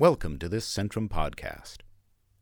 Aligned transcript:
Welcome 0.00 0.38
to 0.38 0.48
this 0.48 0.64
Centrum 0.72 1.08
podcast. 1.08 1.78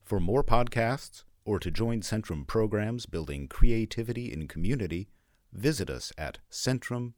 For 0.02 0.20
more 0.20 0.44
podcasts 0.44 1.24
or 1.47 1.58
to 1.60 1.71
join 1.71 2.02
Centrum 2.02 2.47
programs 2.47 3.06
building 3.06 3.48
creativity 3.48 4.30
in 4.30 4.46
community, 4.46 5.08
visit 5.54 5.88
us 5.88 6.12
at 6.19 6.37
centrum.org. 6.50 7.14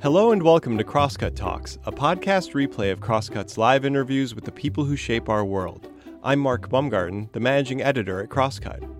Hello 0.00 0.30
and 0.30 0.44
welcome 0.44 0.78
to 0.78 0.84
Crosscut 0.84 1.34
Talks, 1.34 1.78
a 1.84 1.90
podcast 1.90 2.52
replay 2.52 2.92
of 2.92 3.00
Crosscut's 3.00 3.58
live 3.58 3.84
interviews 3.84 4.32
with 4.32 4.44
the 4.44 4.52
people 4.52 4.84
who 4.84 4.94
shape 4.94 5.28
our 5.28 5.44
world. 5.44 5.88
I'm 6.22 6.38
Mark 6.38 6.68
Baumgarten, 6.68 7.30
the 7.32 7.40
managing 7.40 7.82
editor 7.82 8.22
at 8.22 8.28
Crosscut. 8.28 8.95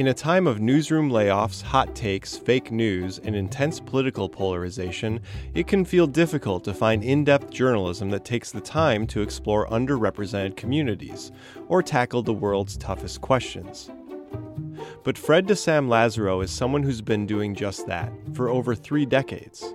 In 0.00 0.06
a 0.06 0.14
time 0.14 0.46
of 0.46 0.62
newsroom 0.62 1.10
layoffs, 1.10 1.60
hot 1.60 1.94
takes, 1.94 2.34
fake 2.34 2.72
news, 2.72 3.18
and 3.18 3.36
intense 3.36 3.80
political 3.80 4.30
polarization, 4.30 5.20
it 5.52 5.66
can 5.66 5.84
feel 5.84 6.06
difficult 6.06 6.64
to 6.64 6.72
find 6.72 7.04
in 7.04 7.22
depth 7.22 7.50
journalism 7.50 8.08
that 8.08 8.24
takes 8.24 8.50
the 8.50 8.62
time 8.62 9.06
to 9.08 9.20
explore 9.20 9.68
underrepresented 9.68 10.56
communities 10.56 11.32
or 11.68 11.82
tackle 11.82 12.22
the 12.22 12.32
world's 12.32 12.78
toughest 12.78 13.20
questions. 13.20 13.90
But 15.04 15.18
Fred 15.18 15.46
de 15.46 15.54
Sam 15.54 15.86
Lazaro 15.86 16.40
is 16.40 16.50
someone 16.50 16.82
who's 16.82 17.02
been 17.02 17.26
doing 17.26 17.54
just 17.54 17.86
that 17.86 18.10
for 18.32 18.48
over 18.48 18.74
three 18.74 19.04
decades. 19.04 19.74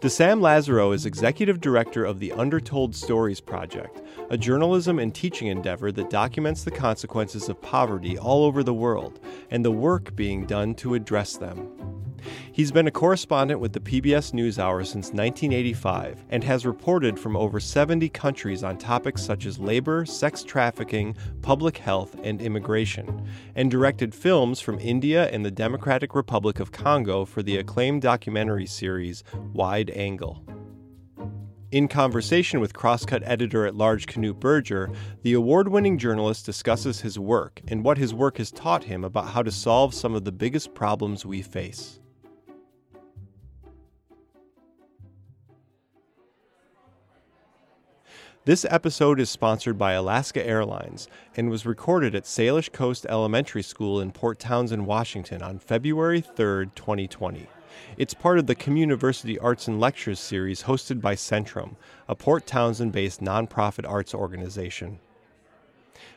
De 0.00 0.08
Sam 0.08 0.40
Lazaro 0.40 0.92
is 0.92 1.04
executive 1.04 1.60
director 1.60 2.06
of 2.06 2.20
the 2.20 2.32
Undertold 2.32 2.96
Stories 2.96 3.38
Project, 3.38 4.00
a 4.30 4.38
journalism 4.38 4.98
and 4.98 5.14
teaching 5.14 5.48
endeavor 5.48 5.92
that 5.92 6.08
documents 6.08 6.64
the 6.64 6.70
consequences 6.70 7.50
of 7.50 7.60
poverty 7.60 8.16
all 8.16 8.44
over 8.44 8.62
the 8.62 8.72
world 8.72 9.20
and 9.50 9.62
the 9.62 9.70
work 9.70 10.16
being 10.16 10.46
done 10.46 10.74
to 10.76 10.94
address 10.94 11.36
them. 11.36 11.99
He's 12.52 12.72
been 12.72 12.86
a 12.86 12.90
correspondent 12.90 13.60
with 13.60 13.72
the 13.72 13.80
PBS 13.80 14.32
NewsHour 14.32 14.84
since 14.84 15.12
1985 15.12 16.24
and 16.30 16.44
has 16.44 16.66
reported 16.66 17.18
from 17.18 17.36
over 17.36 17.60
70 17.60 18.08
countries 18.10 18.62
on 18.62 18.78
topics 18.78 19.22
such 19.22 19.46
as 19.46 19.58
labor, 19.58 20.04
sex 20.04 20.42
trafficking, 20.42 21.16
public 21.42 21.78
health, 21.78 22.16
and 22.22 22.40
immigration, 22.40 23.26
and 23.54 23.70
directed 23.70 24.14
films 24.14 24.60
from 24.60 24.78
India 24.78 25.28
and 25.30 25.44
the 25.44 25.50
Democratic 25.50 26.14
Republic 26.14 26.60
of 26.60 26.72
Congo 26.72 27.24
for 27.24 27.42
the 27.42 27.56
acclaimed 27.56 28.02
documentary 28.02 28.66
series 28.66 29.24
Wide 29.52 29.90
Angle. 29.90 30.44
In 31.72 31.86
conversation 31.86 32.58
with 32.58 32.72
Crosscut 32.72 33.22
editor 33.24 33.64
at 33.64 33.76
large 33.76 34.06
Knute 34.06 34.40
Berger, 34.40 34.90
the 35.22 35.34
award 35.34 35.68
winning 35.68 35.98
journalist 35.98 36.44
discusses 36.44 37.02
his 37.02 37.16
work 37.16 37.60
and 37.68 37.84
what 37.84 37.96
his 37.96 38.12
work 38.12 38.38
has 38.38 38.50
taught 38.50 38.82
him 38.82 39.04
about 39.04 39.28
how 39.28 39.42
to 39.44 39.52
solve 39.52 39.94
some 39.94 40.16
of 40.16 40.24
the 40.24 40.32
biggest 40.32 40.74
problems 40.74 41.24
we 41.24 41.42
face. 41.42 42.00
This 48.50 48.66
episode 48.68 49.20
is 49.20 49.30
sponsored 49.30 49.78
by 49.78 49.92
Alaska 49.92 50.44
Airlines 50.44 51.06
and 51.36 51.50
was 51.50 51.64
recorded 51.64 52.16
at 52.16 52.24
Salish 52.24 52.72
Coast 52.72 53.06
Elementary 53.08 53.62
School 53.62 54.00
in 54.00 54.10
Port 54.10 54.40
Townsend, 54.40 54.88
Washington 54.88 55.40
on 55.40 55.60
February 55.60 56.20
3, 56.20 56.66
2020. 56.74 57.46
It's 57.96 58.12
part 58.12 58.40
of 58.40 58.48
the 58.48 58.56
Communiversity 58.56 59.38
Arts 59.40 59.68
and 59.68 59.78
Lectures 59.78 60.18
series 60.18 60.64
hosted 60.64 61.00
by 61.00 61.14
Centrum, 61.14 61.76
a 62.08 62.16
Port 62.16 62.44
Townsend 62.44 62.90
based 62.90 63.20
nonprofit 63.20 63.88
arts 63.88 64.16
organization. 64.16 64.98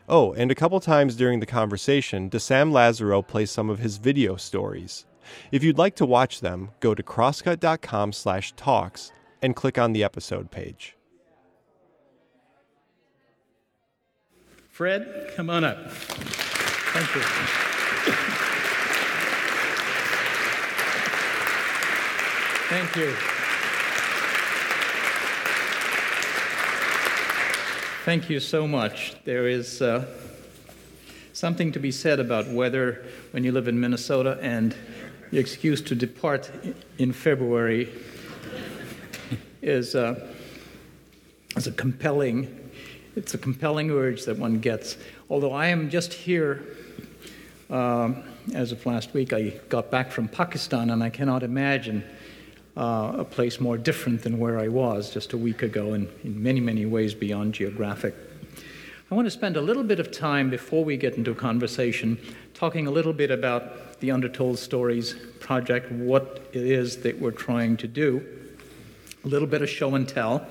Oh, 0.09 0.33
and 0.33 0.49
a 0.49 0.55
couple 0.55 0.79
times 0.79 1.15
during 1.15 1.39
the 1.39 1.45
conversation, 1.45 2.29
de 2.29 2.39
Sam 2.39 2.71
Lazaro 2.71 3.21
plays 3.21 3.51
some 3.51 3.69
of 3.69 3.77
his 3.77 3.97
video 3.97 4.37
stories. 4.37 5.05
If 5.51 5.63
you'd 5.63 5.77
like 5.77 5.95
to 5.97 6.05
watch 6.07 6.39
them, 6.39 6.71
go 6.79 6.95
to 6.95 7.03
crosscut.com 7.03 8.11
slash 8.11 8.53
talks 8.53 9.11
and 9.43 9.55
click 9.55 9.77
on 9.77 9.93
the 9.93 10.03
episode 10.03 10.49
page. 10.49 10.95
Fred, 14.73 15.31
come 15.35 15.51
on 15.51 15.63
up. 15.63 15.91
Thank 15.91 17.13
you. 17.13 17.21
Thank 22.69 22.95
you. 22.95 23.13
Thank 28.03 28.31
you 28.31 28.39
so 28.39 28.67
much. 28.67 29.13
There 29.25 29.47
is 29.47 29.79
uh, 29.79 30.07
something 31.33 31.71
to 31.73 31.79
be 31.79 31.91
said 31.91 32.19
about 32.19 32.47
weather 32.47 33.05
when 33.29 33.43
you 33.43 33.51
live 33.51 33.67
in 33.67 33.79
Minnesota, 33.79 34.39
and 34.41 34.75
the 35.29 35.37
excuse 35.37 35.81
to 35.81 35.93
depart 35.93 36.49
in 36.97 37.13
February 37.13 37.91
is, 39.61 39.93
uh, 39.93 40.27
is 41.55 41.67
a 41.67 41.71
compelling 41.71 42.62
it's 43.15 43.33
a 43.33 43.37
compelling 43.37 43.91
urge 43.91 44.25
that 44.25 44.37
one 44.37 44.59
gets. 44.59 44.97
Although 45.29 45.53
I 45.53 45.67
am 45.67 45.89
just 45.89 46.13
here, 46.13 46.63
um, 47.69 48.23
as 48.53 48.71
of 48.71 48.85
last 48.85 49.13
week, 49.13 49.33
I 49.33 49.49
got 49.69 49.91
back 49.91 50.11
from 50.11 50.27
Pakistan, 50.27 50.89
and 50.89 51.03
I 51.03 51.09
cannot 51.09 51.43
imagine 51.43 52.03
uh, 52.75 53.13
a 53.17 53.23
place 53.23 53.59
more 53.59 53.77
different 53.77 54.23
than 54.23 54.39
where 54.39 54.59
I 54.59 54.67
was 54.67 55.11
just 55.11 55.33
a 55.33 55.37
week 55.37 55.61
ago, 55.61 55.93
and 55.93 56.07
in 56.23 56.41
many, 56.41 56.59
many 56.59 56.85
ways 56.85 57.13
beyond 57.13 57.53
geographic. 57.53 58.15
I 59.11 59.15
want 59.15 59.27
to 59.27 59.31
spend 59.31 59.57
a 59.57 59.61
little 59.61 59.83
bit 59.83 59.99
of 59.99 60.11
time 60.11 60.49
before 60.49 60.83
we 60.83 60.97
get 60.97 61.15
into 61.15 61.35
conversation 61.35 62.17
talking 62.55 62.87
a 62.87 62.91
little 62.91 63.13
bit 63.13 63.29
about 63.29 63.99
the 63.99 64.09
Undertold 64.09 64.57
Stories 64.57 65.15
project, 65.39 65.91
what 65.91 66.41
it 66.51 66.63
is 66.63 66.97
that 67.03 67.19
we're 67.19 67.31
trying 67.31 67.77
to 67.77 67.87
do, 67.87 68.25
a 69.23 69.27
little 69.27 69.47
bit 69.47 69.61
of 69.61 69.69
show 69.69 69.93
and 69.93 70.07
tell, 70.07 70.47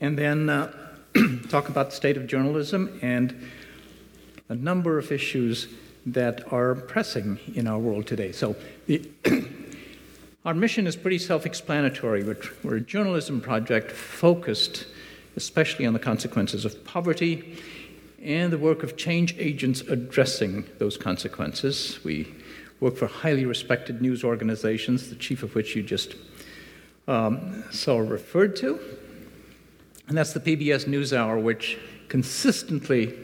and 0.00 0.16
then 0.16 0.48
uh, 0.48 0.72
talk 1.48 1.68
about 1.68 1.90
the 1.90 1.96
state 1.96 2.16
of 2.16 2.26
journalism 2.26 2.98
and 3.02 3.48
a 4.48 4.54
number 4.54 4.98
of 4.98 5.12
issues 5.12 5.68
that 6.06 6.52
are 6.52 6.74
pressing 6.74 7.38
in 7.54 7.66
our 7.66 7.78
world 7.78 8.06
today. 8.06 8.32
So, 8.32 8.56
the, 8.86 9.08
our 10.44 10.54
mission 10.54 10.86
is 10.86 10.96
pretty 10.96 11.18
self 11.18 11.46
explanatory. 11.46 12.24
We're, 12.24 12.38
we're 12.62 12.76
a 12.76 12.80
journalism 12.80 13.40
project 13.40 13.92
focused 13.92 14.86
especially 15.36 15.86
on 15.86 15.92
the 15.92 15.98
consequences 15.98 16.64
of 16.64 16.84
poverty 16.84 17.56
and 18.22 18.52
the 18.52 18.58
work 18.58 18.82
of 18.82 18.96
change 18.96 19.34
agents 19.38 19.80
addressing 19.82 20.66
those 20.78 20.96
consequences. 20.96 21.98
We 22.04 22.34
work 22.80 22.96
for 22.96 23.06
highly 23.06 23.46
respected 23.46 24.02
news 24.02 24.24
organizations, 24.24 25.08
the 25.08 25.16
chief 25.16 25.42
of 25.42 25.54
which 25.54 25.74
you 25.74 25.82
just 25.82 26.16
um, 27.08 27.64
saw 27.70 27.98
referred 27.98 28.56
to. 28.56 28.78
And 30.10 30.18
that's 30.18 30.32
the 30.32 30.40
PBS 30.40 30.86
NewsHour, 30.86 31.40
which 31.40 31.78
consistently 32.08 33.16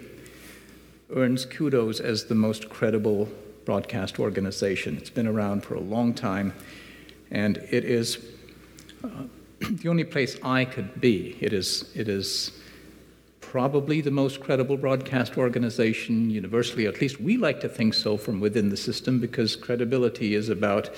earns 1.10 1.44
kudos 1.44 1.98
as 1.98 2.26
the 2.26 2.36
most 2.36 2.68
credible 2.68 3.28
broadcast 3.64 4.20
organization. 4.20 4.96
It's 4.96 5.10
been 5.10 5.26
around 5.26 5.64
for 5.64 5.74
a 5.74 5.80
long 5.80 6.14
time, 6.14 6.54
and 7.32 7.56
it 7.72 7.84
is 7.84 8.24
uh, 9.02 9.08
the 9.68 9.88
only 9.88 10.04
place 10.04 10.38
I 10.44 10.64
could 10.64 11.00
be. 11.00 11.36
It 11.40 11.52
is, 11.52 11.90
it 11.96 12.08
is 12.08 12.52
probably 13.40 14.00
the 14.00 14.12
most 14.12 14.38
credible 14.38 14.76
broadcast 14.76 15.36
organization 15.36 16.30
universally. 16.30 16.86
At 16.86 17.00
least 17.00 17.20
we 17.20 17.36
like 17.36 17.60
to 17.62 17.68
think 17.68 17.94
so 17.94 18.16
from 18.16 18.38
within 18.38 18.68
the 18.68 18.76
system 18.76 19.18
because 19.18 19.56
credibility 19.56 20.36
is 20.36 20.50
about 20.50 20.90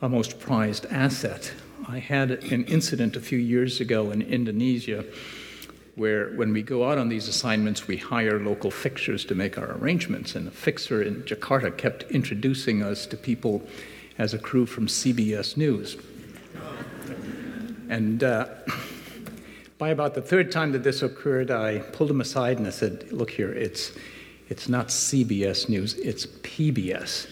our 0.00 0.08
most 0.08 0.40
prized 0.40 0.86
asset. 0.86 1.52
I 1.88 1.98
had 1.98 2.30
an 2.30 2.64
incident 2.66 3.16
a 3.16 3.20
few 3.20 3.38
years 3.38 3.80
ago 3.80 4.12
in 4.12 4.22
Indonesia 4.22 5.04
where, 5.96 6.30
when 6.30 6.52
we 6.52 6.62
go 6.62 6.88
out 6.88 6.96
on 6.96 7.08
these 7.08 7.28
assignments, 7.28 7.86
we 7.86 7.96
hire 7.96 8.38
local 8.38 8.70
fixers 8.70 9.24
to 9.26 9.34
make 9.34 9.58
our 9.58 9.72
arrangements. 9.72 10.34
And 10.34 10.46
the 10.46 10.52
fixer 10.52 11.02
in 11.02 11.22
Jakarta 11.22 11.76
kept 11.76 12.04
introducing 12.04 12.82
us 12.82 13.04
to 13.06 13.16
people 13.16 13.62
as 14.16 14.32
a 14.32 14.38
crew 14.38 14.64
from 14.64 14.86
CBS 14.86 15.56
News. 15.56 15.96
And 17.88 18.22
uh, 18.22 18.46
by 19.78 19.90
about 19.90 20.14
the 20.14 20.22
third 20.22 20.52
time 20.52 20.72
that 20.72 20.84
this 20.84 21.02
occurred, 21.02 21.50
I 21.50 21.80
pulled 21.80 22.10
him 22.10 22.20
aside 22.20 22.58
and 22.58 22.66
I 22.66 22.70
said, 22.70 23.10
Look 23.12 23.30
here, 23.30 23.52
it's, 23.52 23.92
it's 24.48 24.68
not 24.68 24.88
CBS 24.88 25.68
News, 25.68 25.94
it's 25.94 26.26
PBS. 26.26 27.28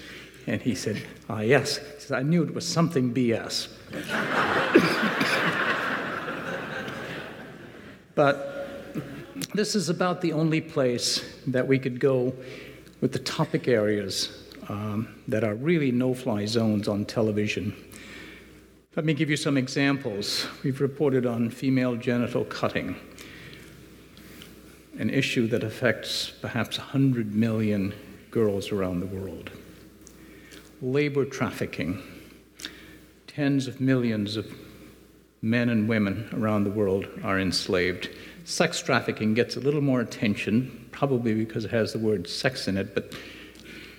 And 0.47 0.61
he 0.61 0.75
said, 0.75 1.03
Ah, 1.29 1.41
yes. 1.41 1.79
He 2.07 2.15
I 2.15 2.23
knew 2.23 2.43
it 2.43 2.53
was 2.53 2.67
something 2.67 3.15
BS. 3.15 3.69
But 8.15 8.51
this 9.55 9.75
is 9.75 9.89
about 9.89 10.21
the 10.21 10.33
only 10.33 10.61
place 10.61 11.25
that 11.47 11.67
we 11.67 11.79
could 11.79 11.99
go 11.99 12.33
with 13.01 13.13
the 13.13 13.19
topic 13.19 13.67
areas 13.67 14.45
um, 14.69 15.09
that 15.27 15.43
are 15.43 15.55
really 15.55 15.91
no 15.91 16.15
fly 16.15 16.47
zones 16.47 16.87
on 16.87 17.05
television. 17.05 17.75
Let 18.97 19.05
me 19.05 19.15
give 19.15 19.31
you 19.31 19.37
some 19.37 19.57
examples. 19.57 20.47
We've 20.63 20.81
reported 20.81 21.27
on 21.27 21.51
female 21.51 21.97
genital 21.97 22.45
cutting, 22.45 22.97
an 24.99 25.11
issue 25.11 25.47
that 25.49 25.65
affects 25.65 26.31
perhaps 26.31 26.79
100 26.79 27.35
million 27.35 27.95
girls 28.31 28.73
around 28.73 29.01
the 29.01 29.07
world. 29.07 29.51
Labor 30.83 31.25
trafficking, 31.25 32.03
Tens 33.35 33.69
of 33.69 33.81
millions 33.81 34.37
of 34.37 34.53
men 35.41 35.69
and 35.69 35.89
women 35.89 36.29
around 36.33 36.65
the 36.65 36.71
world 36.71 37.07
are 37.23 37.39
enslaved. 37.39 38.11
Sex 38.45 38.83
trafficking 38.83 39.35
gets 39.35 39.55
a 39.55 39.61
little 39.61 39.81
more 39.81 40.01
attention, 40.01 40.89
probably 40.91 41.35
because 41.35 41.65
it 41.65 41.71
has 41.71 41.93
the 41.93 41.99
word 42.01 42.29
sex 42.29 42.67
in 42.67 42.77
it, 42.77 42.93
but 42.93 43.15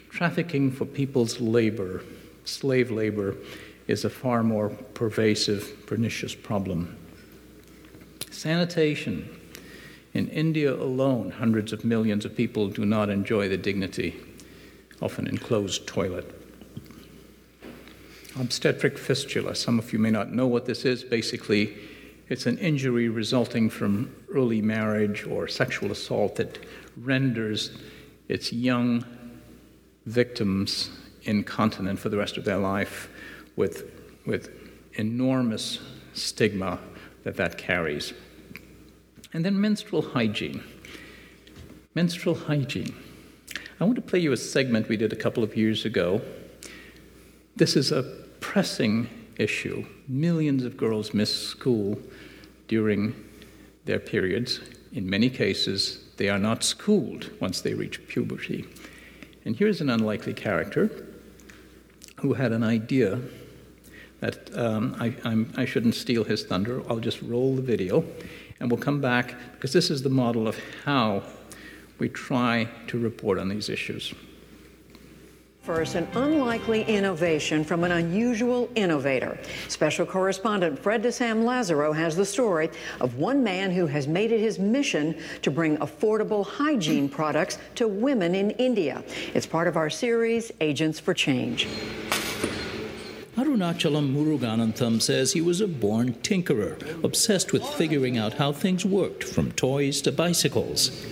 trafficking 0.09 0.69
for 0.69 0.83
people's 0.83 1.39
labor, 1.39 2.03
slave 2.43 2.91
labor, 2.91 3.37
is 3.87 4.03
a 4.03 4.09
far 4.09 4.43
more 4.43 4.69
pervasive, 4.69 5.85
pernicious 5.85 6.35
problem. 6.35 6.97
Sanitation. 8.31 9.29
In 10.13 10.27
India 10.27 10.73
alone, 10.73 11.31
hundreds 11.31 11.71
of 11.71 11.85
millions 11.85 12.25
of 12.25 12.35
people 12.35 12.67
do 12.67 12.85
not 12.85 13.09
enjoy 13.09 13.47
the 13.47 13.55
dignity 13.55 14.13
of 15.01 15.17
an 15.19 15.27
enclosed 15.27 15.87
toilet. 15.87 16.40
Obstetric 18.39 18.97
fistula. 18.97 19.55
Some 19.55 19.77
of 19.77 19.91
you 19.91 19.99
may 19.99 20.11
not 20.11 20.31
know 20.31 20.47
what 20.47 20.65
this 20.65 20.85
is. 20.85 21.03
Basically, 21.03 21.75
it's 22.29 22.45
an 22.45 22.57
injury 22.59 23.09
resulting 23.09 23.69
from 23.69 24.15
early 24.33 24.61
marriage 24.61 25.25
or 25.25 25.49
sexual 25.49 25.91
assault 25.91 26.37
that 26.37 26.59
renders 26.95 27.71
its 28.29 28.53
young 28.53 29.03
victims 30.05 30.89
incontinent 31.23 31.99
for 31.99 32.07
the 32.07 32.17
rest 32.17 32.37
of 32.37 32.45
their 32.45 32.57
life 32.57 33.09
with, 33.57 33.91
with 34.25 34.49
enormous 34.93 35.79
stigma 36.13 36.79
that 37.23 37.35
that 37.35 37.57
carries. 37.57 38.13
And 39.33 39.45
then 39.45 39.59
menstrual 39.59 40.01
hygiene. 40.01 40.63
Menstrual 41.95 42.35
hygiene. 42.35 42.95
I 43.79 43.83
want 43.83 43.95
to 43.95 44.01
play 44.01 44.19
you 44.19 44.31
a 44.31 44.37
segment 44.37 44.87
we 44.87 44.95
did 44.95 45.11
a 45.11 45.17
couple 45.17 45.43
of 45.43 45.57
years 45.57 45.83
ago. 45.83 46.21
This 47.57 47.75
is 47.75 47.91
a 47.91 48.20
pressing 48.51 49.07
issue. 49.37 49.85
Millions 50.09 50.65
of 50.65 50.75
girls 50.75 51.13
miss 51.13 51.33
school 51.33 51.97
during 52.67 53.15
their 53.85 53.97
periods. 53.97 54.59
In 54.91 55.09
many 55.09 55.29
cases, 55.29 56.03
they 56.17 56.27
are 56.27 56.37
not 56.37 56.61
schooled 56.61 57.31
once 57.39 57.61
they 57.61 57.73
reach 57.73 58.05
puberty. 58.09 58.65
And 59.45 59.55
here's 59.55 59.79
an 59.79 59.89
unlikely 59.89 60.33
character 60.33 61.07
who 62.17 62.33
had 62.33 62.51
an 62.51 62.61
idea 62.61 63.21
that 64.19 64.53
um, 64.53 64.97
I, 64.99 65.15
I'm, 65.23 65.53
I 65.55 65.63
should 65.63 65.85
not 65.85 65.95
steal 65.95 66.25
his 66.25 66.43
thunder. 66.43 66.81
I'll 66.89 66.99
just 66.99 67.21
roll 67.21 67.55
the 67.55 67.61
video 67.61 68.03
and 68.59 68.69
we'll 68.69 68.81
come 68.81 68.99
back 68.99 69.33
because 69.53 69.71
this 69.71 69.89
is 69.89 70.01
the 70.01 70.09
model 70.09 70.45
of 70.45 70.59
how 70.83 71.23
we 71.99 72.09
try 72.09 72.67
to 72.87 72.99
report 72.99 73.39
on 73.39 73.47
these 73.47 73.69
issues. 73.69 74.13
First, 75.61 75.93
an 75.93 76.07
unlikely 76.15 76.81
innovation 76.85 77.63
from 77.63 77.83
an 77.83 77.91
unusual 77.91 78.67
innovator. 78.73 79.37
Special 79.67 80.07
correspondent 80.07 80.79
Fred 80.79 81.03
de 81.03 81.11
Sam 81.11 81.45
Lazaro 81.45 81.93
has 81.93 82.15
the 82.15 82.25
story 82.25 82.71
of 82.99 83.17
one 83.17 83.43
man 83.43 83.69
who 83.69 83.85
has 83.85 84.07
made 84.07 84.31
it 84.31 84.39
his 84.39 84.57
mission 84.57 85.15
to 85.43 85.51
bring 85.51 85.77
affordable 85.77 86.43
hygiene 86.43 87.07
products 87.07 87.59
to 87.75 87.87
women 87.87 88.33
in 88.33 88.49
India. 88.51 89.03
It's 89.35 89.45
part 89.45 89.67
of 89.67 89.77
our 89.77 89.91
series, 89.91 90.51
Agents 90.61 90.99
for 90.99 91.13
Change. 91.13 91.67
Arunachalam 93.37 94.11
Muruganantham 94.15 94.99
says 94.99 95.33
he 95.33 95.41
was 95.41 95.61
a 95.61 95.67
born 95.67 96.13
tinkerer, 96.23 97.03
obsessed 97.03 97.53
with 97.53 97.63
figuring 97.63 98.17
out 98.17 98.33
how 98.33 98.51
things 98.51 98.83
worked, 98.83 99.23
from 99.23 99.51
toys 99.51 100.01
to 100.01 100.11
bicycles. 100.11 101.05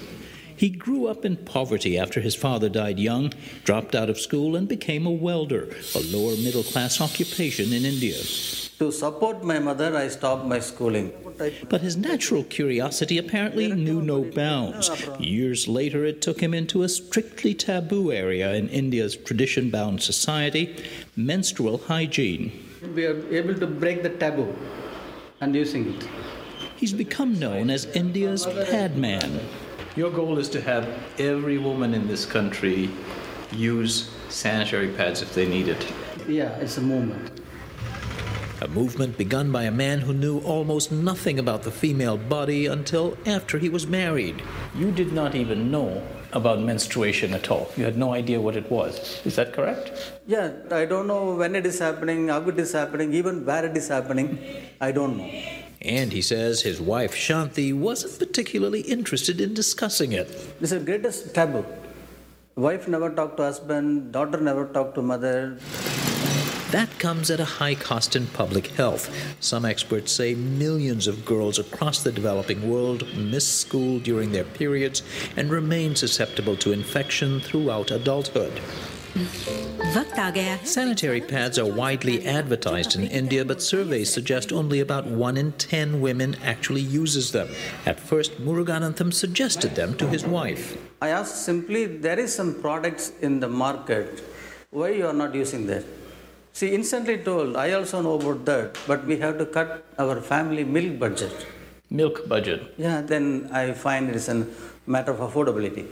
He 0.59 0.69
grew 0.69 1.07
up 1.07 1.23
in 1.23 1.38
poverty 1.38 1.97
after 1.97 2.19
his 2.19 2.35
father 2.35 2.67
died 2.67 3.00
young, 3.00 3.31
dropped 3.63 3.95
out 3.95 4.09
of 4.09 4.19
school, 4.19 4.57
and 4.57 4.67
became 4.67 5.06
a 5.06 5.09
welder, 5.09 5.69
a 5.95 6.00
lower 6.00 6.35
middle 6.35 6.63
class 6.63 7.00
occupation 7.00 7.71
in 7.71 7.85
India. 7.85 8.17
To 8.79 8.91
support 8.91 9.41
my 9.41 9.59
mother, 9.59 9.95
I 9.95 10.09
stopped 10.09 10.45
my 10.45 10.59
schooling. 10.59 11.13
But 11.69 11.79
his 11.79 11.95
natural 11.95 12.44
curiosity 12.44 13.17
apparently 13.17 13.71
knew 13.71 14.01
no 14.01 14.25
bounds. 14.25 14.91
Years 15.17 15.69
later, 15.69 16.03
it 16.03 16.21
took 16.21 16.41
him 16.41 16.53
into 16.53 16.83
a 16.83 16.89
strictly 16.89 17.53
taboo 17.53 18.11
area 18.11 18.53
in 18.53 18.67
India's 18.67 19.15
tradition 19.15 19.69
bound 19.69 20.01
society 20.01 20.75
menstrual 21.15 21.77
hygiene. 21.77 22.51
We 22.94 23.06
are 23.06 23.33
able 23.33 23.56
to 23.56 23.65
break 23.65 24.03
the 24.03 24.09
taboo 24.09 24.53
and 25.39 25.56
using 25.56 25.94
it. 25.94 26.09
He's 26.75 26.91
become 26.91 27.39
known 27.39 27.69
as 27.69 27.85
India's 27.85 28.45
pad 28.45 28.97
man. 28.97 29.39
Your 30.00 30.12
goal 30.12 30.38
is 30.40 30.48
to 30.51 30.62
have 30.62 30.88
every 31.19 31.57
woman 31.57 31.94
in 31.94 32.07
this 32.07 32.25
country 32.25 32.90
use 33.51 34.10
sanitary 34.30 34.88
pads 34.88 35.22
if 35.22 35.36
they 35.36 35.46
need 35.46 35.68
it. 35.68 35.92
Yeah, 36.25 36.56
it's 36.60 36.78
a 36.78 36.81
movement. 36.81 37.42
A 38.62 38.69
movement 38.69 39.18
begun 39.18 39.51
by 39.51 39.63
a 39.63 39.72
man 39.72 40.00
who 40.00 40.13
knew 40.13 40.40
almost 40.40 40.90
nothing 40.90 41.38
about 41.38 41.63
the 41.63 41.72
female 41.72 42.16
body 42.16 42.66
until 42.68 43.18
after 43.25 43.57
he 43.57 43.68
was 43.68 43.88
married. 43.88 44.42
You 44.74 44.90
did 44.90 45.12
not 45.12 45.36
even 45.36 45.69
know 45.69 46.02
about 46.31 46.62
menstruation 46.62 47.34
at 47.34 47.52
all. 47.52 47.69
You 47.75 47.84
had 47.84 47.98
no 47.98 48.13
idea 48.13 48.40
what 48.40 48.56
it 48.56 48.72
was. 48.72 49.19
Is 49.25 49.36
that 49.36 49.52
correct? 49.52 50.13
Yeah, 50.25 50.54
I 50.72 50.86
don't 50.86 51.07
know 51.07 51.36
when 51.36 51.56
it 51.56 51.66
is 51.66 51.78
happening, 51.78 52.30
how 52.30 52.48
it 52.48 52.57
is 52.57 52.72
happening, 52.72 53.13
even 53.13 53.45
where 53.45 53.66
it 53.66 53.75
is 53.75 53.90
happening. 53.90 54.40
I 54.80 54.94
don't 54.94 55.18
know. 55.18 55.30
And 55.81 56.12
he 56.12 56.22
says 56.22 56.62
his 56.62 56.81
wife 56.81 57.16
Shanti 57.16 57.74
wasn't 57.74 58.20
particularly 58.20 58.81
interested 58.81 59.40
in 59.40 59.54
discussing 59.54 60.12
it. 60.12 60.28
This 60.60 60.72
is 60.72 60.80
the 60.80 60.86
greatest 60.86 61.34
taboo. 61.34 61.66
Wife 62.56 62.90
never 62.90 63.10
talked 63.10 63.38
to 63.38 63.44
husband, 63.44 64.12
daughter 64.12 64.42
never 64.42 64.66
talked 64.68 64.96
to 64.96 65.02
mother. 65.02 65.58
That 66.72 67.00
comes 67.00 67.31
at 67.31 67.40
a 67.40 67.46
high 67.46 67.74
cost 67.74 68.16
in 68.16 68.28
public 68.28 68.68
health. 68.68 69.10
Some 69.40 69.66
experts 69.66 70.12
say 70.12 70.36
millions 70.36 71.08
of 71.08 71.26
girls 71.26 71.58
across 71.58 72.04
the 72.04 72.12
developing 72.12 72.70
world 72.70 73.08
miss 73.18 73.48
school 73.48 74.00
during 74.00 74.31
their 74.31 74.44
periods 74.44 75.02
and 75.36 75.50
remain 75.50 75.96
susceptible 75.96 76.58
to 76.58 76.74
infection 76.74 77.40
throughout 77.40 77.90
adulthood. 77.90 78.62
Sanitary 80.63 81.21
pads 81.21 81.57
are 81.57 81.65
widely 81.65 82.25
advertised 82.25 82.95
in 82.95 83.03
India, 83.07 83.44
but 83.44 83.61
surveys 83.61 84.13
suggest 84.13 84.51
only 84.51 84.79
about 84.79 85.07
1 85.07 85.38
in 85.38 85.51
10 85.53 86.01
women 86.01 86.35
actually 86.44 86.81
uses 86.81 87.31
them. 87.31 87.50
At 87.85 88.00
first, 88.00 88.39
Muruganantham 88.39 89.13
suggested 89.13 89.75
them 89.75 89.95
to 89.97 90.07
his 90.07 90.25
wife. 90.25 90.77
I 91.01 91.09
asked 91.09 91.44
simply, 91.44 91.85
there 91.85 92.19
is 92.19 92.33
some 92.33 92.61
products 92.61 93.11
in 93.21 93.39
the 93.39 93.47
market. 93.47 94.23
Why 94.69 94.89
you 94.89 95.07
are 95.07 95.13
not 95.13 95.33
using 95.33 95.65
that? 95.67 95.83
She 96.53 96.67
instantly 96.75 97.17
told, 97.17 97.56
I 97.56 97.71
also 97.71 98.01
know 98.01 98.15
about 98.15 98.45
that, 98.45 98.78
but 98.85 99.06
we 99.06 99.18
have 99.18 99.37
to 99.37 99.45
cut 99.45 99.85
our 99.97 100.21
family 100.21 100.63
milk 100.63 100.99
budget. 100.99 101.47
Milk 101.89 102.28
budget? 102.28 102.73
Yeah, 102.78 103.01
then 103.01 103.49
I 103.51 103.71
find 103.71 104.09
it 104.09 104.16
is 104.16 104.30
a 104.30 104.45
matter 104.85 105.11
of 105.11 105.19
affordability. 105.19 105.87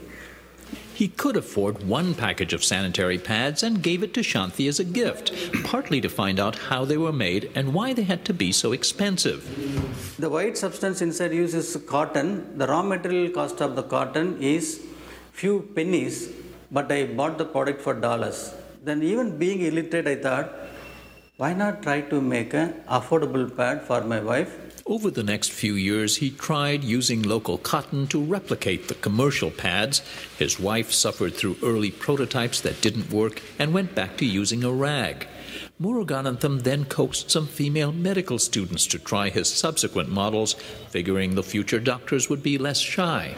He 0.98 1.06
could 1.06 1.36
afford 1.36 1.84
one 1.86 2.12
package 2.12 2.52
of 2.52 2.64
sanitary 2.64 3.18
pads 3.18 3.62
and 3.62 3.80
gave 3.80 4.02
it 4.02 4.12
to 4.14 4.20
Shanti 4.20 4.68
as 4.68 4.80
a 4.80 4.84
gift, 4.84 5.30
partly 5.62 6.00
to 6.00 6.08
find 6.08 6.40
out 6.40 6.56
how 6.70 6.84
they 6.84 6.96
were 6.96 7.12
made 7.12 7.52
and 7.54 7.72
why 7.72 7.92
they 7.92 8.02
had 8.02 8.24
to 8.24 8.34
be 8.34 8.50
so 8.50 8.72
expensive. 8.72 9.44
The 10.18 10.28
white 10.28 10.58
substance 10.58 11.00
inside 11.00 11.32
uses 11.32 11.76
cotton. 11.86 12.58
The 12.58 12.66
raw 12.66 12.82
material 12.82 13.30
cost 13.30 13.60
of 13.60 13.76
the 13.76 13.84
cotton 13.84 14.42
is 14.42 14.84
few 15.30 15.70
pennies, 15.76 16.32
but 16.72 16.90
I 16.90 17.06
bought 17.06 17.38
the 17.38 17.44
product 17.44 17.80
for 17.80 17.94
dollars. 17.94 18.52
Then 18.82 19.04
even 19.04 19.38
being 19.38 19.60
illiterate, 19.60 20.08
I 20.08 20.16
thought, 20.16 20.52
why 21.36 21.52
not 21.52 21.80
try 21.84 22.00
to 22.00 22.20
make 22.20 22.54
an 22.54 22.74
affordable 22.88 23.56
pad 23.56 23.84
for 23.84 24.00
my 24.00 24.18
wife 24.18 24.67
over 24.88 25.10
the 25.10 25.22
next 25.22 25.52
few 25.52 25.74
years, 25.74 26.16
he 26.16 26.30
tried 26.30 26.82
using 26.82 27.22
local 27.22 27.58
cotton 27.58 28.06
to 28.08 28.24
replicate 28.24 28.88
the 28.88 28.94
commercial 28.94 29.50
pads. 29.50 30.00
His 30.38 30.58
wife 30.58 30.92
suffered 30.92 31.34
through 31.34 31.58
early 31.62 31.90
prototypes 31.90 32.62
that 32.62 32.80
didn't 32.80 33.12
work 33.12 33.42
and 33.58 33.74
went 33.74 33.94
back 33.94 34.16
to 34.16 34.24
using 34.24 34.64
a 34.64 34.72
rag. 34.72 35.28
Muruganantham 35.80 36.64
then 36.64 36.84
coaxed 36.86 37.30
some 37.30 37.46
female 37.46 37.92
medical 37.92 38.40
students 38.40 38.84
to 38.88 38.98
try 38.98 39.28
his 39.28 39.48
subsequent 39.48 40.08
models, 40.08 40.54
figuring 40.90 41.36
the 41.36 41.42
future 41.44 41.78
doctors 41.78 42.28
would 42.28 42.42
be 42.42 42.58
less 42.58 42.80
shy. 42.80 43.36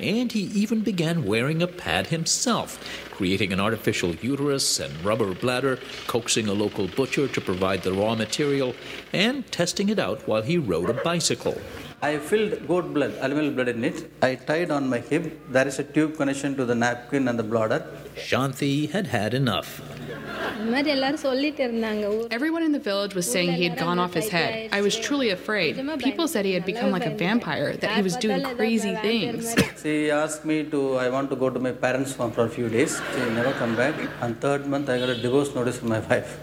And 0.00 0.32
he 0.32 0.40
even 0.40 0.80
began 0.80 1.24
wearing 1.24 1.62
a 1.62 1.68
pad 1.68 2.08
himself, 2.08 2.82
creating 3.12 3.52
an 3.52 3.60
artificial 3.60 4.16
uterus 4.16 4.80
and 4.80 5.04
rubber 5.04 5.34
bladder, 5.34 5.78
coaxing 6.08 6.48
a 6.48 6.52
local 6.52 6.88
butcher 6.88 7.28
to 7.28 7.40
provide 7.40 7.84
the 7.84 7.92
raw 7.92 8.16
material, 8.16 8.74
and 9.12 9.46
testing 9.52 9.88
it 9.88 10.00
out 10.00 10.26
while 10.26 10.42
he 10.42 10.58
rode 10.58 10.90
a 10.90 10.94
bicycle. 10.94 11.60
I 12.00 12.18
filled 12.18 12.68
goat 12.68 12.94
blood, 12.94 13.12
animal 13.20 13.50
blood 13.50 13.68
in 13.68 13.82
it. 13.82 14.08
I 14.22 14.36
tied 14.36 14.70
on 14.70 14.88
my 14.88 14.98
hip. 14.98 15.50
There 15.50 15.66
is 15.66 15.80
a 15.80 15.84
tube 15.84 16.16
connection 16.16 16.54
to 16.56 16.64
the 16.64 16.74
napkin 16.74 17.26
and 17.26 17.36
the 17.36 17.42
bladder. 17.42 17.84
Shanti 18.14 18.88
had 18.88 19.08
had 19.08 19.34
enough. 19.34 19.80
Everyone 22.30 22.62
in 22.62 22.70
the 22.70 22.78
village 22.78 23.14
was 23.14 23.30
saying 23.30 23.52
he 23.52 23.64
had 23.64 23.76
gone 23.76 23.98
off 23.98 24.14
his 24.14 24.28
head. 24.28 24.68
I 24.72 24.80
was 24.80 24.96
truly 24.96 25.30
afraid. 25.30 25.76
People 25.98 26.28
said 26.28 26.44
he 26.44 26.52
had 26.52 26.64
become 26.64 26.92
like 26.92 27.04
a 27.04 27.10
vampire, 27.10 27.76
that 27.76 27.96
he 27.96 28.02
was 28.02 28.16
doing 28.16 28.44
crazy 28.54 28.94
things. 28.96 29.56
She 29.82 30.10
asked 30.10 30.44
me 30.44 30.64
to, 30.64 30.96
I 30.96 31.08
want 31.08 31.30
to 31.30 31.36
go 31.36 31.50
to 31.50 31.58
my 31.58 31.72
parents' 31.72 32.12
for 32.12 32.44
a 32.44 32.48
few 32.48 32.68
days. 32.68 33.00
She 33.12 33.20
never 33.30 33.52
come 33.54 33.74
back. 33.74 33.94
And 34.20 34.40
third 34.40 34.66
month, 34.66 34.88
I 34.88 35.00
got 35.00 35.08
a 35.08 35.16
divorce 35.20 35.52
notice 35.52 35.78
from 35.78 35.88
my 35.88 36.00
wife. 36.00 36.38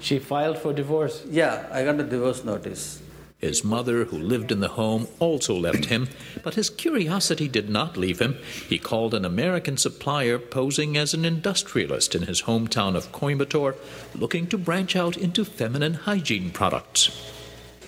She 0.00 0.18
filed 0.18 0.58
for 0.58 0.72
divorce? 0.74 1.24
Yeah, 1.30 1.68
I 1.72 1.84
got 1.84 1.98
a 2.00 2.02
divorce 2.02 2.44
notice. 2.44 3.01
His 3.42 3.64
mother, 3.64 4.04
who 4.04 4.18
lived 4.18 4.52
in 4.52 4.60
the 4.60 4.68
home, 4.68 5.08
also 5.18 5.52
left 5.58 5.86
him, 5.86 6.08
but 6.44 6.54
his 6.54 6.70
curiosity 6.70 7.48
did 7.48 7.68
not 7.68 7.96
leave 7.96 8.20
him. 8.20 8.36
He 8.68 8.78
called 8.78 9.14
an 9.14 9.24
American 9.24 9.76
supplier 9.76 10.38
posing 10.38 10.96
as 10.96 11.12
an 11.12 11.24
industrialist 11.24 12.14
in 12.14 12.22
his 12.22 12.42
hometown 12.42 12.94
of 12.94 13.10
Coimbatore, 13.10 13.74
looking 14.14 14.46
to 14.46 14.56
branch 14.56 14.94
out 14.94 15.16
into 15.16 15.44
feminine 15.44 15.94
hygiene 15.94 16.52
products. 16.52 17.10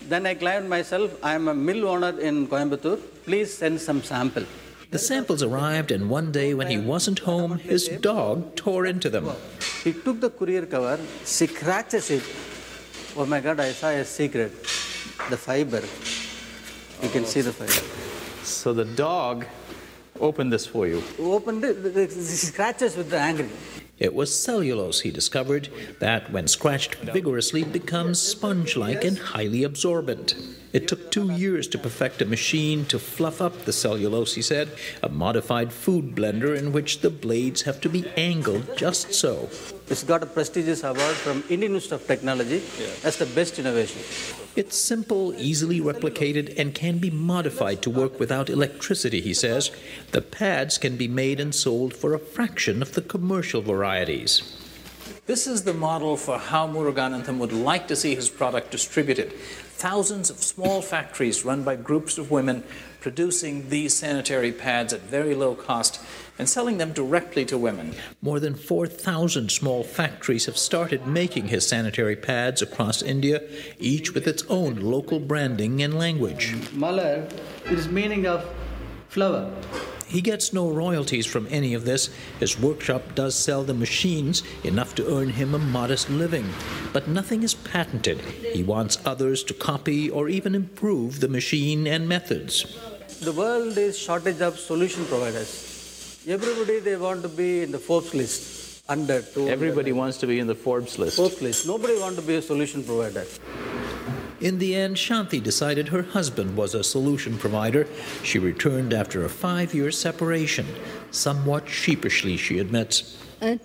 Then 0.08 0.26
I 0.26 0.34
claimed 0.34 0.68
myself, 0.68 1.16
I 1.22 1.34
am 1.34 1.46
a 1.46 1.54
mill 1.54 1.86
owner 1.86 2.18
in 2.18 2.48
Coimbatore. 2.48 2.98
Please 3.24 3.54
send 3.54 3.80
some 3.80 4.02
sample. 4.02 4.44
The 4.90 4.98
samples 4.98 5.44
arrived, 5.44 5.92
and 5.92 6.10
one 6.10 6.32
day 6.32 6.54
when 6.54 6.66
he 6.66 6.78
wasn't 6.78 7.20
home, 7.20 7.58
his 7.58 7.86
dog 8.00 8.56
tore 8.56 8.86
into 8.86 9.08
them. 9.08 9.30
He 9.84 9.92
took 9.92 10.20
the 10.20 10.30
courier 10.30 10.66
cover, 10.66 10.98
she 11.24 11.46
scratches 11.46 12.10
it. 12.10 12.24
Oh 13.16 13.24
my 13.24 13.38
god, 13.38 13.60
I 13.60 13.70
saw 13.70 13.90
a 13.90 14.04
secret. 14.04 14.52
The 15.30 15.36
fiber. 15.38 15.82
You 17.02 17.08
can 17.08 17.24
see 17.24 17.40
the 17.40 17.52
fiber. 17.52 18.44
So 18.44 18.74
the 18.74 18.84
dog 18.84 19.46
opened 20.20 20.52
this 20.52 20.66
for 20.66 20.86
you. 20.86 21.02
Opened 21.18 21.64
it, 21.64 21.82
the 21.82 22.08
scratches 22.08 22.96
with 22.96 23.10
the 23.10 23.18
angry. 23.18 23.48
It 23.98 24.12
was 24.12 24.36
cellulose, 24.36 25.00
he 25.00 25.10
discovered, 25.10 25.68
that, 26.00 26.30
when 26.32 26.48
scratched 26.48 26.96
vigorously, 26.96 27.62
becomes 27.62 28.20
sponge 28.20 28.76
like 28.76 29.04
and 29.04 29.16
highly 29.16 29.62
absorbent. 29.62 30.34
It 30.72 30.88
took 30.88 31.12
two 31.12 31.30
years 31.32 31.68
to 31.68 31.78
perfect 31.78 32.20
a 32.20 32.24
machine 32.24 32.84
to 32.86 32.98
fluff 32.98 33.40
up 33.40 33.64
the 33.64 33.72
cellulose, 33.72 34.34
he 34.34 34.42
said, 34.42 34.68
a 35.02 35.08
modified 35.08 35.72
food 35.72 36.16
blender 36.16 36.58
in 36.58 36.72
which 36.72 37.00
the 37.00 37.10
blades 37.10 37.62
have 37.62 37.80
to 37.82 37.88
be 37.88 38.04
angled 38.16 38.76
just 38.76 39.14
so. 39.14 39.48
It's 39.88 40.02
got 40.02 40.24
a 40.24 40.26
prestigious 40.26 40.82
award 40.82 41.14
from 41.14 41.44
Indian 41.48 41.76
Institute 41.76 42.00
of 42.00 42.06
Technology 42.08 42.62
as 43.04 43.16
the 43.16 43.26
best 43.26 43.60
innovation. 43.60 44.02
It's 44.56 44.76
simple, 44.76 45.34
easily 45.34 45.80
replicated, 45.80 46.56
and 46.56 46.72
can 46.72 46.98
be 46.98 47.10
modified 47.10 47.82
to 47.82 47.90
work 47.90 48.20
without 48.20 48.48
electricity, 48.48 49.20
he 49.20 49.34
says. 49.34 49.72
The 50.12 50.22
pads 50.22 50.78
can 50.78 50.96
be 50.96 51.08
made 51.08 51.40
and 51.40 51.52
sold 51.52 51.92
for 51.92 52.14
a 52.14 52.20
fraction 52.20 52.80
of 52.80 52.92
the 52.92 53.02
commercial 53.02 53.62
varieties. 53.62 54.60
This 55.26 55.48
is 55.48 55.64
the 55.64 55.74
model 55.74 56.16
for 56.16 56.38
how 56.38 56.68
Muruganantham 56.68 57.38
would 57.38 57.52
like 57.52 57.88
to 57.88 57.96
see 57.96 58.14
his 58.14 58.30
product 58.30 58.70
distributed. 58.70 59.32
Thousands 59.32 60.30
of 60.30 60.36
small 60.36 60.82
factories 60.82 61.44
run 61.44 61.64
by 61.64 61.74
groups 61.74 62.16
of 62.16 62.30
women 62.30 62.62
producing 63.00 63.68
these 63.70 63.92
sanitary 63.92 64.52
pads 64.52 64.92
at 64.92 65.00
very 65.00 65.34
low 65.34 65.54
cost 65.54 66.00
and 66.38 66.48
selling 66.48 66.78
them 66.78 66.92
directly 66.92 67.44
to 67.44 67.58
women. 67.58 67.94
More 68.20 68.40
than 68.40 68.54
4,000 68.54 69.50
small 69.50 69.84
factories 69.84 70.46
have 70.46 70.58
started 70.58 71.06
making 71.06 71.48
his 71.48 71.66
sanitary 71.66 72.16
pads 72.16 72.62
across 72.62 73.02
India, 73.02 73.42
each 73.78 74.14
with 74.14 74.26
its 74.26 74.44
own 74.48 74.76
local 74.76 75.20
branding 75.20 75.82
and 75.82 75.98
language. 75.98 76.54
Malar 76.72 77.30
is 77.70 77.88
meaning 77.88 78.26
of 78.26 78.44
flower. 79.08 79.52
He 80.06 80.20
gets 80.20 80.52
no 80.52 80.70
royalties 80.70 81.26
from 81.26 81.48
any 81.50 81.74
of 81.74 81.84
this. 81.84 82.10
His 82.38 82.60
workshop 82.60 83.14
does 83.14 83.34
sell 83.34 83.64
the 83.64 83.74
machines, 83.74 84.42
enough 84.62 84.94
to 84.96 85.16
earn 85.16 85.30
him 85.30 85.54
a 85.54 85.58
modest 85.58 86.10
living. 86.10 86.48
But 86.92 87.08
nothing 87.08 87.42
is 87.42 87.54
patented. 87.54 88.20
He 88.20 88.62
wants 88.62 88.98
others 89.04 89.42
to 89.44 89.54
copy 89.54 90.10
or 90.10 90.28
even 90.28 90.54
improve 90.54 91.20
the 91.20 91.28
machine 91.28 91.86
and 91.86 92.08
methods. 92.08 92.78
The 93.20 93.32
world 93.32 93.78
is 93.78 93.98
shortage 93.98 94.40
of 94.40 94.58
solution 94.58 95.04
providers. 95.06 95.73
Everybody 96.26 96.78
they 96.80 96.96
want 96.96 97.20
to 97.22 97.28
be 97.28 97.62
in 97.62 97.70
the 97.70 97.78
Forbes 97.78 98.14
list 98.14 98.82
under 98.88 99.20
two. 99.20 99.46
Everybody 99.48 99.92
wants 99.92 100.16
to 100.18 100.26
be 100.26 100.38
in 100.38 100.46
the 100.46 100.54
Forbes 100.54 100.98
list. 100.98 101.16
Forbes 101.18 101.42
list. 101.42 101.66
Nobody 101.66 101.98
wants 101.98 102.16
to 102.16 102.22
be 102.22 102.36
a 102.36 102.42
solution 102.42 102.82
provider. 102.82 103.26
In 104.40 104.58
the 104.58 104.74
end, 104.74 104.96
Shanti 104.96 105.42
decided 105.42 105.88
her 105.88 106.02
husband 106.02 106.56
was 106.56 106.74
a 106.74 106.82
solution 106.82 107.36
provider. 107.36 107.86
She 108.22 108.38
returned 108.38 108.94
after 108.94 109.24
a 109.24 109.28
five 109.28 109.74
year 109.74 109.90
separation. 109.90 110.66
Somewhat 111.10 111.68
sheepishly, 111.68 112.38
she 112.38 112.58
admits. 112.58 113.18
They 113.40 113.56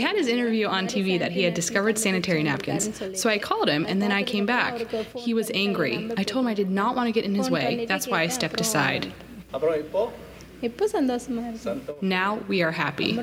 had 0.00 0.14
his 0.16 0.28
interview 0.28 0.68
on 0.68 0.86
TV 0.86 1.18
that 1.18 1.32
he 1.32 1.42
had 1.42 1.54
discovered 1.54 1.98
sanitary 1.98 2.44
napkins. 2.44 3.02
So 3.20 3.28
I 3.28 3.38
called 3.38 3.68
him 3.68 3.84
and 3.88 4.00
then 4.00 4.12
I 4.12 4.22
came 4.22 4.46
back. 4.46 4.88
He 5.16 5.34
was 5.34 5.50
angry. 5.52 6.12
I 6.16 6.22
told 6.22 6.44
him 6.44 6.48
I 6.48 6.54
did 6.54 6.70
not 6.70 6.94
want 6.94 7.08
to 7.08 7.12
get 7.12 7.24
in 7.24 7.34
his 7.34 7.50
way. 7.50 7.86
That's 7.86 8.06
why 8.06 8.20
I 8.20 8.28
stepped 8.28 8.60
aside. 8.60 9.12
Now 12.00 12.36
we 12.48 12.62
are 12.62 12.72
happy. 12.72 13.16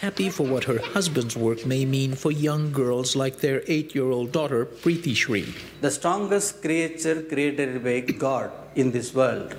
Happy 0.00 0.30
for 0.30 0.44
what 0.44 0.64
her 0.64 0.78
husband's 0.78 1.36
work 1.36 1.64
may 1.64 1.84
mean 1.84 2.14
for 2.14 2.32
young 2.32 2.72
girls 2.72 3.14
like 3.14 3.38
their 3.38 3.62
eight 3.68 3.94
year 3.94 4.10
old 4.10 4.32
daughter, 4.32 4.66
Preeti 4.66 5.14
Shri. 5.14 5.54
The 5.80 5.90
strongest 5.90 6.60
creature 6.60 7.22
created 7.22 7.84
by 7.84 8.00
God 8.00 8.50
in 8.74 8.90
this 8.90 9.14
world, 9.14 9.54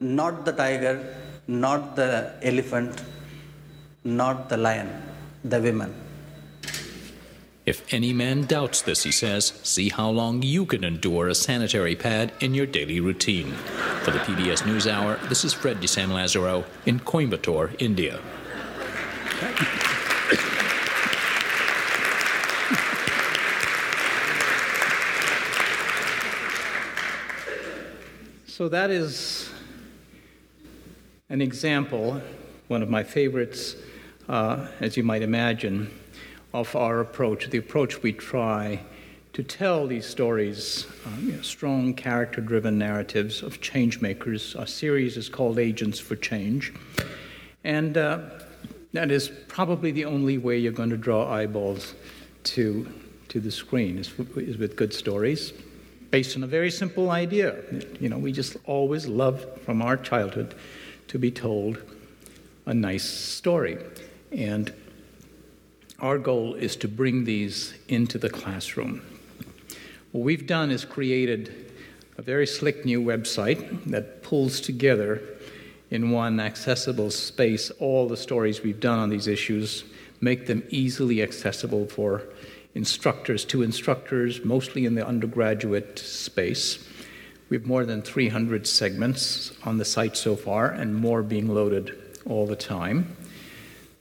not 0.00 0.44
the 0.46 0.52
tiger, 0.52 1.14
not 1.46 1.94
the 1.94 2.32
elephant, 2.42 3.02
not 4.02 4.48
the 4.48 4.56
lion, 4.56 4.90
the 5.44 5.60
women. 5.60 6.03
If 7.66 7.94
any 7.94 8.12
man 8.12 8.42
doubts 8.42 8.82
this, 8.82 9.04
he 9.04 9.10
says, 9.10 9.58
see 9.62 9.88
how 9.88 10.10
long 10.10 10.42
you 10.42 10.66
can 10.66 10.84
endure 10.84 11.28
a 11.28 11.34
sanitary 11.34 11.96
pad 11.96 12.30
in 12.40 12.52
your 12.52 12.66
daily 12.66 13.00
routine. 13.00 13.52
For 14.02 14.10
the 14.10 14.18
PBS 14.18 14.64
NewsHour, 14.64 15.30
this 15.30 15.46
is 15.46 15.54
Fred 15.54 15.80
de 15.80 15.88
Sam 15.88 16.12
Lazaro 16.12 16.66
in 16.84 17.00
Coimbatore, 17.00 17.74
India. 17.80 18.20
So 28.46 28.68
that 28.68 28.90
is 28.90 29.50
an 31.30 31.40
example, 31.40 32.20
one 32.68 32.82
of 32.82 32.90
my 32.90 33.02
favorites, 33.02 33.74
uh, 34.28 34.68
as 34.80 34.98
you 34.98 35.02
might 35.02 35.22
imagine, 35.22 35.90
of 36.54 36.74
our 36.76 37.00
approach, 37.00 37.50
the 37.50 37.58
approach 37.58 38.02
we 38.02 38.12
try 38.12 38.80
to 39.32 39.42
tell 39.42 39.88
these 39.88 40.06
stories, 40.06 40.86
um, 41.04 41.26
you 41.26 41.32
know, 41.32 41.42
strong 41.42 41.92
character 41.92 42.40
driven 42.40 42.78
narratives 42.78 43.42
of 43.42 43.60
change 43.60 44.00
makers. 44.00 44.54
Our 44.54 44.66
series 44.66 45.16
is 45.16 45.28
called 45.28 45.58
Agents 45.58 45.98
for 45.98 46.14
Change. 46.14 46.72
And 47.64 47.98
uh, 47.98 48.20
that 48.92 49.10
is 49.10 49.32
probably 49.48 49.90
the 49.90 50.04
only 50.04 50.38
way 50.38 50.56
you're 50.56 50.70
going 50.70 50.90
to 50.90 50.96
draw 50.96 51.28
eyeballs 51.28 51.94
to, 52.44 52.86
to 53.28 53.40
the 53.40 53.50
screen, 53.50 53.98
is, 53.98 54.12
is 54.36 54.56
with 54.56 54.76
good 54.76 54.94
stories 54.94 55.52
based 56.12 56.36
on 56.36 56.44
a 56.44 56.46
very 56.46 56.70
simple 56.70 57.10
idea. 57.10 57.56
You 57.98 58.08
know, 58.08 58.18
we 58.18 58.30
just 58.30 58.56
always 58.66 59.08
love 59.08 59.44
from 59.62 59.82
our 59.82 59.96
childhood 59.96 60.54
to 61.08 61.18
be 61.18 61.32
told 61.32 61.82
a 62.66 62.72
nice 62.72 63.02
story. 63.02 63.78
And 64.30 64.72
our 66.04 66.18
goal 66.18 66.52
is 66.52 66.76
to 66.76 66.86
bring 66.86 67.24
these 67.24 67.72
into 67.88 68.18
the 68.18 68.28
classroom. 68.28 69.00
What 70.12 70.22
we've 70.22 70.46
done 70.46 70.70
is 70.70 70.84
created 70.84 71.72
a 72.18 72.22
very 72.22 72.46
slick 72.46 72.84
new 72.84 73.00
website 73.00 73.84
that 73.86 74.22
pulls 74.22 74.60
together 74.60 75.22
in 75.90 76.10
one 76.10 76.40
accessible 76.40 77.10
space 77.10 77.70
all 77.80 78.06
the 78.06 78.18
stories 78.18 78.62
we've 78.62 78.80
done 78.80 78.98
on 78.98 79.08
these 79.08 79.26
issues, 79.26 79.84
make 80.20 80.46
them 80.46 80.62
easily 80.68 81.22
accessible 81.22 81.86
for 81.86 82.24
instructors 82.74 83.46
to 83.46 83.62
instructors, 83.62 84.44
mostly 84.44 84.84
in 84.84 84.96
the 84.96 85.06
undergraduate 85.06 85.98
space. 85.98 86.86
We 87.48 87.56
have 87.56 87.66
more 87.66 87.86
than 87.86 88.02
300 88.02 88.66
segments 88.66 89.52
on 89.64 89.78
the 89.78 89.86
site 89.86 90.18
so 90.18 90.36
far, 90.36 90.68
and 90.68 90.94
more 90.94 91.22
being 91.22 91.48
loaded 91.48 91.96
all 92.26 92.46
the 92.46 92.56
time. 92.56 93.16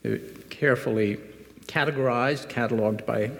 They're 0.01 0.17
carefully 0.49 1.17
categorized, 1.73 2.47
cataloged 2.49 3.03
by, 3.03 3.31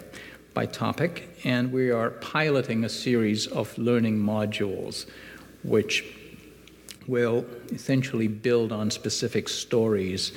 by 0.56 0.66
topic, 0.66 1.30
and 1.44 1.72
we 1.72 1.92
are 1.92 2.10
piloting 2.10 2.84
a 2.84 2.90
series 2.90 3.46
of 3.46 3.78
learning 3.78 4.18
modules 4.18 5.06
which 5.62 6.04
will 7.06 7.46
essentially 7.72 8.28
build 8.28 8.72
on 8.72 8.90
specific 8.90 9.48
stories. 9.48 10.32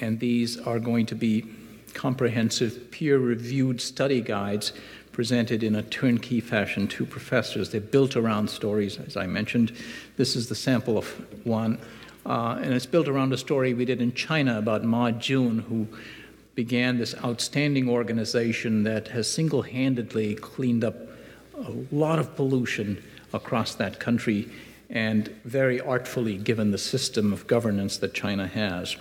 And 0.00 0.20
these 0.20 0.56
are 0.60 0.78
going 0.78 1.06
to 1.06 1.16
be 1.16 1.46
comprehensive, 1.94 2.92
peer 2.92 3.18
reviewed 3.18 3.80
study 3.80 4.20
guides 4.20 4.72
presented 5.10 5.64
in 5.64 5.74
a 5.74 5.82
turnkey 5.82 6.40
fashion 6.40 6.86
to 6.86 7.04
professors. 7.04 7.70
They're 7.70 7.80
built 7.80 8.14
around 8.14 8.48
stories, 8.48 8.98
as 8.98 9.16
I 9.16 9.26
mentioned. 9.26 9.72
This 10.16 10.36
is 10.36 10.48
the 10.48 10.54
sample 10.54 10.96
of 10.96 11.08
one. 11.44 11.80
Uh, 12.24 12.60
and 12.62 12.72
it's 12.72 12.86
built 12.86 13.08
around 13.08 13.32
a 13.32 13.38
story 13.38 13.74
we 13.74 13.84
did 13.84 14.00
in 14.00 14.12
China 14.12 14.58
about 14.58 14.84
Ma 14.84 15.10
Jun, 15.10 15.58
who 15.68 15.88
began 16.64 16.98
this 16.98 17.14
outstanding 17.24 17.88
organization 17.88 18.82
that 18.82 19.08
has 19.08 19.26
single 19.26 19.62
handedly 19.62 20.34
cleaned 20.34 20.84
up 20.84 20.94
a 21.54 21.72
lot 21.90 22.18
of 22.18 22.36
pollution 22.36 23.02
across 23.32 23.74
that 23.74 23.98
country 23.98 24.46
and 24.90 25.28
very 25.46 25.80
artfully 25.80 26.36
given 26.36 26.70
the 26.70 26.76
system 26.76 27.32
of 27.32 27.46
governance 27.46 27.96
that 27.96 28.12
China 28.12 28.46
has. 28.46 28.94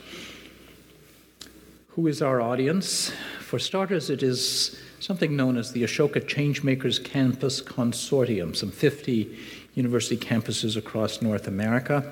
Who 1.89 2.07
is 2.07 2.21
our 2.21 2.39
audience? 2.39 3.11
For 3.41 3.59
starters, 3.59 4.09
it 4.09 4.23
is 4.23 4.79
something 5.01 5.35
known 5.35 5.57
as 5.57 5.73
the 5.73 5.83
Ashoka 5.83 6.21
Changemakers 6.21 7.03
Campus 7.03 7.61
Consortium, 7.61 8.55
some 8.55 8.71
50 8.71 9.37
university 9.75 10.15
campuses 10.15 10.77
across 10.77 11.21
North 11.21 11.45
America. 11.45 12.05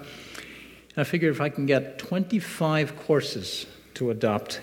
And 0.90 0.98
I 0.98 1.06
figure 1.06 1.30
if 1.30 1.40
I 1.40 1.48
can 1.48 1.66
get 1.66 2.00
25 2.00 2.98
courses 2.98 3.66
to 3.94 4.12
adopt 4.12 4.60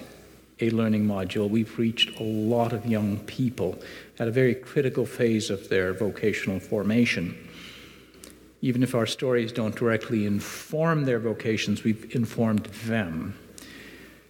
a 0.68 0.70
learning 0.70 1.06
module, 1.06 1.48
we've 1.48 1.78
reached 1.78 2.18
a 2.18 2.22
lot 2.22 2.72
of 2.72 2.86
young 2.86 3.18
people 3.20 3.78
at 4.18 4.28
a 4.28 4.30
very 4.30 4.54
critical 4.54 5.04
phase 5.06 5.50
of 5.50 5.68
their 5.68 5.92
vocational 5.92 6.60
formation. 6.60 7.36
Even 8.62 8.82
if 8.82 8.94
our 8.94 9.06
stories 9.06 9.52
don't 9.52 9.74
directly 9.74 10.26
inform 10.26 11.04
their 11.04 11.18
vocations, 11.18 11.84
we've 11.84 12.14
informed 12.14 12.64
them. 12.86 13.38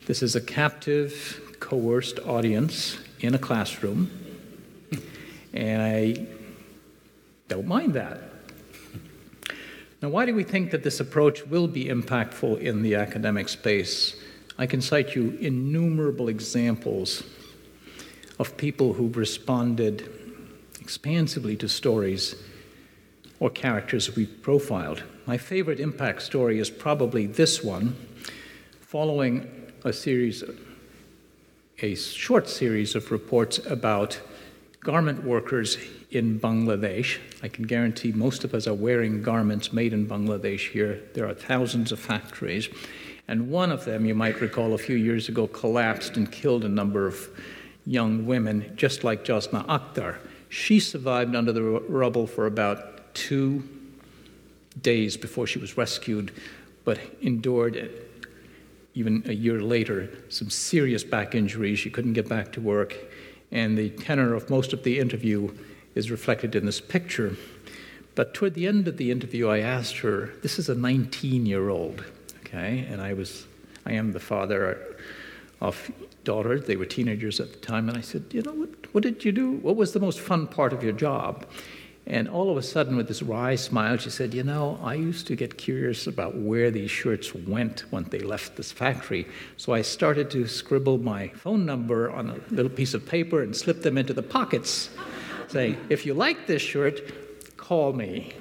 This 0.07 0.23
is 0.23 0.35
a 0.35 0.41
captive, 0.41 1.41
coerced 1.61 2.19
audience 2.21 2.99
in 3.21 3.35
a 3.35 3.39
classroom, 3.39 4.11
and 5.53 5.83
I 5.83 6.27
don't 7.49 7.67
mind 7.67 7.95
that. 7.95 8.21
Now, 10.03 10.09
why 10.11 10.27
do 10.27 10.35
we 10.35 10.45
think 10.45 10.73
that 10.73 10.83
this 10.83 11.01
approach 11.01 11.47
will 11.47 11.69
be 11.69 11.87
impactful 11.87 12.59
in 12.59 12.83
the 12.83 12.97
academic 12.97 13.49
space? 13.49 14.17
I 14.57 14.67
can 14.67 14.81
cite 14.81 15.17
you 15.17 15.37
innumerable 15.41 16.29
examples 16.29 17.25
of 18.39 18.57
people 18.57 18.93
who've 18.93 19.17
responded 19.17 20.09
expansively 20.81 21.57
to 21.57 21.69
stories 21.69 22.37
or 23.41 23.51
characters 23.51 24.15
we've 24.15 24.43
profiled. 24.43 25.03
My 25.27 25.39
favorite 25.39 25.81
impact 25.81 26.23
story 26.23 26.61
is 26.61 26.71
probably 26.71 27.27
this 27.27 27.65
one, 27.65 27.97
following 28.81 29.51
a 29.85 29.93
series, 29.93 30.45
a 31.81 31.97
short 31.97 32.49
series 32.49 32.95
of 32.95 33.11
reports 33.11 33.59
about 33.67 34.21
garment 34.81 35.25
workers 35.25 35.79
in 36.11 36.39
Bangladesh. 36.39 37.19
I 37.43 37.49
can 37.49 37.65
guarantee 37.65 38.13
most 38.13 38.45
of 38.45 38.55
us 38.55 38.69
are 38.69 38.75
wearing 38.75 39.21
garments 39.21 39.73
made 39.73 39.93
in 39.93 40.07
Bangladesh 40.07 40.71
here. 40.71 41.01
There 41.15 41.27
are 41.27 41.35
thousands 41.35 41.91
of 41.91 41.99
factories. 41.99 42.69
And 43.27 43.51
one 43.51 43.73
of 43.73 43.85
them, 43.85 44.05
you 44.05 44.15
might 44.15 44.41
recall, 44.41 44.75
a 44.75 44.79
few 44.79 44.97
years 44.97 45.29
ago 45.29 45.47
collapsed 45.47 46.17
and 46.17 46.31
killed 46.31 46.65
a 46.65 46.69
number 46.69 47.07
of 47.07 47.29
young 47.87 48.27
women, 48.27 48.73
just 48.77 49.05
like 49.05 49.25
Josna 49.25 49.65
Akhtar. 49.67 50.19
She 50.49 50.79
survived 50.79 51.35
under 51.35 51.53
the 51.53 51.63
rubble 51.63 52.27
for 52.27 52.47
about 52.47 53.15
two 53.15 53.67
days 54.81 55.17
before 55.17 55.47
she 55.47 55.59
was 55.59 55.77
rescued, 55.77 56.33
but 56.85 56.99
endured, 57.23 57.91
even 58.95 59.23
a 59.27 59.33
year 59.33 59.61
later, 59.61 60.11
some 60.29 60.51
serious 60.51 61.03
back 61.03 61.35
injuries. 61.35 61.79
She 61.79 61.91
couldn't 61.91 62.13
get 62.13 62.29
back 62.29 62.53
to 62.53 62.61
work. 62.61 62.95
And 63.51 63.79
the 63.79 63.91
tenor 63.91 64.35
of 64.35 64.51
most 64.51 64.73
of 64.73 64.83
the 64.83 64.99
interview 64.99 65.53
is 65.95 66.11
reflected 66.11 66.55
in 66.55 66.67
this 66.67 66.81
picture. 66.81 67.37
But 68.15 68.35
toward 68.35 68.55
the 68.55 68.67
end 68.67 68.87
of 68.87 68.97
the 68.97 69.11
interview, 69.11 69.49
I 69.49 69.59
asked 69.59 69.99
her, 69.99 70.33
This 70.43 70.59
is 70.59 70.69
a 70.69 70.75
19 70.75 71.47
year 71.47 71.69
old 71.69 72.05
okay? 72.55 72.87
And 72.91 73.01
I 73.01 73.15
was, 73.15 73.47
I 73.85 73.93
am 73.93 74.13
the 74.13 74.21
father 74.21 74.97
of 75.61 75.91
daughters. 76.25 76.65
They 76.67 76.77
were 76.77 76.87
teenagers 76.87 77.41
at 77.41 77.53
the 77.53 77.59
time, 77.59 77.89
and 77.89 77.99
I 77.99 78.01
said, 78.01 78.25
you 78.31 78.43
know, 78.43 78.53
what, 78.53 78.71
what 78.93 79.03
did 79.03 79.25
you 79.25 79.33
do? 79.33 79.53
What 79.53 79.77
was 79.77 79.93
the 79.93 80.01
most 80.01 80.21
fun 80.21 80.47
part 80.47 80.73
of 80.73 80.83
your 80.83 80.93
job? 80.93 81.47
And 82.07 82.29
all 82.29 82.51
of 82.51 82.59
a 82.59 82.63
sudden, 82.63 82.97
with 82.97 83.09
this 83.09 83.23
wry 83.23 83.55
smile, 83.55 83.97
she 83.97 84.11
said, 84.11 84.35
You 84.35 84.43
know, 84.43 84.79
I 84.83 84.93
used 84.93 85.27
to 85.29 85.37
get 85.37 85.57
curious 85.57 86.07
about 86.07 86.37
where 86.37 86.71
these 86.71 86.91
shirts 86.91 87.35
went 87.35 87.91
when 87.91 88.05
they 88.05 88.19
left 88.19 88.57
this 88.57 88.71
factory. 88.71 89.27
So 89.57 89.73
I 89.73 89.81
started 89.81 90.31
to 90.33 90.47
scribble 90.47 90.99
my 90.99 91.29
phone 91.29 91.65
number 91.65 92.11
on 92.11 92.29
a 92.29 92.55
little 92.55 92.71
piece 92.71 92.93
of 92.93 93.07
paper 93.07 93.41
and 93.43 93.57
slip 93.57 93.81
them 93.81 93.97
into 93.97 94.13
the 94.13 94.23
pockets, 94.23 94.91
saying, 95.49 95.79
If 95.89 96.05
you 96.05 96.13
like 96.13 96.47
this 96.47 96.61
shirt, 96.61 97.57
call 97.57 97.95
me. 97.95 98.35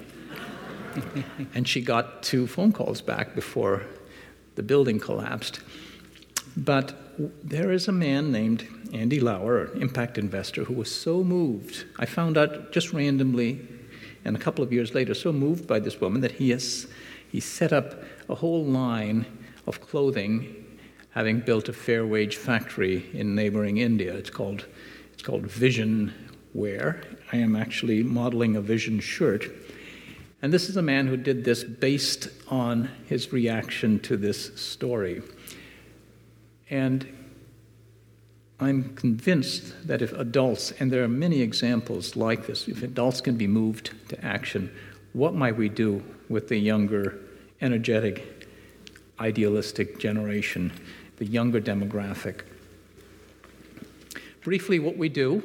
and 1.56 1.66
she 1.66 1.80
got 1.80 2.22
two 2.22 2.48
phone 2.48 2.74
calls 2.74 3.00
back 3.00 3.34
before 3.34 3.84
the 4.56 4.64
building 4.64 5.00
collapsed. 5.00 5.60
But 6.56 6.96
there 7.44 7.72
is 7.72 7.88
a 7.88 7.92
man 7.92 8.32
named 8.32 8.68
Andy 8.94 9.20
Lauer, 9.20 9.66
an 9.66 9.82
impact 9.82 10.18
investor, 10.18 10.64
who 10.64 10.74
was 10.74 10.94
so 10.94 11.24
moved. 11.24 11.86
I 11.98 12.06
found 12.06 12.38
out 12.38 12.72
just 12.72 12.94
randomly, 12.94 13.68
and 14.26 14.36
a 14.36 14.40
couple 14.40 14.64
of 14.64 14.72
years 14.72 14.94
later, 14.94 15.14
so 15.14 15.32
moved 15.32 15.68
by 15.68 15.80
this 15.80 16.00
woman 16.00 16.22
that 16.22 16.34
he 16.34 16.52
has 16.52 16.88
he 17.32 17.40
set 17.40 17.74
up 17.74 17.96
a 18.30 18.36
whole 18.36 18.64
line 18.64 19.26
of 19.66 19.82
clothing, 19.82 20.64
having 21.12 21.40
built 21.40 21.68
a 21.68 21.74
fair 21.74 22.06
wage 22.06 22.36
factory 22.36 23.10
in 23.12 23.34
neighboring 23.34 23.78
India. 23.78 24.14
It's 24.14 24.30
called 24.30 24.66
it's 25.14 25.24
called 25.24 25.48
Vision 25.48 26.14
Wear. 26.54 27.02
I 27.32 27.38
am 27.38 27.56
actually 27.56 28.04
modeling 28.04 28.56
a 28.56 28.62
Vision 28.62 29.00
shirt 29.00 29.63
and 30.44 30.52
this 30.52 30.68
is 30.68 30.76
a 30.76 30.82
man 30.82 31.08
who 31.08 31.16
did 31.16 31.46
this 31.46 31.64
based 31.64 32.28
on 32.50 32.90
his 33.06 33.32
reaction 33.32 33.98
to 34.02 34.18
this 34.18 34.54
story. 34.60 35.22
And 36.70 37.08
I'm 38.60 38.94
convinced 38.96 39.88
that 39.88 40.02
if 40.02 40.12
adults, 40.12 40.74
and 40.82 40.92
there 40.92 41.02
are 41.02 41.08
many 41.08 41.40
examples 41.40 42.18
like 42.18 42.46
this, 42.46 42.68
if 42.68 42.84
adults 42.84 43.22
can 43.22 43.38
be 43.38 43.48
moved 43.48 43.94
to 44.10 44.26
action, 44.26 44.70
what 45.14 45.34
might 45.34 45.56
we 45.56 45.70
do 45.70 46.04
with 46.28 46.50
the 46.50 46.58
younger, 46.58 47.22
energetic, 47.62 48.46
idealistic 49.22 49.98
generation, 49.98 50.74
the 51.18 51.26
younger 51.26 51.62
demographic? 51.62 52.42
Briefly, 54.42 54.78
what 54.78 54.98
we 54.98 55.08
do 55.08 55.42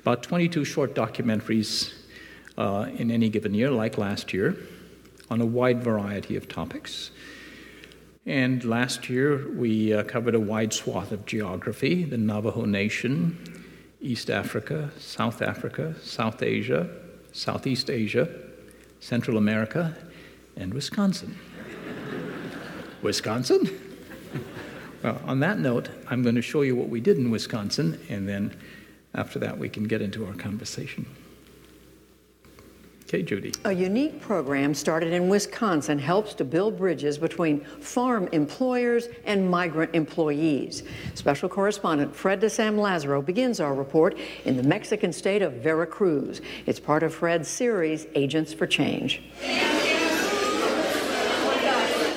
about 0.00 0.22
22 0.22 0.64
short 0.64 0.94
documentaries 0.94 1.92
uh, 2.58 2.86
in 2.96 3.10
any 3.10 3.28
given 3.28 3.54
year, 3.54 3.70
like 3.70 3.98
last 3.98 4.32
year, 4.32 4.56
on 5.30 5.40
a 5.40 5.46
wide 5.46 5.82
variety 5.82 6.36
of 6.36 6.48
topics. 6.48 7.10
And 8.24 8.62
last 8.64 9.08
year, 9.08 9.48
we 9.50 9.92
uh, 9.92 10.04
covered 10.04 10.34
a 10.34 10.40
wide 10.40 10.72
swath 10.72 11.10
of 11.10 11.26
geography 11.26 12.04
the 12.04 12.18
Navajo 12.18 12.64
Nation, 12.64 13.64
East 14.00 14.30
Africa, 14.30 14.90
South 14.98 15.42
Africa, 15.42 15.94
South 16.02 16.42
Asia, 16.42 16.88
Southeast 17.32 17.90
Asia, 17.90 18.28
Central 19.00 19.38
America, 19.38 19.96
and 20.56 20.72
Wisconsin. 20.72 21.36
Wisconsin? 23.02 23.68
well, 25.02 25.20
on 25.24 25.40
that 25.40 25.58
note, 25.58 25.88
I'm 26.08 26.22
going 26.22 26.36
to 26.36 26.42
show 26.42 26.62
you 26.62 26.76
what 26.76 26.88
we 26.88 27.00
did 27.00 27.16
in 27.16 27.30
Wisconsin, 27.30 27.98
and 28.08 28.28
then 28.28 28.56
after 29.14 29.38
that, 29.40 29.58
we 29.58 29.68
can 29.68 29.84
get 29.84 30.00
into 30.00 30.24
our 30.26 30.34
conversation. 30.34 31.06
Okay, 33.12 33.22
Judy. 33.22 33.52
A 33.66 33.72
unique 33.72 34.22
program 34.22 34.72
started 34.72 35.12
in 35.12 35.28
Wisconsin 35.28 35.98
helps 35.98 36.32
to 36.32 36.46
build 36.46 36.78
bridges 36.78 37.18
between 37.18 37.60
farm 37.60 38.26
employers 38.32 39.08
and 39.26 39.50
migrant 39.50 39.94
employees. 39.94 40.82
Special 41.12 41.46
correspondent 41.46 42.16
Fred 42.16 42.40
de 42.40 42.48
Sam 42.48 42.78
Lazaro 42.78 43.20
begins 43.20 43.60
our 43.60 43.74
report 43.74 44.16
in 44.46 44.56
the 44.56 44.62
Mexican 44.62 45.12
state 45.12 45.42
of 45.42 45.52
Veracruz. 45.52 46.40
It's 46.64 46.80
part 46.80 47.02
of 47.02 47.12
Fred's 47.14 47.48
series, 47.48 48.06
Agents 48.14 48.54
for 48.54 48.66
Change. 48.66 49.22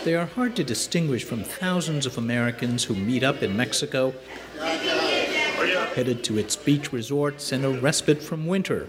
They 0.05 0.15
are 0.15 0.27
hard 0.27 0.55
to 0.55 0.63
distinguish 0.63 1.25
from 1.25 1.43
thousands 1.43 2.05
of 2.05 2.17
Americans 2.17 2.85
who 2.85 2.95
meet 2.95 3.21
up 3.21 3.43
in 3.43 3.57
Mexico, 3.57 4.13
headed 5.93 6.23
to 6.23 6.37
its 6.37 6.55
beach 6.55 6.93
resorts 6.93 7.51
and 7.51 7.65
a 7.65 7.69
respite 7.81 8.23
from 8.23 8.45
winter. 8.45 8.87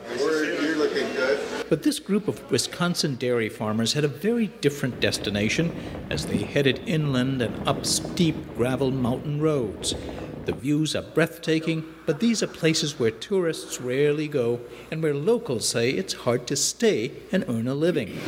But 1.69 1.83
this 1.83 1.99
group 1.99 2.29
of 2.29 2.49
Wisconsin 2.51 3.17
dairy 3.17 3.49
farmers 3.49 3.95
had 3.95 4.05
a 4.05 4.09
very 4.09 4.49
different 4.61 5.01
destination 5.01 5.75
as 6.11 6.27
they 6.27 6.39
headed 6.39 6.81
inland 6.87 7.43
and 7.43 7.67
up 7.69 7.85
steep 7.85 8.37
gravel 8.57 8.93
mountain 8.93 9.41
roads. 9.41 9.95
The 10.45 10.53
views 10.53 10.95
are 10.95 11.03
breathtaking, 11.03 11.85
but 12.07 12.21
these 12.21 12.41
are 12.41 12.47
places 12.47 13.01
where 13.01 13.11
tourists 13.11 13.81
rarely 13.81 14.29
go 14.29 14.61
and 14.93 15.03
where 15.03 15.15
locals 15.15 15.69
say 15.69 15.91
it's 15.91 16.13
hard 16.13 16.47
to 16.47 16.55
stay 16.55 17.11
and 17.33 17.45
earn 17.49 17.67
a 17.67 17.75
living. 17.75 18.21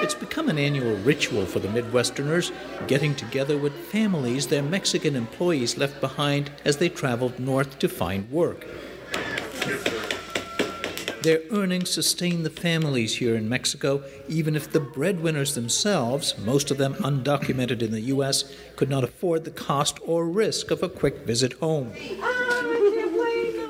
It's 0.00 0.14
become 0.14 0.48
an 0.48 0.58
annual 0.58 0.96
ritual 0.96 1.46
for 1.46 1.60
the 1.60 1.68
Midwesterners, 1.68 2.50
getting 2.88 3.14
together 3.14 3.56
with 3.56 3.74
families 3.74 4.48
their 4.48 4.62
Mexican 4.62 5.14
employees 5.14 5.76
left 5.76 6.00
behind 6.00 6.50
as 6.64 6.78
they 6.78 6.88
traveled 6.88 7.38
north 7.38 7.78
to 7.78 7.88
find 7.88 8.28
work. 8.28 8.66
Their 11.22 11.40
earnings 11.50 11.90
sustain 11.90 12.44
the 12.44 12.50
families 12.50 13.16
here 13.16 13.34
in 13.34 13.48
Mexico, 13.48 14.04
even 14.28 14.54
if 14.54 14.70
the 14.70 14.80
breadwinners 14.80 15.54
themselves, 15.54 16.38
most 16.38 16.70
of 16.70 16.78
them 16.78 16.94
undocumented 16.94 17.82
in 17.82 17.90
the 17.90 18.02
U.S., 18.02 18.52
could 18.76 18.88
not 18.88 19.02
afford 19.02 19.44
the 19.44 19.50
cost 19.50 19.98
or 20.04 20.26
risk 20.26 20.70
of 20.70 20.82
a 20.82 20.88
quick 20.88 21.18
visit 21.26 21.54
home. 21.54 21.92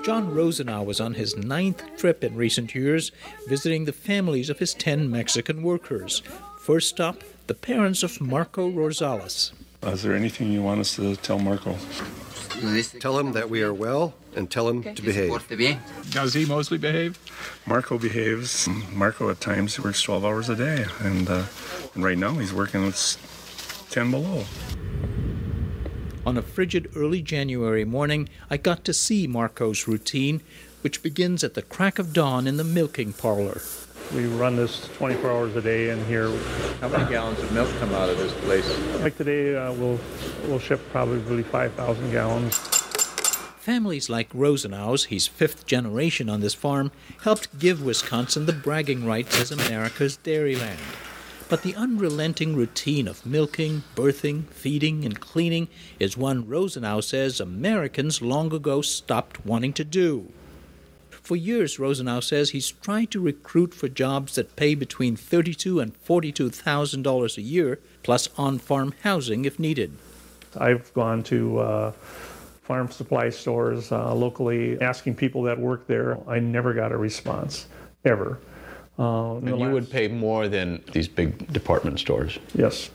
John 0.04 0.34
Rosenow 0.34 0.84
was 0.84 1.00
on 1.00 1.14
his 1.14 1.36
ninth 1.36 1.82
trip 1.96 2.22
in 2.22 2.36
recent 2.36 2.74
years, 2.74 3.12
visiting 3.46 3.86
the 3.86 3.92
families 3.92 4.50
of 4.50 4.58
his 4.58 4.74
ten 4.74 5.10
Mexican 5.10 5.62
workers. 5.62 6.22
First 6.60 6.90
stop, 6.90 7.22
the 7.46 7.54
parents 7.54 8.02
of 8.02 8.20
Marco 8.20 8.70
Rosales. 8.70 9.52
Is 9.82 10.02
there 10.02 10.14
anything 10.14 10.52
you 10.52 10.62
want 10.62 10.80
us 10.80 10.96
to 10.96 11.16
tell 11.16 11.38
Marco? 11.38 11.76
Tell 13.00 13.18
him 13.18 13.32
that 13.32 13.48
we 13.48 13.62
are 13.62 13.72
well 13.72 14.14
and 14.38 14.50
tell 14.50 14.68
him 14.68 14.82
to 14.82 15.02
behave. 15.02 15.30
Does 16.10 16.32
he 16.32 16.46
mostly 16.46 16.78
behave? 16.78 17.18
Marco 17.66 17.98
behaves. 17.98 18.68
Marco 18.92 19.28
at 19.30 19.40
times 19.40 19.78
works 19.78 20.00
12 20.00 20.24
hours 20.24 20.48
a 20.48 20.56
day, 20.56 20.86
and, 21.00 21.28
uh, 21.28 21.44
and 21.94 22.04
right 22.04 22.16
now 22.16 22.32
he's 22.34 22.54
working 22.54 22.84
with 22.86 23.86
10 23.90 24.10
below. 24.10 24.44
On 26.24 26.36
a 26.36 26.42
frigid 26.42 26.90
early 26.94 27.20
January 27.20 27.84
morning, 27.84 28.28
I 28.48 28.58
got 28.58 28.84
to 28.84 28.94
see 28.94 29.26
Marco's 29.26 29.88
routine, 29.88 30.42
which 30.82 31.02
begins 31.02 31.42
at 31.42 31.54
the 31.54 31.62
crack 31.62 31.98
of 31.98 32.12
dawn 32.12 32.46
in 32.46 32.56
the 32.58 32.64
milking 32.64 33.12
parlor. 33.12 33.60
We 34.14 34.26
run 34.26 34.56
this 34.56 34.88
24 34.96 35.30
hours 35.30 35.56
a 35.56 35.60
day 35.60 35.90
in 35.90 36.02
here. 36.06 36.30
How 36.80 36.88
many 36.88 37.10
gallons 37.10 37.38
of 37.40 37.52
milk 37.52 37.68
come 37.78 37.92
out 37.92 38.08
of 38.08 38.16
this 38.16 38.32
place? 38.44 39.00
Like 39.00 39.16
today, 39.16 39.54
uh, 39.54 39.72
we'll 39.72 39.98
we'll 40.46 40.58
ship 40.58 40.80
probably 40.92 41.42
5,000 41.42 42.10
gallons. 42.10 42.77
Families 43.68 44.08
like 44.08 44.32
Rosenow's, 44.32 45.04
he's 45.04 45.26
fifth 45.26 45.66
generation 45.66 46.30
on 46.30 46.40
this 46.40 46.54
farm, 46.54 46.90
helped 47.22 47.58
give 47.58 47.84
Wisconsin 47.84 48.46
the 48.46 48.54
bragging 48.54 49.04
rights 49.04 49.38
as 49.38 49.50
America's 49.52 50.18
dairyland. 50.24 50.78
But 51.50 51.60
the 51.60 51.74
unrelenting 51.74 52.56
routine 52.56 53.06
of 53.06 53.26
milking, 53.26 53.82
birthing, 53.94 54.46
feeding, 54.46 55.04
and 55.04 55.20
cleaning 55.20 55.68
is 55.98 56.16
one 56.16 56.44
Rosenow 56.44 57.04
says 57.04 57.40
Americans 57.40 58.22
long 58.22 58.54
ago 58.54 58.80
stopped 58.80 59.44
wanting 59.44 59.74
to 59.74 59.84
do. 59.84 60.32
For 61.10 61.36
years, 61.36 61.76
Rosenow 61.76 62.24
says 62.24 62.50
he's 62.50 62.70
tried 62.70 63.10
to 63.10 63.20
recruit 63.20 63.74
for 63.74 63.88
jobs 63.88 64.36
that 64.36 64.56
pay 64.56 64.76
between 64.76 65.14
thirty-two 65.14 65.78
and 65.78 65.94
forty-two 65.94 66.48
thousand 66.48 67.02
dollars 67.02 67.36
a 67.36 67.42
year, 67.42 67.80
plus 68.02 68.30
on-farm 68.38 68.94
housing 69.02 69.44
if 69.44 69.58
needed. 69.58 69.92
I've 70.56 70.90
gone 70.94 71.22
to 71.24 71.58
uh, 71.58 71.92
farm 72.68 72.90
supply 72.90 73.30
stores 73.30 73.90
uh, 73.90 74.14
locally, 74.14 74.78
asking 74.82 75.14
people 75.14 75.42
that 75.42 75.58
work 75.58 75.86
there. 75.86 76.18
I 76.28 76.38
never 76.38 76.74
got 76.74 76.92
a 76.92 76.98
response, 76.98 77.66
ever. 78.04 78.38
Uh, 78.98 79.36
and 79.36 79.48
you 79.48 79.56
last... 79.56 79.72
would 79.72 79.90
pay 79.90 80.06
more 80.06 80.48
than 80.48 80.84
these 80.92 81.08
big 81.08 81.50
department 81.50 81.98
stores. 81.98 82.38
Yes, 82.54 82.90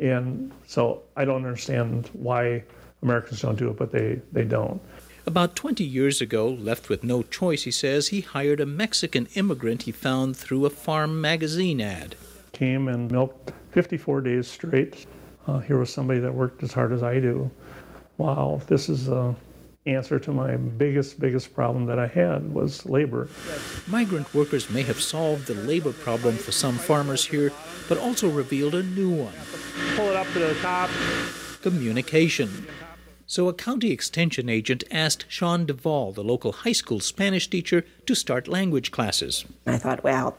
and 0.00 0.50
so 0.66 1.02
I 1.16 1.26
don't 1.26 1.44
understand 1.44 2.08
why 2.14 2.64
Americans 3.02 3.42
don't 3.42 3.58
do 3.58 3.68
it, 3.68 3.76
but 3.76 3.92
they, 3.92 4.22
they 4.32 4.44
don't. 4.44 4.80
About 5.26 5.54
20 5.54 5.84
years 5.84 6.22
ago, 6.22 6.48
left 6.48 6.88
with 6.88 7.04
no 7.04 7.22
choice, 7.22 7.64
he 7.64 7.70
says, 7.70 8.08
he 8.08 8.22
hired 8.22 8.58
a 8.58 8.66
Mexican 8.66 9.28
immigrant 9.34 9.82
he 9.82 9.92
found 9.92 10.34
through 10.34 10.64
a 10.64 10.70
farm 10.70 11.20
magazine 11.20 11.82
ad. 11.82 12.16
Came 12.52 12.88
and 12.88 13.10
milked 13.10 13.52
54 13.72 14.22
days 14.22 14.48
straight. 14.48 15.04
Uh, 15.46 15.58
here 15.58 15.78
was 15.78 15.92
somebody 15.92 16.20
that 16.20 16.32
worked 16.32 16.62
as 16.62 16.72
hard 16.72 16.92
as 16.92 17.02
I 17.02 17.20
do. 17.20 17.50
Wow, 18.20 18.60
this 18.66 18.90
is 18.90 19.06
the 19.06 19.34
answer 19.86 20.18
to 20.18 20.30
my 20.30 20.54
biggest, 20.58 21.18
biggest 21.18 21.54
problem 21.54 21.86
that 21.86 21.98
I 21.98 22.06
had 22.06 22.52
was 22.52 22.84
labor. 22.84 23.30
Migrant 23.86 24.34
workers 24.34 24.68
may 24.68 24.82
have 24.82 25.00
solved 25.00 25.46
the 25.46 25.54
labor 25.54 25.94
problem 25.94 26.36
for 26.36 26.52
some 26.52 26.76
farmers 26.76 27.24
here, 27.24 27.50
but 27.88 27.96
also 27.96 28.28
revealed 28.28 28.74
a 28.74 28.82
new 28.82 29.08
one. 29.08 29.32
Pull 29.96 30.08
it 30.08 30.16
up 30.16 30.26
to 30.34 30.38
the 30.38 30.54
top. 30.56 30.90
Communication. 31.62 32.66
So 33.26 33.48
a 33.48 33.54
county 33.54 33.90
extension 33.90 34.50
agent 34.50 34.84
asked 34.90 35.24
Shaun 35.30 35.64
Duvall, 35.64 36.12
the 36.12 36.22
local 36.22 36.52
high 36.52 36.72
school 36.72 37.00
Spanish 37.00 37.48
teacher, 37.48 37.86
to 38.04 38.14
start 38.14 38.48
language 38.48 38.90
classes. 38.90 39.46
I 39.66 39.78
thought, 39.78 40.04
well, 40.04 40.36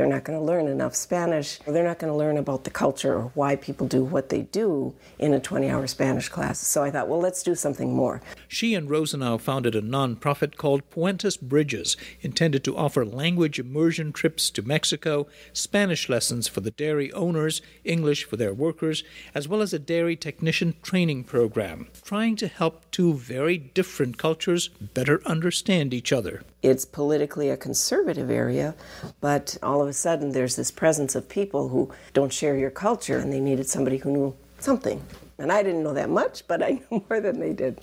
they're 0.00 0.08
not 0.08 0.24
going 0.24 0.38
to 0.38 0.42
learn 0.42 0.66
enough 0.66 0.94
Spanish. 0.94 1.58
They're 1.66 1.84
not 1.84 1.98
going 1.98 2.10
to 2.10 2.16
learn 2.16 2.38
about 2.38 2.64
the 2.64 2.70
culture 2.70 3.16
or 3.16 3.32
why 3.34 3.54
people 3.54 3.86
do 3.86 4.02
what 4.02 4.30
they 4.30 4.42
do 4.44 4.94
in 5.18 5.34
a 5.34 5.38
20 5.38 5.68
hour 5.68 5.86
Spanish 5.86 6.30
class. 6.30 6.58
So 6.58 6.82
I 6.82 6.90
thought, 6.90 7.06
well, 7.06 7.20
let's 7.20 7.42
do 7.42 7.54
something 7.54 7.92
more. 7.92 8.22
She 8.48 8.74
and 8.74 8.88
Rosenow 8.88 9.38
founded 9.38 9.74
a 9.74 9.82
nonprofit 9.82 10.56
called 10.56 10.88
Puentes 10.88 11.38
Bridges, 11.38 11.98
intended 12.22 12.64
to 12.64 12.78
offer 12.78 13.04
language 13.04 13.58
immersion 13.58 14.10
trips 14.10 14.48
to 14.52 14.62
Mexico, 14.62 15.26
Spanish 15.52 16.08
lessons 16.08 16.48
for 16.48 16.60
the 16.62 16.70
dairy 16.70 17.12
owners, 17.12 17.60
English 17.84 18.24
for 18.24 18.38
their 18.38 18.54
workers, 18.54 19.04
as 19.34 19.48
well 19.48 19.60
as 19.60 19.74
a 19.74 19.78
dairy 19.78 20.16
technician 20.16 20.76
training 20.82 21.24
program, 21.24 21.88
trying 22.02 22.36
to 22.36 22.48
help 22.48 22.90
two 22.90 23.12
very 23.12 23.58
different 23.58 24.16
cultures 24.16 24.68
better 24.94 25.20
understand 25.26 25.92
each 25.92 26.10
other. 26.10 26.42
It's 26.62 26.84
politically 26.84 27.48
a 27.48 27.56
conservative 27.56 28.30
area, 28.30 28.74
but 29.20 29.56
all 29.62 29.80
of 29.80 29.88
a 29.88 29.94
sudden 29.94 30.32
there's 30.32 30.56
this 30.56 30.70
presence 30.70 31.14
of 31.14 31.28
people 31.28 31.68
who 31.70 31.90
don't 32.12 32.32
share 32.32 32.56
your 32.56 32.70
culture 32.70 33.18
and 33.18 33.32
they 33.32 33.40
needed 33.40 33.66
somebody 33.66 33.96
who 33.96 34.10
knew 34.10 34.36
something. 34.58 35.02
And 35.38 35.50
I 35.50 35.62
didn't 35.62 35.82
know 35.82 35.94
that 35.94 36.10
much, 36.10 36.46
but 36.48 36.62
I 36.62 36.80
knew 36.90 37.04
more 37.08 37.20
than 37.20 37.40
they 37.40 37.54
did. 37.54 37.80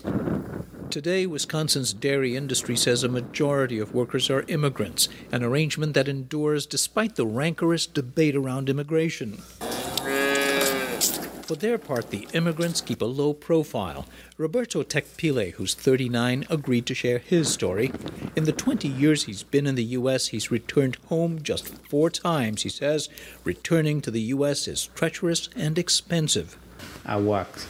Today, 0.91 1.25
Wisconsin's 1.25 1.91
dairy 1.91 2.35
industry 2.35 2.77
says 2.77 3.03
a 3.03 3.09
majority 3.09 3.77
of 3.79 3.93
workers 3.93 4.29
are 4.29 4.45
immigrants, 4.47 5.09
an 5.31 5.43
arrangement 5.43 5.95
that 5.95 6.07
endures 6.07 6.65
despite 6.65 7.15
the 7.15 7.25
rancorous 7.25 7.87
debate 7.87 8.35
around 8.35 8.69
immigration. 8.69 9.41
For 11.47 11.55
their 11.55 11.77
part, 11.77 12.09
the 12.09 12.27
immigrants 12.33 12.81
keep 12.81 13.01
a 13.01 13.05
low 13.05 13.33
profile. 13.33 14.05
Roberto 14.37 14.83
Tecpile, 14.83 15.51
who's 15.51 15.75
39, 15.75 16.43
agreed 16.49 16.85
to 16.87 16.93
share 16.93 17.19
his 17.19 17.47
story. 17.47 17.89
In 18.35 18.43
the 18.43 18.51
20 18.51 18.85
years 18.89 19.23
he's 19.23 19.43
been 19.43 19.65
in 19.65 19.75
the 19.75 19.95
U.S., 19.95 20.27
he's 20.27 20.51
returned 20.51 20.97
home 21.07 21.41
just 21.41 21.69
four 21.87 22.09
times, 22.09 22.63
he 22.63 22.69
says. 22.69 23.07
Returning 23.45 24.01
to 24.01 24.11
the 24.11 24.19
U.S. 24.35 24.67
is 24.67 24.87
treacherous 24.87 25.47
and 25.55 25.79
expensive. 25.79 26.57
I 27.05 27.15
walked 27.15 27.65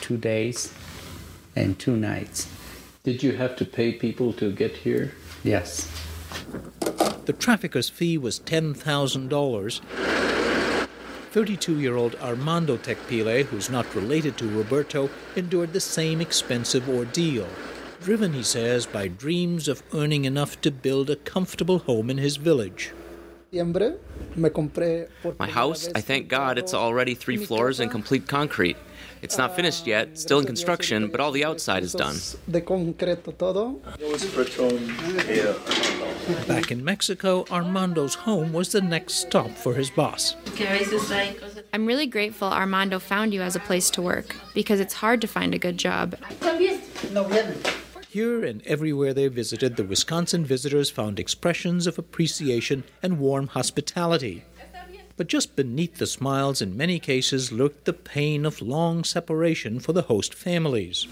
two 0.00 0.16
days 0.16 0.74
and 1.54 1.78
two 1.78 1.96
nights. 1.96 2.50
Did 3.04 3.22
you 3.22 3.36
have 3.36 3.54
to 3.58 3.64
pay 3.64 3.92
people 3.92 4.32
to 4.34 4.50
get 4.50 4.78
here? 4.78 5.14
Yes. 5.44 5.88
The 7.26 7.32
trafficker's 7.38 7.88
fee 7.88 8.18
was 8.18 8.40
$10,000. 8.40 10.29
32 11.30 11.78
year 11.78 11.96
old 11.96 12.16
Armando 12.16 12.76
Tecpile, 12.76 13.44
who's 13.44 13.70
not 13.70 13.94
related 13.94 14.36
to 14.38 14.48
Roberto, 14.48 15.08
endured 15.36 15.72
the 15.72 15.80
same 15.80 16.20
expensive 16.20 16.88
ordeal. 16.88 17.46
Driven, 18.02 18.32
he 18.32 18.42
says, 18.42 18.86
by 18.86 19.06
dreams 19.08 19.68
of 19.68 19.82
earning 19.92 20.24
enough 20.24 20.60
to 20.62 20.70
build 20.70 21.08
a 21.08 21.16
comfortable 21.16 21.80
home 21.80 22.10
in 22.10 22.18
his 22.18 22.36
village. 22.36 22.92
My 25.38 25.48
house, 25.48 25.88
I 25.94 26.00
thank 26.00 26.28
God, 26.28 26.58
it's 26.58 26.74
already 26.74 27.14
three 27.14 27.36
floors 27.36 27.78
and 27.78 27.90
complete 27.90 28.26
concrete. 28.26 28.76
It's 29.22 29.36
not 29.36 29.54
finished 29.54 29.86
yet, 29.86 30.18
still 30.18 30.38
in 30.38 30.46
construction, 30.46 31.08
but 31.08 31.20
all 31.20 31.30
the 31.30 31.44
outside 31.44 31.82
is 31.82 31.92
done. 31.92 32.16
Back 36.46 36.70
in 36.70 36.84
Mexico, 36.84 37.44
Armando's 37.50 38.14
home 38.14 38.52
was 38.52 38.72
the 38.72 38.80
next 38.80 39.14
stop 39.14 39.50
for 39.50 39.74
his 39.74 39.90
boss. 39.90 40.36
I'm 41.72 41.86
really 41.86 42.06
grateful 42.06 42.48
Armando 42.48 42.98
found 42.98 43.34
you 43.34 43.42
as 43.42 43.56
a 43.56 43.60
place 43.60 43.90
to 43.90 44.02
work 44.02 44.36
because 44.54 44.80
it's 44.80 44.94
hard 44.94 45.20
to 45.20 45.26
find 45.26 45.54
a 45.54 45.58
good 45.58 45.78
job. 45.78 46.16
Here 48.08 48.44
and 48.44 48.66
everywhere 48.66 49.14
they 49.14 49.28
visited, 49.28 49.76
the 49.76 49.84
Wisconsin 49.84 50.44
visitors 50.44 50.90
found 50.90 51.20
expressions 51.20 51.86
of 51.86 51.96
appreciation 51.96 52.82
and 53.04 53.20
warm 53.20 53.46
hospitality. 53.46 54.44
But 55.20 55.26
just 55.26 55.54
beneath 55.54 55.98
the 55.98 56.06
smiles, 56.06 56.62
in 56.62 56.78
many 56.78 56.98
cases, 56.98 57.52
lurked 57.52 57.84
the 57.84 57.92
pain 57.92 58.46
of 58.46 58.62
long 58.62 59.04
separation 59.04 59.78
for 59.78 59.92
the 59.92 60.04
host 60.08 60.32
families. 60.32 61.06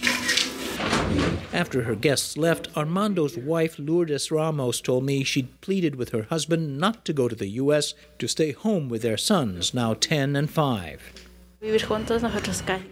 After 1.53 1.83
her 1.83 1.95
guests 1.95 2.39
left, 2.39 2.75
Armando's 2.75 3.37
wife, 3.37 3.79
Lourdes 3.79 4.31
Ramos, 4.31 4.81
told 4.81 5.05
me 5.05 5.25
she'd 5.25 5.61
pleaded 5.61 5.97
with 5.97 6.09
her 6.13 6.23
husband 6.23 6.79
not 6.79 7.05
to 7.05 7.13
go 7.13 7.29
to 7.29 7.35
the 7.35 7.49
U.S., 7.49 7.93
to 8.19 8.27
stay 8.27 8.53
home 8.53 8.89
with 8.89 9.03
their 9.03 9.19
sons, 9.19 9.75
now 9.75 9.93
10 9.93 10.37
and 10.37 10.49
5. 10.49 11.28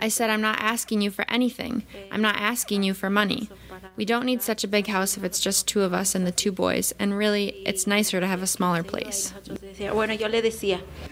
I 0.00 0.08
said, 0.08 0.28
I'm 0.28 0.40
not 0.40 0.58
asking 0.58 1.00
you 1.00 1.12
for 1.12 1.24
anything. 1.28 1.84
I'm 2.10 2.20
not 2.20 2.34
asking 2.34 2.82
you 2.82 2.94
for 2.94 3.08
money. 3.08 3.48
We 3.94 4.04
don't 4.04 4.26
need 4.26 4.42
such 4.42 4.64
a 4.64 4.68
big 4.68 4.88
house 4.88 5.16
if 5.16 5.22
it's 5.22 5.38
just 5.38 5.68
two 5.68 5.82
of 5.82 5.94
us 5.94 6.16
and 6.16 6.26
the 6.26 6.32
two 6.32 6.50
boys, 6.50 6.92
and 6.98 7.16
really, 7.16 7.62
it's 7.64 7.86
nicer 7.86 8.18
to 8.18 8.26
have 8.26 8.42
a 8.42 8.46
smaller 8.46 8.82
place. 8.82 9.32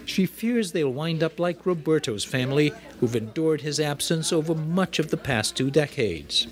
She 0.05 0.25
fears 0.25 0.73
they'll 0.73 0.91
wind 0.91 1.23
up 1.23 1.39
like 1.39 1.65
Roberto's 1.65 2.25
family, 2.25 2.73
who've 2.99 3.15
endured 3.15 3.61
his 3.61 3.79
absence 3.79 4.33
over 4.33 4.53
much 4.53 4.99
of 4.99 5.09
the 5.09 5.17
past 5.17 5.55
two 5.55 5.71
decades. 5.71 6.47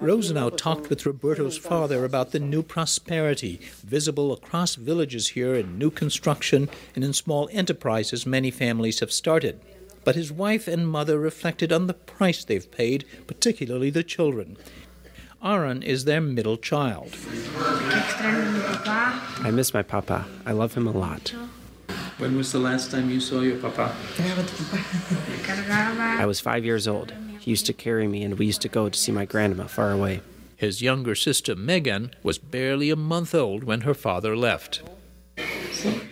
Rosenow 0.00 0.56
talked 0.56 0.88
with 0.90 1.06
Roberto's 1.06 1.58
father 1.58 2.04
about 2.04 2.32
the 2.32 2.40
new 2.40 2.62
prosperity 2.62 3.60
visible 3.82 4.32
across 4.32 4.74
villages 4.74 5.28
here 5.28 5.54
in 5.54 5.78
new 5.78 5.90
construction 5.90 6.68
and 6.94 7.04
in 7.04 7.12
small 7.12 7.48
enterprises 7.52 8.26
many 8.26 8.50
families 8.50 9.00
have 9.00 9.12
started 9.12 9.60
but 10.04 10.16
his 10.16 10.32
wife 10.32 10.66
and 10.68 10.88
mother 10.88 11.18
reflected 11.18 11.72
on 11.72 11.86
the 11.86 11.94
price 11.94 12.44
they've 12.44 12.70
paid, 12.70 13.04
particularly 13.26 13.90
the 13.90 14.02
children. 14.02 14.56
Aaron 15.42 15.82
is 15.82 16.04
their 16.04 16.20
middle 16.20 16.56
child. 16.56 17.16
I 19.44 19.50
miss 19.52 19.74
my 19.74 19.82
papa. 19.82 20.26
I 20.46 20.52
love 20.52 20.74
him 20.74 20.86
a 20.86 20.92
lot. 20.92 21.34
When 22.22 22.36
was 22.36 22.52
the 22.52 22.60
last 22.60 22.92
time 22.92 23.10
you 23.10 23.18
saw 23.18 23.40
your 23.40 23.56
papa? 23.56 23.92
I 26.20 26.24
was 26.24 26.38
five 26.38 26.64
years 26.64 26.86
old. 26.86 27.12
He 27.40 27.50
used 27.50 27.66
to 27.66 27.72
carry 27.72 28.06
me, 28.06 28.22
and 28.22 28.38
we 28.38 28.46
used 28.46 28.62
to 28.62 28.68
go 28.68 28.88
to 28.88 28.96
see 28.96 29.10
my 29.10 29.24
grandma 29.24 29.66
far 29.66 29.90
away. 29.90 30.20
His 30.54 30.80
younger 30.80 31.16
sister, 31.16 31.56
Megan, 31.56 32.12
was 32.22 32.38
barely 32.38 32.90
a 32.90 32.96
month 32.96 33.34
old 33.34 33.64
when 33.64 33.80
her 33.80 33.92
father 33.92 34.36
left. 34.36 34.82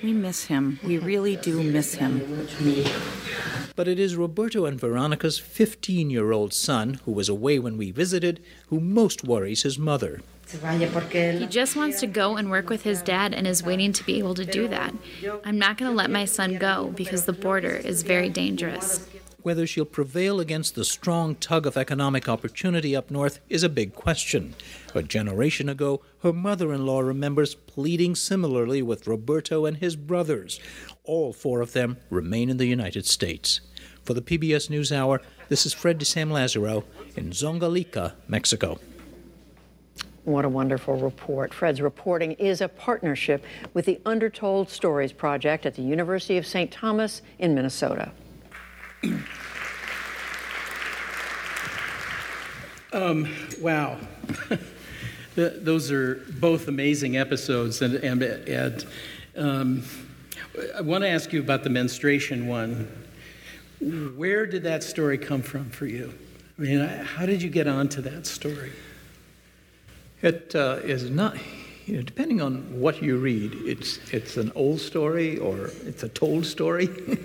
We 0.03 0.12
miss 0.12 0.46
him. 0.46 0.81
We 0.83 0.99
really 0.99 1.37
do 1.37 1.62
miss 1.62 1.94
him. 1.94 2.49
But 3.77 3.87
it 3.87 4.01
is 4.01 4.16
Roberto 4.16 4.64
and 4.64 4.81
Veronica's 4.81 5.38
15 5.38 6.11
year 6.11 6.33
old 6.33 6.53
son, 6.53 6.94
who 7.05 7.12
was 7.12 7.29
away 7.29 7.61
when 7.61 7.77
we 7.77 7.92
visited, 7.92 8.42
who 8.66 8.81
most 8.81 9.23
worries 9.23 9.62
his 9.62 9.79
mother. 9.79 10.23
He 11.41 11.47
just 11.47 11.77
wants 11.77 12.01
to 12.01 12.07
go 12.07 12.37
and 12.37 12.51
work 12.51 12.69
with 12.69 12.83
his 12.83 13.03
dad 13.03 13.35
and 13.35 13.47
is 13.47 13.63
waiting 13.63 13.93
to 13.93 14.05
be 14.05 14.19
able 14.19 14.35
to 14.35 14.45
do 14.45 14.69
that. 14.69 14.95
I'm 15.45 15.59
not 15.59 15.79
going 15.79 15.91
to 15.91 15.97
let 15.97 16.11
my 16.11 16.25
son 16.25 16.59
go 16.59 16.93
because 16.97 17.25
the 17.25 17.33
border 17.33 17.71
is 17.77 18.03
very 18.03 18.29
dangerous. 18.29 19.09
Whether 19.43 19.67
she'll 19.67 19.87
prevail 19.87 20.39
against 20.39 20.75
the 20.75 20.85
strong 20.85 21.35
tug 21.35 21.67
of 21.67 21.77
economic 21.77 22.29
opportunity 22.29 22.95
up 22.95 23.11
north 23.11 23.41
is 23.49 23.63
a 23.63 23.71
big 23.71 23.95
question. 23.95 24.55
A 24.95 25.03
generation 25.03 25.69
ago, 25.69 26.03
her 26.23 26.33
mother 26.33 26.75
in 26.75 26.85
law 26.85 27.01
remembers 27.01 27.55
pleading 27.55 28.15
similarly 28.17 28.83
with 28.83 29.07
Roberto 29.07 29.65
and 29.65 29.79
his 29.79 29.97
brothers. 29.97 30.61
All 31.05 31.33
four 31.33 31.63
of 31.63 31.73
them 31.73 31.97
remain 32.11 32.51
in 32.51 32.59
the 32.59 32.67
United 32.67 33.07
States. 33.07 33.61
For 34.03 34.13
the 34.13 34.23
PBS 34.23 34.69
NewsHour, 34.69 35.21
this 35.49 35.65
is 35.65 35.73
Fred 35.73 35.99
de 35.99 36.05
Sam 36.05 36.31
Lazaro 36.31 36.85
in 37.17 37.31
Zongolica, 37.31 38.13
Mexico. 38.29 38.79
What 40.24 40.44
a 40.44 40.48
wonderful 40.48 40.96
report. 40.96 41.54
Fred's 41.54 41.80
reporting 41.80 42.33
is 42.33 42.61
a 42.61 42.68
partnership 42.68 43.44
with 43.72 43.87
the 43.87 44.00
Undertold 44.04 44.68
Stories 44.68 45.12
Project 45.12 45.64
at 45.64 45.74
the 45.74 45.83
University 45.83 46.37
of 46.37 46.46
St. 46.46 46.70
Thomas 46.70 47.22
in 47.38 47.54
Minnesota. 47.54 48.12
Um, 52.92 53.33
wow. 53.61 53.98
those 55.35 55.90
are 55.90 56.16
both 56.38 56.68
amazing 56.68 57.16
episodes. 57.16 57.80
And, 57.80 57.94
and, 57.94 58.22
and 58.22 58.87
um, 59.37 59.83
I 60.76 60.83
want 60.83 61.02
to 61.04 61.09
ask 61.09 61.33
you 61.33 61.40
about 61.40 61.64
the 61.64 61.70
menstruation 61.70 62.46
one. 62.46 62.88
Where 63.80 64.44
did 64.44 64.64
that 64.64 64.83
story 64.83 65.16
come 65.16 65.40
from 65.40 65.70
for 65.70 65.87
you? 65.87 66.12
I 66.59 66.62
mean, 66.62 66.80
how 66.80 67.24
did 67.24 67.40
you 67.40 67.48
get 67.48 67.66
onto 67.66 68.02
that 68.02 68.26
story? 68.26 68.72
It 70.22 70.54
uh, 70.54 70.80
is 70.83 71.11
not, 71.11 71.37
you 71.87 71.96
know, 71.96 72.02
depending 72.02 72.40
on 72.40 72.80
what 72.80 73.02
you 73.02 73.16
read, 73.16 73.54
it's, 73.64 73.98
it's 74.12 74.37
an 74.37 74.52
old 74.54 74.80
story 74.80 75.38
or 75.38 75.70
it's 75.85 76.02
a 76.02 76.09
told 76.09 76.46
story. 76.46 76.88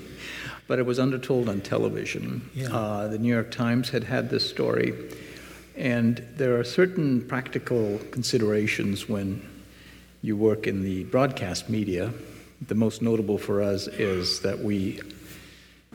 but 0.68 0.80
it 0.80 0.86
was 0.86 1.00
undertold 1.00 1.50
on 1.50 1.62
television. 1.62 2.50
Yeah. 2.54 2.76
Uh, 2.76 3.08
the 3.08 3.20
New 3.20 3.34
York 3.34 3.52
Times 3.52 3.90
had 3.90 4.04
had 4.04 4.30
this 4.30 4.48
story, 4.48 4.94
and 5.76 6.26
there 6.36 6.58
are 6.60 6.64
certain 6.64 7.22
practical 7.22 8.00
considerations 8.12 9.08
when 9.08 9.48
you 10.22 10.36
work 10.36 10.66
in 10.68 10.84
the 10.84 11.04
broadcast 11.06 11.70
media. 11.70 12.12
The 12.68 12.76
most 12.76 13.02
notable 13.02 13.38
for 13.38 13.62
us 13.62 13.88
is 13.88 14.40
that 14.42 14.60
we 14.60 15.02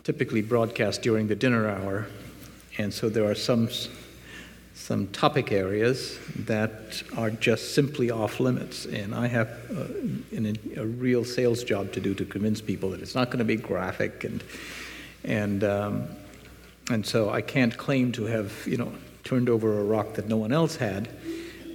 typically 0.04 0.42
broadcast 0.42 1.02
during 1.02 1.26
the 1.26 1.34
dinner 1.36 1.68
hour, 1.68 2.06
and 2.78 2.94
so 2.94 3.08
there 3.08 3.28
are 3.28 3.34
some 3.34 3.68
some 4.81 5.07
topic 5.09 5.53
areas 5.53 6.19
that 6.47 7.03
are 7.16 7.31
just 7.31 7.75
simply 7.75 8.11
off 8.11 8.40
limits. 8.40 8.87
And 8.87 9.14
I 9.14 9.27
have 9.27 9.49
uh, 9.71 9.85
a 10.77 10.87
real 10.87 11.25
sales 11.25 11.62
job 11.62 11.93
to 11.93 12.01
do 12.01 12.14
to 12.14 12.25
convince 12.25 12.62
people 12.62 12.90
that 12.90 13.03
it's 13.03 13.14
not 13.14 13.27
going 13.27 13.40
to 13.40 13.45
be 13.45 13.57
graphic 13.57 14.25
and 14.25 14.43
and 15.23 15.62
um, 15.64 16.09
and 16.90 17.05
so 17.05 17.29
I 17.29 17.43
can't 17.43 17.77
claim 17.77 18.11
to 18.12 18.25
have 18.25 18.66
you 18.66 18.79
know 18.79 18.90
turned 19.23 19.51
over 19.51 19.79
a 19.79 19.85
rock 19.85 20.14
that 20.14 20.29
no 20.29 20.38
one 20.38 20.51
else 20.53 20.77
had. 20.77 21.09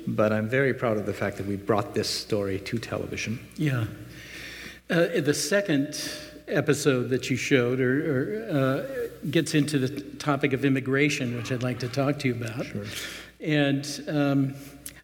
But 0.08 0.34
I'm 0.34 0.50
very 0.50 0.74
proud 0.74 0.98
of 0.98 1.06
the 1.06 1.13
fact 1.13 1.38
that 1.38 1.46
we 1.46 1.56
brought 1.56 1.94
this 1.94 2.10
story 2.10 2.60
to 2.60 2.80
television. 2.80 3.39
Yeah. 3.56 3.86
Uh, 4.89 5.22
the 5.22 5.34
second 5.34 6.00
episode 6.47 7.10
that 7.10 7.29
you 7.29 7.36
showed 7.36 7.79
or, 7.79 8.12
or 8.12 8.49
uh, 8.49 9.29
gets 9.29 9.53
into 9.53 9.79
the 9.79 10.01
topic 10.17 10.53
of 10.53 10.65
immigration, 10.65 11.36
which 11.36 11.51
I'd 11.51 11.63
like 11.63 11.79
to 11.79 11.89
talk 11.89 12.19
to 12.19 12.27
you 12.27 12.36
about. 12.36 12.65
Sure. 12.65 12.86
And 13.39 14.03
um, 14.08 14.55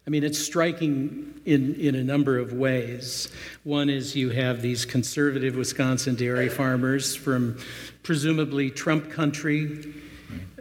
I 0.06 0.10
mean, 0.10 0.24
it's 0.24 0.38
striking 0.38 1.40
in, 1.44 1.74
in 1.76 1.94
a 1.94 2.02
number 2.02 2.38
of 2.38 2.52
ways. 2.52 3.30
One 3.64 3.88
is 3.88 4.16
you 4.16 4.30
have 4.30 4.62
these 4.62 4.84
conservative 4.84 5.56
Wisconsin 5.56 6.16
dairy 6.16 6.48
farmers 6.48 7.14
from 7.14 7.58
presumably 8.02 8.70
Trump 8.70 9.10
country. 9.10 9.94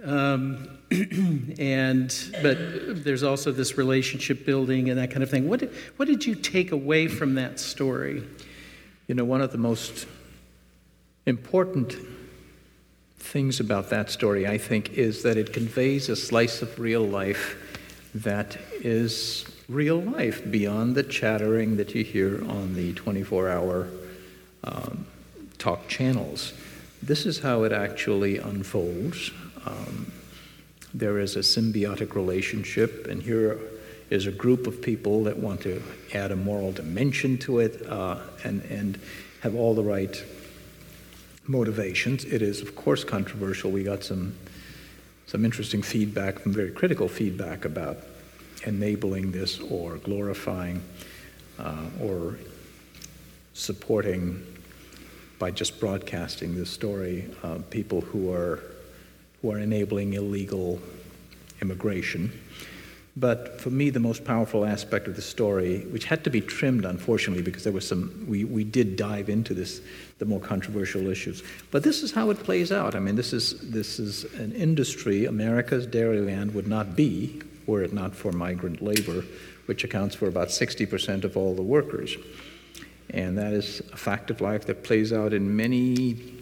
Um, 0.04 0.78
and 1.58 2.13
but 2.41 2.58
there's 3.04 3.24
also 3.24 3.52
this 3.52 3.78
relationship 3.78 4.46
building 4.46 4.89
and 4.89 5.00
that 5.00 5.10
kind 5.10 5.24
of 5.24 5.30
thing. 5.30 5.48
What 5.48 5.62
did, 5.62 5.74
what 5.96 6.08
did 6.08 6.26
you 6.26 6.36
take 6.36 6.72
away 6.72 7.08
from 7.08 7.36
that 7.36 7.60
story? 7.60 8.24
You 9.08 9.15
know, 9.15 9.24
one 9.24 9.41
of 9.41 9.52
the 9.52 9.58
most 9.58 10.06
important 11.32 11.96
things 13.17 13.62
about 13.62 13.89
that 13.89 14.12
story, 14.12 14.46
I 14.46 14.58
think, 14.58 14.89
is 14.89 15.24
that 15.24 15.38
it 15.38 15.54
conveys 15.54 16.10
a 16.10 16.15
slice 16.15 16.62
of 16.62 16.78
real 16.78 17.08
life 17.08 17.56
that 18.13 18.58
is 18.82 19.46
real 19.70 20.02
life 20.02 20.52
beyond 20.52 20.96
the 20.96 21.04
chattering 21.04 21.78
that 21.78 21.96
you 21.96 22.04
hear 22.04 22.44
on 22.50 22.74
the 22.76 22.91
24 22.94 23.48
hour 23.50 23.88
um, 24.65 25.06
talk 25.58 25.88
channels. 25.88 26.54
This 27.02 27.26
is 27.26 27.39
how 27.39 27.63
it 27.63 27.72
actually 27.72 28.38
unfolds. 28.38 29.32
Um, 29.65 30.12
there 30.94 31.17
is 31.17 31.38
a 31.38 31.39
symbiotic 31.39 32.13
relationship, 32.15 33.08
and 33.08 33.24
here 33.24 33.58
is 34.10 34.28
a 34.28 34.32
group 34.32 34.67
of 34.67 34.82
people 34.82 35.24
that 35.24 35.38
want 35.38 35.62
to 35.62 35.82
add 36.13 36.32
a 36.32 36.36
moral 36.36 36.74
dimension 36.74 37.38
to 37.38 37.60
it 37.60 37.88
uh, 37.88 38.20
and, 38.44 38.62
and 38.63 39.00
have 39.41 39.56
all 39.56 39.74
the 39.74 39.84
right 39.84 40.22
motivations. 41.48 42.26
It 42.26 42.42
is, 42.42 42.62
of 42.62 42.76
course, 42.76 43.04
controversial. 43.04 43.72
We 43.72 43.84
got 43.84 44.04
some 44.04 44.36
some 45.28 45.46
interesting 45.46 45.82
feedback, 45.82 46.40
some 46.40 46.52
very 46.52 46.72
critical 46.72 47.08
feedback 47.08 47.64
about 47.64 48.00
enabling 48.66 49.32
this 49.32 49.60
or 49.60 49.96
glorifying 49.98 50.84
uh, 51.58 51.86
or 52.02 52.38
supporting 53.54 54.46
by 55.40 55.50
just 55.52 55.80
broadcasting 55.80 56.54
this 56.54 56.70
story 56.70 57.30
uh, 57.44 57.60
people 57.70 58.02
who 58.02 58.32
are 58.34 58.62
who 59.42 59.52
are 59.52 59.60
enabling 59.60 60.14
illegal 60.14 60.80
immigration. 61.62 62.32
But 63.17 63.60
for 63.60 63.69
me, 63.69 63.89
the 63.89 64.00
most 64.00 64.24
powerful 64.24 64.63
aspect 64.63 65.08
of 65.08 65.17
the 65.17 65.21
story, 65.21 65.82
which 65.88 66.06
had 66.06 66.24
to 66.24 66.30
be 66.30 66.39
trimmed, 66.39 66.86
unfortunately, 66.86 67.43
because 67.43 67.65
there 67.65 67.74
was 67.74 67.86
some, 67.86 68.26
we, 68.28 68.45
we 68.45 68.63
did 68.63 68.95
dive 68.95 69.30
into 69.30 69.54
this, 69.54 69.82
the 70.19 70.26
more 70.26 70.39
controversial 70.39 71.08
issues. 71.10 71.43
But 71.71 71.84
this 71.84 72.04
is 72.04 72.12
how 72.13 72.30
it 72.30 72.39
plays 72.39 72.71
out. 72.71 72.95
I 72.95 73.00
mean, 73.00 73.15
this 73.15 73.34
is, 73.34 73.60
this 73.69 74.00
is 74.00 74.24
an 74.36 74.54
industry 74.54 75.26
America's 75.26 75.86
dairyland 75.86 76.54
would 76.54 76.67
not 76.67 76.95
be 76.95 77.41
were 77.67 77.84
it 77.84 77.93
not 77.93 78.15
for 78.15 78.32
migrant 78.32 78.82
labor, 78.82 79.24
which 79.65 79.84
accounts 79.84 80.15
for 80.15 80.28
about 80.28 80.47
60% 80.50 81.24
of 81.24 81.38
all 81.38 81.54
the 81.54 81.62
workers. 81.62 82.15
And 83.10 83.38
that 83.38 83.54
is 83.54 83.82
a 83.91 83.97
fact 83.97 84.30
of 84.30 84.41
life 84.41 84.65
that 84.65 84.84
plays 84.84 85.13
out 85.13 85.34
in 85.34 85.56
many 85.56 86.36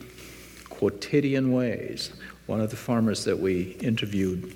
quotidian 0.69 1.51
ways. 1.51 2.11
One 2.45 2.61
of 2.61 2.69
the 2.69 2.75
farmers 2.75 3.25
that 3.25 3.39
we 3.39 3.71
interviewed 3.81 4.55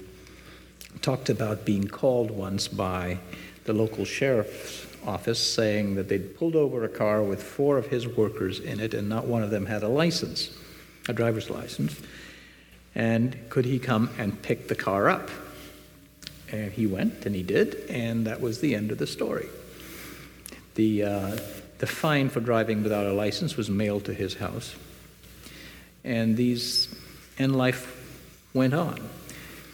talked 1.01 1.29
about 1.29 1.65
being 1.65 1.87
called 1.87 2.31
once 2.31 2.67
by 2.67 3.17
the 3.65 3.73
local 3.73 4.05
sheriff's 4.05 4.85
office 5.05 5.39
saying 5.39 5.95
that 5.95 6.07
they'd 6.07 6.37
pulled 6.37 6.55
over 6.55 6.83
a 6.83 6.89
car 6.89 7.21
with 7.21 7.41
four 7.41 7.77
of 7.77 7.87
his 7.87 8.07
workers 8.07 8.59
in 8.59 8.79
it 8.79 8.93
and 8.93 9.09
not 9.09 9.25
one 9.25 9.43
of 9.43 9.49
them 9.49 9.65
had 9.65 9.83
a 9.83 9.87
license, 9.87 10.49
a 11.07 11.13
driver's 11.13 11.49
license. 11.49 11.99
And 12.95 13.37
could 13.49 13.65
he 13.65 13.79
come 13.79 14.09
and 14.17 14.41
pick 14.41 14.67
the 14.67 14.75
car 14.75 15.09
up? 15.09 15.29
And 16.51 16.71
he 16.71 16.85
went, 16.85 17.25
and 17.25 17.35
he 17.35 17.41
did, 17.41 17.75
and 17.89 18.27
that 18.27 18.39
was 18.39 18.59
the 18.61 18.75
end 18.75 18.91
of 18.91 18.99
the 18.99 19.07
story. 19.07 19.47
The, 20.75 21.03
uh, 21.03 21.37
the 21.79 21.87
fine 21.87 22.29
for 22.29 22.39
driving 22.39 22.83
without 22.83 23.07
a 23.07 23.13
license 23.13 23.57
was 23.57 23.69
mailed 23.69 24.05
to 24.05 24.13
his 24.13 24.35
house. 24.35 24.75
And 26.03 26.37
these, 26.37 26.93
and 27.39 27.55
life 27.55 27.99
went 28.53 28.75
on 28.75 28.99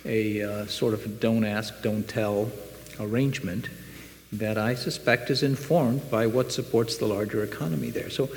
a 0.09 0.41
uh, 0.41 0.65
sort 0.65 0.93
of 0.93 1.19
don't 1.19 1.45
ask, 1.45 1.81
don't 1.81 2.07
tell 2.07 2.51
arrangement 2.99 3.69
that 4.33 4.57
I 4.57 4.75
suspect 4.75 5.29
is 5.29 5.43
informed 5.43 6.09
by 6.09 6.27
what 6.27 6.51
supports 6.51 6.97
the 6.97 7.05
larger 7.05 7.43
economy 7.43 7.91
there. 7.91 8.09
So 8.09 8.29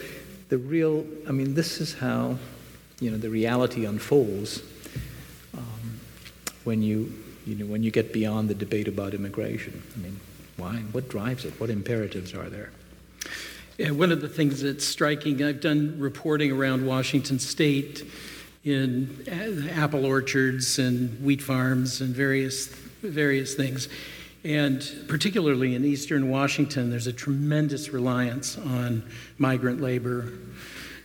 the 0.48 0.58
real, 0.58 1.04
I 1.28 1.32
mean, 1.32 1.54
this 1.54 1.80
is 1.80 1.94
how, 1.94 2.38
you 3.00 3.10
know, 3.10 3.16
the 3.16 3.30
reality 3.30 3.84
unfolds 3.86 4.62
um, 5.56 6.00
when 6.64 6.82
you, 6.82 7.12
you 7.46 7.56
know, 7.56 7.66
when 7.66 7.82
you 7.82 7.90
get 7.90 8.12
beyond 8.12 8.48
the 8.48 8.54
debate 8.54 8.86
about 8.86 9.14
immigration. 9.14 9.82
I 9.94 9.98
mean, 9.98 10.20
why? 10.56 10.76
What 10.92 11.08
drives 11.08 11.44
it? 11.44 11.58
What 11.58 11.70
imperatives 11.70 12.34
are 12.34 12.48
there? 12.48 12.70
Yeah, 13.78 13.90
one 13.90 14.12
of 14.12 14.20
the 14.20 14.28
things 14.28 14.62
that's 14.62 14.84
striking, 14.84 15.42
I've 15.42 15.60
done 15.60 15.98
reporting 15.98 16.52
around 16.52 16.86
Washington 16.86 17.38
State 17.38 18.04
in 18.64 19.24
uh, 19.28 19.72
apple 19.80 20.06
orchards 20.06 20.78
and 20.78 21.22
wheat 21.24 21.42
farms 21.42 22.00
and 22.00 22.14
various 22.14 22.66
various 23.02 23.54
things. 23.54 23.88
And 24.44 25.04
particularly 25.08 25.74
in 25.74 25.84
eastern 25.84 26.28
Washington, 26.28 26.90
there's 26.90 27.06
a 27.06 27.12
tremendous 27.12 27.90
reliance 27.90 28.58
on 28.58 29.08
migrant 29.38 29.80
labor. 29.80 30.32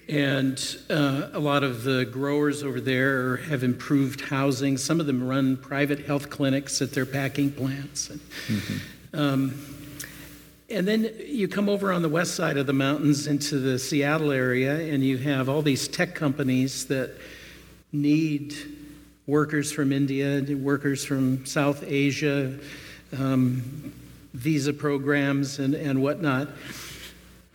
And 0.09 0.59
uh, 0.89 1.29
a 1.33 1.39
lot 1.39 1.63
of 1.63 1.83
the 1.83 2.05
growers 2.05 2.63
over 2.63 2.79
there 2.79 3.37
have 3.37 3.63
improved 3.63 4.21
housing. 4.21 4.77
Some 4.77 4.99
of 4.99 5.05
them 5.05 5.27
run 5.27 5.57
private 5.57 6.05
health 6.05 6.29
clinics 6.29 6.81
at 6.81 6.93
their 6.93 7.05
packing 7.05 7.51
plants. 7.51 8.09
Mm-hmm. 8.47 9.19
Um, 9.19 9.53
and 10.69 10.87
then 10.87 11.11
you 11.25 11.47
come 11.47 11.69
over 11.69 11.91
on 11.91 12.01
the 12.01 12.09
west 12.09 12.35
side 12.35 12.57
of 12.57 12.67
the 12.67 12.73
mountains 12.73 13.27
into 13.27 13.59
the 13.59 13.77
Seattle 13.77 14.31
area, 14.31 14.75
and 14.93 15.03
you 15.03 15.17
have 15.17 15.47
all 15.47 15.61
these 15.61 15.87
tech 15.87 16.15
companies 16.15 16.87
that 16.87 17.15
need 17.91 18.55
workers 19.25 19.71
from 19.71 19.91
India, 19.91 20.41
workers 20.55 21.03
from 21.05 21.45
South 21.45 21.83
Asia, 21.85 22.57
um, 23.17 23.93
visa 24.33 24.73
programs, 24.73 25.59
and, 25.59 25.73
and 25.73 26.01
whatnot. 26.01 26.49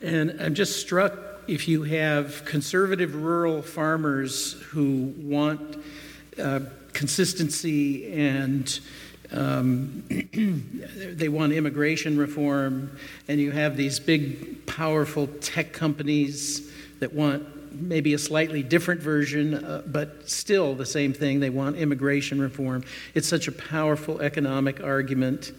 And 0.01 0.39
I'm 0.41 0.55
just 0.55 0.81
struck 0.81 1.13
if 1.47 1.67
you 1.69 1.83
have 1.83 2.45
conservative 2.45 3.15
rural 3.15 3.63
farmers 3.63 4.55
who 4.71 5.13
want 5.19 5.83
uh, 6.41 6.61
consistency 6.93 8.13
and 8.13 8.81
um, 9.33 10.03
they 11.15 11.29
want 11.29 11.53
immigration 11.53 12.19
reform, 12.19 12.97
and 13.29 13.41
you 13.41 13.51
have 13.51 13.77
these 13.77 13.99
big, 13.99 14.67
powerful 14.67 15.27
tech 15.41 15.73
companies 15.73 16.71
that 17.01 17.13
want 17.15 17.47
maybe 17.75 18.15
a 18.15 18.19
slightly 18.19 18.63
different 18.63 19.01
version, 19.01 19.55
uh, 19.55 19.83
but 19.87 20.29
still 20.29 20.75
the 20.75 20.87
same 20.87 21.13
thing. 21.13 21.41
They 21.41 21.51
want 21.51 21.77
immigration 21.77 22.41
reform. 22.41 22.85
It's 23.15 23.29
such 23.29 23.49
a 23.49 23.53
powerful 23.53 24.21
economic 24.21 24.83
argument 24.83 25.53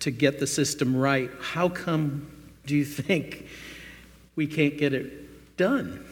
to 0.00 0.10
get 0.10 0.40
the 0.40 0.46
system 0.46 0.96
right. 0.96 1.30
How 1.40 1.68
come 1.68 2.30
do 2.66 2.76
you 2.76 2.84
think 2.84 3.46
we 4.34 4.46
can't 4.46 4.76
get 4.76 4.92
it 4.92 5.56
done? 5.56 6.04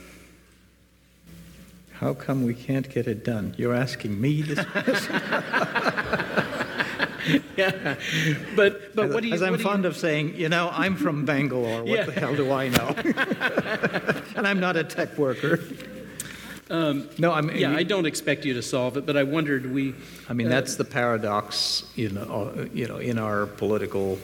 How 1.92 2.14
come 2.14 2.44
we 2.44 2.54
can't 2.54 2.88
get 2.90 3.06
it 3.06 3.24
done? 3.24 3.54
You're 3.56 3.74
asking 3.74 4.20
me 4.20 4.42
this 4.42 4.64
question. 4.64 5.22
yeah, 7.56 7.96
but 8.56 8.94
but 8.94 9.10
what 9.10 9.22
do 9.22 9.28
you? 9.28 9.34
As 9.34 9.42
I'm 9.42 9.58
fond 9.58 9.84
you, 9.84 9.90
of 9.90 9.96
saying, 9.96 10.36
you 10.36 10.48
know, 10.48 10.70
I'm 10.72 10.96
from 10.96 11.24
Bangalore. 11.24 11.80
What 11.80 11.88
yeah. 11.88 12.04
the 12.04 12.12
hell 12.12 12.34
do 12.34 12.52
I 12.52 12.68
know? 12.68 12.88
and 14.36 14.46
I'm 14.46 14.60
not 14.60 14.76
a 14.76 14.84
tech 14.84 15.16
worker. 15.16 15.60
Um, 16.70 17.08
no, 17.18 17.32
I 17.32 17.40
mean, 17.40 17.56
yeah, 17.56 17.74
I 17.74 17.82
don't 17.82 18.06
expect 18.06 18.44
you 18.44 18.54
to 18.54 18.62
solve 18.62 18.96
it, 18.96 19.06
but 19.06 19.16
I 19.16 19.22
wondered 19.22 19.72
we. 19.72 19.94
I 20.28 20.32
mean, 20.32 20.46
uh, 20.46 20.50
that's 20.50 20.76
the 20.76 20.84
paradox, 20.84 21.90
you 21.94 22.10
know, 22.10 22.52
uh, 22.56 22.66
you 22.72 22.88
know, 22.88 22.96
in 22.96 23.18
our 23.18 23.46
political 23.46 24.18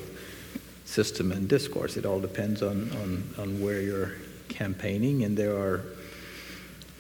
system 0.85 1.33
and 1.33 1.49
discourse. 1.49 1.97
It 1.97 2.07
all 2.07 2.21
depends 2.21 2.63
on 2.63 2.91
on, 3.03 3.35
on 3.39 3.61
where 3.61 3.81
you're 3.81 4.13
campaigning, 4.49 5.25
and 5.25 5.37
there 5.37 5.57
are 5.57 5.85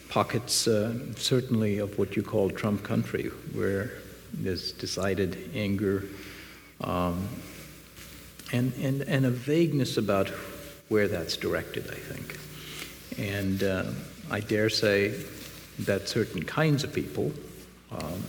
pockets, 0.08 0.66
uh, 0.66 0.94
certainly, 1.16 1.78
of 1.78 1.98
what 1.98 2.16
you 2.16 2.22
call 2.22 2.50
Trump 2.50 2.82
country, 2.82 3.30
where 3.54 3.92
there's 4.32 4.72
decided 4.72 5.50
anger 5.54 6.04
um, 6.80 7.28
and, 8.52 8.72
and, 8.74 9.02
and 9.02 9.26
a 9.26 9.30
vagueness 9.30 9.96
about 9.96 10.28
where 10.88 11.08
that's 11.08 11.36
directed, 11.36 11.88
I 11.90 11.94
think. 11.94 12.38
And 13.18 13.62
uh, 13.62 13.84
I 14.30 14.40
dare 14.40 14.68
say 14.68 15.14
that 15.80 16.08
certain 16.08 16.42
kinds 16.42 16.84
of 16.84 16.92
people, 16.92 17.32
um, 17.92 18.22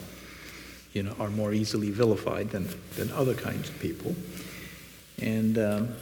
you 0.94 1.04
know, 1.04 1.16
are 1.20 1.30
more 1.30 1.54
easily 1.54 1.90
vilified 1.90 2.50
than, 2.50 2.68
than 2.96 3.12
other 3.12 3.34
kinds 3.34 3.70
of 3.70 3.80
people. 3.80 4.16
And 5.22 5.58
um, 5.58 5.96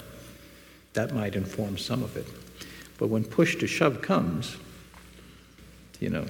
that 0.93 1.13
might 1.13 1.35
inform 1.35 1.77
some 1.77 2.03
of 2.03 2.17
it. 2.17 2.27
But 2.97 3.07
when 3.07 3.23
push 3.23 3.55
to 3.57 3.67
shove 3.67 4.01
comes, 4.01 4.57
you 5.99 6.09
know, 6.09 6.25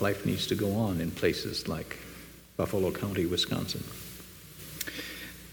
life 0.00 0.24
needs 0.26 0.46
to 0.48 0.54
go 0.54 0.72
on 0.74 1.00
in 1.00 1.10
places 1.10 1.66
like 1.66 1.98
Buffalo 2.58 2.90
County, 2.90 3.24
Wisconsin. 3.24 3.84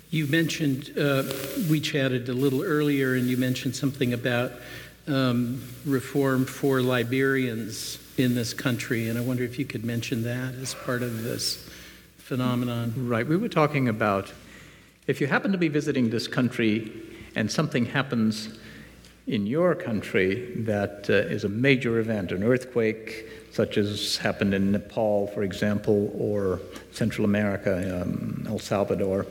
You 0.09 0.25
mentioned, 0.25 0.91
uh, 0.97 1.21
we 1.69 1.79
chatted 1.79 2.27
a 2.29 2.33
little 2.33 2.63
earlier, 2.63 3.13
and 3.13 3.27
you 3.27 3.37
mentioned 3.37 3.75
something 3.75 4.11
about 4.11 4.53
um, 5.05 5.61
reform 5.85 6.45
for 6.45 6.81
Liberians 6.81 7.99
in 8.17 8.33
this 8.33 8.55
country, 8.55 9.07
and 9.07 9.19
I 9.19 9.21
wonder 9.21 9.43
if 9.43 9.59
you 9.59 9.65
could 9.65 9.85
mention 9.85 10.23
that 10.23 10.55
as 10.55 10.73
part 10.73 11.03
of 11.03 11.21
this 11.21 11.69
phenomenon. 12.17 12.91
Right. 12.97 13.27
We 13.27 13.37
were 13.37 13.49
talking 13.49 13.87
about 13.87 14.33
if 15.05 15.21
you 15.21 15.27
happen 15.27 15.51
to 15.51 15.59
be 15.59 15.67
visiting 15.67 16.09
this 16.09 16.27
country 16.27 16.91
and 17.35 17.51
something 17.51 17.85
happens 17.85 18.57
in 19.27 19.45
your 19.45 19.75
country 19.75 20.55
that 20.55 21.07
uh, 21.07 21.13
is 21.13 21.43
a 21.43 21.49
major 21.49 21.99
event, 21.99 22.31
an 22.31 22.43
earthquake, 22.43 23.27
such 23.55 23.77
as 23.77 24.17
happened 24.17 24.53
in 24.53 24.73
Nepal, 24.73 25.27
for 25.27 25.41
example, 25.41 26.11
or 26.19 26.59
Central 26.91 27.23
America, 27.23 28.01
um, 28.01 28.45
El 28.49 28.59
Salvador, 28.59 29.25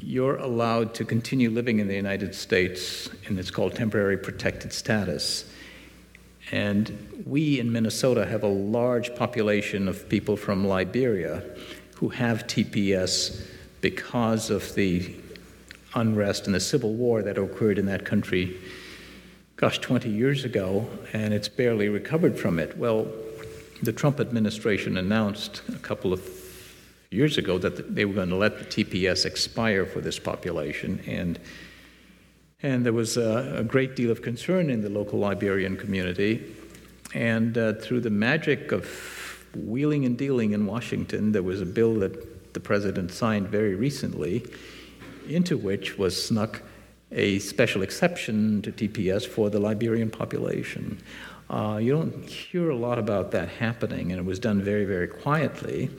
you're 0.00 0.36
allowed 0.36 0.94
to 0.94 1.04
continue 1.04 1.50
living 1.50 1.80
in 1.80 1.88
the 1.88 1.96
United 1.96 2.32
States, 2.32 3.10
and 3.26 3.36
it's 3.36 3.50
called 3.50 3.74
temporary 3.74 4.16
protected 4.16 4.72
status. 4.72 5.50
And 6.52 7.24
we 7.26 7.58
in 7.58 7.72
Minnesota 7.72 8.24
have 8.24 8.44
a 8.44 8.48
large 8.48 9.16
population 9.16 9.88
of 9.88 10.08
people 10.08 10.36
from 10.36 10.64
Liberia 10.64 11.42
who 11.96 12.10
have 12.10 12.46
TPS 12.46 13.44
because 13.80 14.48
of 14.48 14.72
the 14.76 15.12
unrest 15.96 16.46
and 16.46 16.54
the 16.54 16.60
civil 16.60 16.94
war 16.94 17.20
that 17.22 17.36
occurred 17.36 17.78
in 17.80 17.86
that 17.86 18.04
country, 18.04 18.56
gosh, 19.56 19.78
20 19.78 20.08
years 20.08 20.44
ago, 20.44 20.88
and 21.12 21.32
it's 21.32 21.48
barely 21.48 21.88
recovered 21.88 22.38
from 22.38 22.58
it. 22.58 22.76
Well, 22.76 23.06
the 23.82 23.92
Trump 23.92 24.18
administration 24.18 24.96
announced 24.96 25.62
a 25.68 25.78
couple 25.78 26.12
of 26.12 26.22
years 27.10 27.38
ago 27.38 27.58
that 27.58 27.94
they 27.94 28.04
were 28.04 28.14
going 28.14 28.30
to 28.30 28.36
let 28.36 28.58
the 28.58 28.64
TPS 28.64 29.24
expire 29.24 29.86
for 29.86 30.00
this 30.00 30.18
population, 30.18 31.00
and 31.06 31.38
and 32.62 32.84
there 32.84 32.94
was 32.94 33.18
a, 33.18 33.58
a 33.58 33.64
great 33.64 33.94
deal 33.94 34.10
of 34.10 34.22
concern 34.22 34.70
in 34.70 34.80
the 34.80 34.88
local 34.88 35.18
Liberian 35.18 35.76
community. 35.76 36.56
And 37.12 37.58
uh, 37.58 37.74
through 37.74 38.00
the 38.00 38.10
magic 38.10 38.72
of 38.72 38.88
wheeling 39.54 40.06
and 40.06 40.16
dealing 40.16 40.52
in 40.52 40.64
Washington, 40.64 41.32
there 41.32 41.42
was 41.42 41.60
a 41.60 41.66
bill 41.66 41.94
that 41.96 42.54
the 42.54 42.60
president 42.60 43.12
signed 43.12 43.48
very 43.48 43.74
recently, 43.74 44.46
into 45.28 45.58
which 45.58 45.98
was 45.98 46.20
snuck 46.24 46.62
a 47.14 47.38
special 47.38 47.82
exception 47.82 48.60
to 48.62 48.72
TPS 48.72 49.26
for 49.26 49.48
the 49.48 49.58
Liberian 49.58 50.10
population. 50.10 51.00
Uh, 51.48 51.78
you 51.80 51.92
don't 51.92 52.28
hear 52.28 52.70
a 52.70 52.76
lot 52.76 52.98
about 52.98 53.30
that 53.30 53.48
happening, 53.48 54.10
and 54.10 54.18
it 54.18 54.24
was 54.24 54.38
done 54.38 54.60
very, 54.60 54.84
very 54.84 55.06
quietly. 55.06 55.90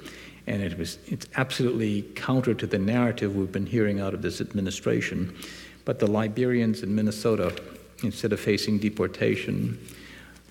And 0.47 0.62
it 0.62 0.78
was, 0.78 0.99
it's 1.08 1.28
absolutely 1.36 2.04
counter 2.15 2.54
to 2.54 2.67
the 2.67 2.78
narrative 2.78 3.36
we've 3.36 3.51
been 3.51 3.65
hearing 3.65 3.99
out 3.99 4.13
of 4.13 4.21
this 4.21 4.41
administration. 4.41 5.36
But 5.86 5.99
the 5.99 6.08
Liberians 6.08 6.84
in 6.84 6.93
Minnesota, 6.93 7.56
instead 8.04 8.34
of 8.34 8.39
facing 8.39 8.80
deportation 8.80 9.80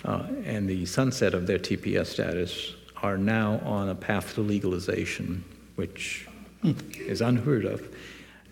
uh, 0.05 0.27
and 0.45 0.69
the 0.69 0.87
sunset 0.87 1.35
of 1.35 1.47
their 1.47 1.59
TPS 1.59 2.07
status, 2.07 2.75
are 3.03 3.19
now 3.19 3.59
on 3.65 3.91
a 3.91 3.95
path 3.95 4.35
to 4.35 4.41
legalization, 4.41 5.45
which 5.77 6.27
hmm. 6.63 6.73
is 6.97 7.21
unheard 7.21 7.67
of 7.67 7.87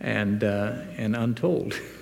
and, 0.00 0.44
uh, 0.44 0.74
and 0.98 1.16
untold 1.16 1.74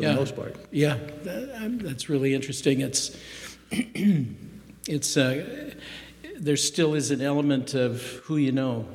for 0.00 0.06
yeah. 0.06 0.14
the 0.14 0.20
most 0.20 0.36
part. 0.36 0.56
Yeah, 0.70 0.98
that, 1.24 1.62
um, 1.62 1.78
that's 1.78 2.08
really 2.08 2.34
interesting. 2.34 2.80
It's 2.80 3.16
it's 3.70 5.16
uh, 5.16 5.74
there 6.36 6.56
still 6.56 6.94
is 6.94 7.10
an 7.10 7.20
element 7.20 7.74
of 7.74 8.02
who 8.24 8.36
you 8.36 8.52
know. 8.52 8.86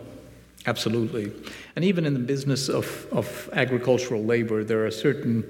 Absolutely, 0.67 1.32
and 1.75 1.86
even 1.86 2.05
in 2.07 2.13
the 2.13 2.19
business 2.19 2.69
of, 2.69 3.05
of 3.11 3.49
agricultural 3.53 4.23
labor, 4.23 4.63
there 4.63 4.84
are 4.86 4.91
certain 4.91 5.43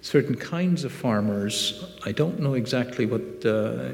certain 0.00 0.34
kinds 0.34 0.84
of 0.84 0.92
farmers. 0.92 1.84
I 2.06 2.12
don't 2.12 2.40
know 2.40 2.54
exactly 2.54 3.04
what 3.04 3.44
uh, 3.44 3.90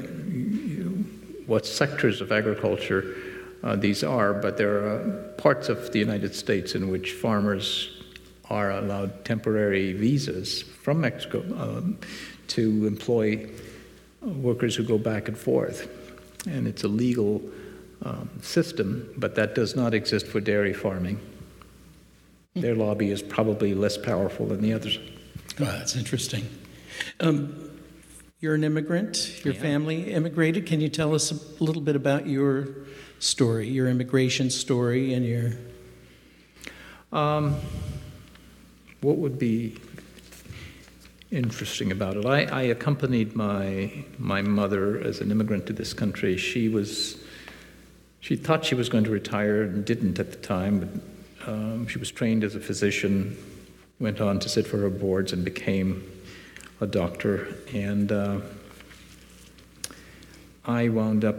what 1.45 1.65
sectors 1.65 2.21
of 2.21 2.31
agriculture 2.31 3.15
uh, 3.63 3.75
these 3.75 4.01
are, 4.01 4.33
but 4.33 4.55
there 4.55 4.77
are 4.77 5.33
parts 5.37 5.67
of 5.67 5.91
the 5.91 5.99
United 5.99 6.33
States 6.33 6.73
in 6.73 6.87
which 6.87 7.11
farmers 7.13 7.94
are 8.49 8.71
allowed 8.71 9.25
temporary 9.25 9.93
visas 9.93 10.61
from 10.61 11.01
Mexico 11.01 11.39
um, 11.57 11.97
to 12.47 12.85
employ 12.85 13.49
workers 14.21 14.75
who 14.75 14.83
go 14.83 14.97
back 14.97 15.27
and 15.27 15.37
forth. 15.37 15.89
And 16.47 16.67
it's 16.67 16.83
a 16.83 16.87
legal 16.87 17.41
um, 18.03 18.29
system, 18.41 19.11
but 19.17 19.35
that 19.35 19.55
does 19.55 19.75
not 19.75 19.93
exist 19.93 20.27
for 20.27 20.39
dairy 20.39 20.73
farming. 20.73 21.19
Their 22.53 22.75
lobby 22.75 23.11
is 23.11 23.21
probably 23.21 23.73
less 23.73 23.97
powerful 23.97 24.45
than 24.45 24.61
the 24.61 24.73
others. 24.73 24.97
Oh, 25.59 25.65
that's 25.65 25.95
interesting. 25.95 26.47
Um, 27.19 27.71
You're 28.39 28.55
an 28.55 28.63
immigrant. 28.63 29.43
Your 29.43 29.53
family 29.53 30.13
immigrated. 30.13 30.65
Can 30.65 30.79
you 30.79 30.87
tell 30.87 31.13
us 31.13 31.31
a 31.31 31.63
little 31.63 31.81
bit 31.81 31.95
about 31.95 32.27
your 32.27 32.67
story, 33.19 33.67
your 33.67 33.87
immigration 33.87 34.49
story, 34.49 35.13
and 35.13 35.25
your. 35.25 35.51
Um, 37.11 37.55
what 39.01 39.17
would 39.17 39.37
be 39.37 39.77
interesting 41.31 41.91
about 41.91 42.17
it? 42.17 42.25
I, 42.25 42.45
I, 42.45 42.61
accompanied 42.63 43.35
my 43.35 43.91
my 44.17 44.41
mother 44.41 45.01
as 45.01 45.19
an 45.19 45.31
immigrant 45.31 45.65
to 45.67 45.73
this 45.73 45.93
country. 45.93 46.37
She 46.37 46.69
was 46.69 47.17
she 48.19 48.35
thought 48.35 48.65
she 48.65 48.75
was 48.75 48.89
going 48.89 49.03
to 49.03 49.11
retire 49.11 49.63
and 49.63 49.85
didn't 49.85 50.17
at 50.19 50.31
the 50.31 50.37
time, 50.37 50.79
but 50.79 51.47
um, 51.47 51.87
she 51.87 51.99
was 51.99 52.09
trained 52.09 52.43
as 52.43 52.55
a 52.55 52.59
physician, 52.59 53.37
went 53.99 54.19
on 54.19 54.39
to 54.39 54.49
sit 54.49 54.65
for 54.65 54.77
her 54.77 54.89
boards 54.89 55.31
and 55.31 55.45
became 55.45 56.03
a 56.81 56.87
doctor. 56.87 57.55
And 57.73 58.11
uh, 58.11 58.39
I 60.65 60.89
wound 60.89 61.23
up 61.23 61.37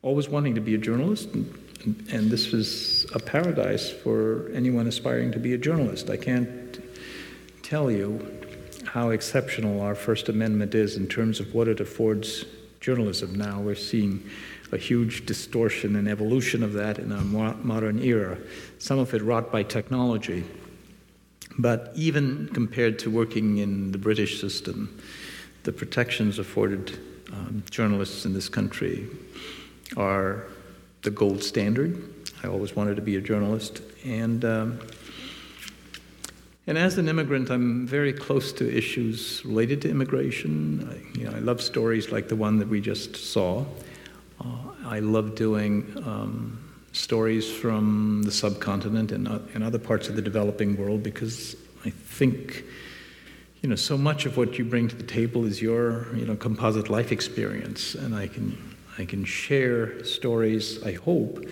always 0.00 0.28
wanting 0.28 0.54
to 0.54 0.60
be 0.60 0.74
a 0.74 0.78
journalist, 0.78 1.28
and, 1.34 1.52
and 1.84 2.30
this 2.30 2.52
was 2.52 3.06
a 3.14 3.18
paradise 3.18 3.90
for 3.90 4.50
anyone 4.54 4.86
aspiring 4.86 5.32
to 5.32 5.38
be 5.38 5.54
a 5.54 5.58
journalist. 5.58 6.10
I 6.10 6.16
can't 6.16 6.80
tell 7.62 7.90
you 7.90 8.38
how 8.84 9.10
exceptional 9.10 9.80
our 9.80 9.94
First 9.94 10.28
Amendment 10.28 10.74
is 10.74 10.96
in 10.96 11.08
terms 11.08 11.40
of 11.40 11.54
what 11.54 11.68
it 11.68 11.80
affords 11.80 12.44
journalism 12.80 13.34
now. 13.34 13.60
We're 13.60 13.74
seeing 13.74 14.22
a 14.70 14.76
huge 14.76 15.26
distortion 15.26 15.96
and 15.96 16.08
evolution 16.08 16.62
of 16.62 16.72
that 16.74 16.98
in 16.98 17.12
our 17.12 17.22
modern 17.22 18.02
era, 18.02 18.38
some 18.78 18.98
of 18.98 19.14
it 19.14 19.22
wrought 19.22 19.52
by 19.52 19.62
technology. 19.62 20.44
But 21.58 21.92
even 21.94 22.48
compared 22.54 22.98
to 23.00 23.10
working 23.10 23.58
in 23.58 23.92
the 23.92 23.98
British 23.98 24.40
system, 24.40 24.98
the 25.64 25.72
protections 25.72 26.38
afforded 26.38 26.98
um, 27.32 27.62
journalists 27.70 28.24
in 28.24 28.32
this 28.32 28.48
country 28.48 29.08
are 29.96 30.46
the 31.02 31.10
gold 31.10 31.42
standard. 31.42 32.02
I 32.42 32.48
always 32.48 32.74
wanted 32.74 32.96
to 32.96 33.02
be 33.02 33.16
a 33.16 33.20
journalist. 33.20 33.82
And, 34.04 34.44
um, 34.44 34.80
and 36.66 36.78
as 36.78 36.98
an 36.98 37.08
immigrant, 37.08 37.50
I'm 37.50 37.86
very 37.86 38.12
close 38.12 38.52
to 38.54 38.76
issues 38.76 39.44
related 39.44 39.82
to 39.82 39.90
immigration. 39.90 40.88
I, 40.90 41.18
you 41.18 41.24
know, 41.24 41.36
I 41.36 41.40
love 41.40 41.60
stories 41.60 42.10
like 42.10 42.28
the 42.28 42.36
one 42.36 42.58
that 42.58 42.68
we 42.68 42.80
just 42.80 43.16
saw. 43.16 43.64
Uh, 44.40 44.44
I 44.86 45.00
love 45.00 45.34
doing 45.34 45.92
um, 46.04 46.58
stories 46.92 47.50
from 47.50 48.22
the 48.22 48.32
subcontinent 48.32 49.12
and, 49.12 49.26
uh, 49.26 49.38
and 49.54 49.64
other 49.64 49.78
parts 49.78 50.08
of 50.08 50.16
the 50.16 50.22
developing 50.22 50.76
world 50.76 51.02
because 51.02 51.56
I 51.84 51.90
think 51.90 52.64
you 53.62 53.68
know 53.68 53.76
so 53.76 53.96
much 53.96 54.26
of 54.26 54.36
what 54.36 54.58
you 54.58 54.64
bring 54.64 54.88
to 54.88 54.96
the 54.96 55.02
table 55.02 55.44
is 55.44 55.62
your 55.62 56.14
you 56.14 56.26
know 56.26 56.36
composite 56.36 56.90
life 56.90 57.10
experience 57.10 57.94
and 57.94 58.14
I 58.14 58.26
can 58.26 58.71
I 58.98 59.04
can 59.04 59.24
share 59.24 60.04
stories 60.04 60.82
I 60.82 60.92
hope 60.92 61.44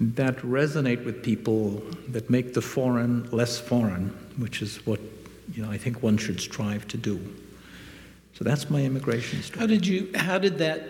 that 0.00 0.38
resonate 0.38 1.04
with 1.04 1.22
people 1.22 1.82
that 2.08 2.28
make 2.30 2.54
the 2.54 2.62
foreign 2.62 3.28
less 3.30 3.58
foreign 3.58 4.08
which 4.36 4.62
is 4.62 4.84
what 4.86 5.00
you 5.54 5.62
know 5.62 5.70
I 5.70 5.78
think 5.78 6.02
one 6.02 6.16
should 6.16 6.40
strive 6.40 6.88
to 6.88 6.96
do 6.96 7.20
so 8.34 8.44
that's 8.44 8.70
my 8.70 8.82
immigration 8.82 9.42
story 9.42 9.60
how 9.60 9.66
did 9.66 9.86
you 9.86 10.10
how 10.14 10.38
did 10.38 10.58
that 10.58 10.82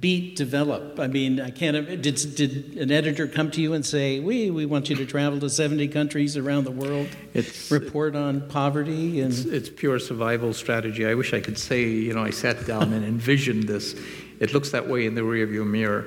beat 0.00 0.36
develop? 0.36 0.98
I 0.98 1.06
mean, 1.06 1.40
I 1.40 1.50
can't. 1.50 2.00
Did 2.00 2.34
did 2.34 2.76
an 2.78 2.90
editor 2.90 3.26
come 3.26 3.50
to 3.52 3.60
you 3.60 3.74
and 3.74 3.84
say, 3.84 4.20
"We 4.20 4.50
we 4.50 4.66
want 4.66 4.88
you 4.88 4.96
to 4.96 5.06
travel 5.06 5.40
to 5.40 5.50
seventy 5.50 5.88
countries 5.88 6.36
around 6.36 6.64
the 6.64 6.70
world, 6.70 7.08
it's, 7.34 7.70
report 7.70 8.16
on 8.16 8.48
poverty 8.48 9.20
and 9.20 9.32
it's, 9.32 9.44
it's, 9.44 9.68
pure 9.68 9.98
survival 9.98 10.52
strategy." 10.52 11.06
I 11.06 11.14
wish 11.14 11.32
I 11.34 11.40
could 11.40 11.58
say, 11.58 11.82
you 11.82 12.14
know, 12.14 12.22
I 12.22 12.30
sat 12.30 12.66
down 12.66 12.92
and 12.92 13.04
envisioned 13.04 13.64
this. 13.64 13.94
It 14.40 14.52
looks 14.52 14.70
that 14.70 14.88
way 14.88 15.06
in 15.06 15.14
the 15.14 15.22
rearview 15.22 15.66
mirror. 15.66 16.06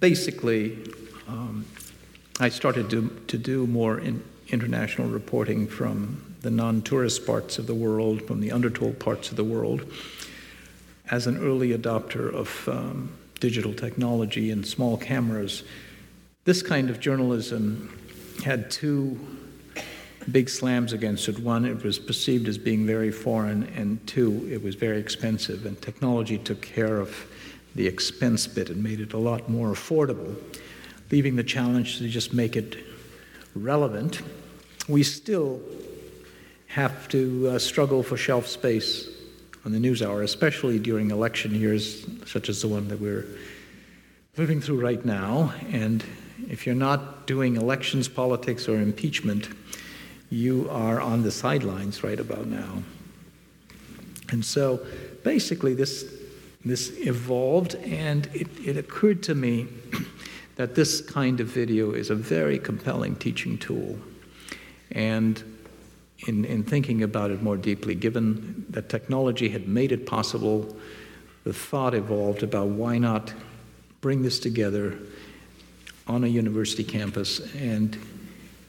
Basically, 0.00 0.78
um, 1.28 1.64
I 2.40 2.48
started 2.48 2.90
to 2.90 3.08
to 3.28 3.38
do 3.38 3.66
more 3.66 3.98
in 3.98 4.22
international 4.48 5.08
reporting 5.08 5.66
from 5.66 6.36
the 6.42 6.50
non-tourist 6.50 7.26
parts 7.26 7.58
of 7.58 7.66
the 7.66 7.74
world, 7.74 8.22
from 8.22 8.40
the 8.40 8.52
undertold 8.52 8.98
parts 8.98 9.30
of 9.30 9.36
the 9.36 9.44
world 9.44 9.86
as 11.10 11.26
an 11.26 11.36
early 11.38 11.76
adopter 11.76 12.32
of 12.32 12.68
um, 12.68 13.12
digital 13.40 13.74
technology 13.74 14.50
and 14.50 14.66
small 14.66 14.96
cameras, 14.96 15.64
this 16.44 16.62
kind 16.62 16.88
of 16.90 17.00
journalism 17.00 17.98
had 18.44 18.70
two 18.70 19.18
big 20.30 20.48
slams 20.48 20.92
against 20.92 21.28
it. 21.28 21.38
One, 21.38 21.64
it 21.64 21.82
was 21.84 21.98
perceived 21.98 22.48
as 22.48 22.56
being 22.56 22.86
very 22.86 23.10
foreign, 23.10 23.64
and 23.76 24.04
two, 24.06 24.48
it 24.50 24.62
was 24.62 24.74
very 24.74 24.98
expensive. 24.98 25.66
And 25.66 25.80
technology 25.80 26.38
took 26.38 26.62
care 26.62 26.98
of 26.98 27.26
the 27.74 27.86
expense 27.86 28.46
bit 28.46 28.70
and 28.70 28.82
made 28.82 29.00
it 29.00 29.12
a 29.12 29.18
lot 29.18 29.48
more 29.48 29.68
affordable, 29.68 30.36
leaving 31.10 31.36
the 31.36 31.44
challenge 31.44 31.98
to 31.98 32.08
just 32.08 32.32
make 32.32 32.56
it 32.56 32.76
relevant. 33.54 34.22
We 34.88 35.02
still 35.02 35.60
have 36.68 37.08
to 37.08 37.50
uh, 37.50 37.58
struggle 37.58 38.02
for 38.02 38.16
shelf 38.16 38.46
space 38.46 39.08
on 39.64 39.72
the 39.72 39.78
NewsHour, 39.78 40.22
especially 40.22 40.78
during 40.78 41.10
election 41.10 41.54
years 41.54 42.06
such 42.26 42.48
as 42.48 42.60
the 42.60 42.68
one 42.68 42.88
that 42.88 43.00
we're 43.00 43.26
living 44.36 44.60
through 44.60 44.80
right 44.80 45.04
now. 45.04 45.54
And 45.70 46.04
if 46.48 46.66
you're 46.66 46.74
not 46.74 47.26
doing 47.26 47.56
elections, 47.56 48.08
politics, 48.08 48.68
or 48.68 48.80
impeachment, 48.80 49.48
you 50.30 50.68
are 50.70 51.00
on 51.00 51.22
the 51.22 51.30
sidelines 51.30 52.02
right 52.02 52.18
about 52.18 52.46
now. 52.46 52.82
And 54.30 54.44
so 54.44 54.84
basically, 55.22 55.74
this, 55.74 56.04
this 56.64 56.90
evolved, 56.98 57.74
and 57.76 58.28
it, 58.32 58.48
it 58.64 58.76
occurred 58.76 59.22
to 59.24 59.34
me 59.34 59.68
that 60.56 60.74
this 60.74 61.00
kind 61.00 61.40
of 61.40 61.48
video 61.48 61.92
is 61.92 62.10
a 62.10 62.14
very 62.14 62.58
compelling 62.58 63.16
teaching 63.16 63.58
tool. 63.58 63.98
And 64.92 65.42
in, 66.26 66.44
in 66.44 66.62
thinking 66.62 67.02
about 67.02 67.30
it 67.30 67.42
more 67.42 67.56
deeply, 67.56 67.94
given 67.94 68.64
that 68.70 68.88
technology 68.88 69.48
had 69.48 69.68
made 69.68 69.92
it 69.92 70.06
possible, 70.06 70.74
the 71.44 71.52
thought 71.52 71.94
evolved 71.94 72.42
about 72.42 72.68
why 72.68 72.98
not 72.98 73.34
bring 74.00 74.22
this 74.22 74.38
together 74.38 74.98
on 76.06 76.24
a 76.24 76.26
university 76.26 76.84
campus 76.84 77.40
and, 77.54 77.98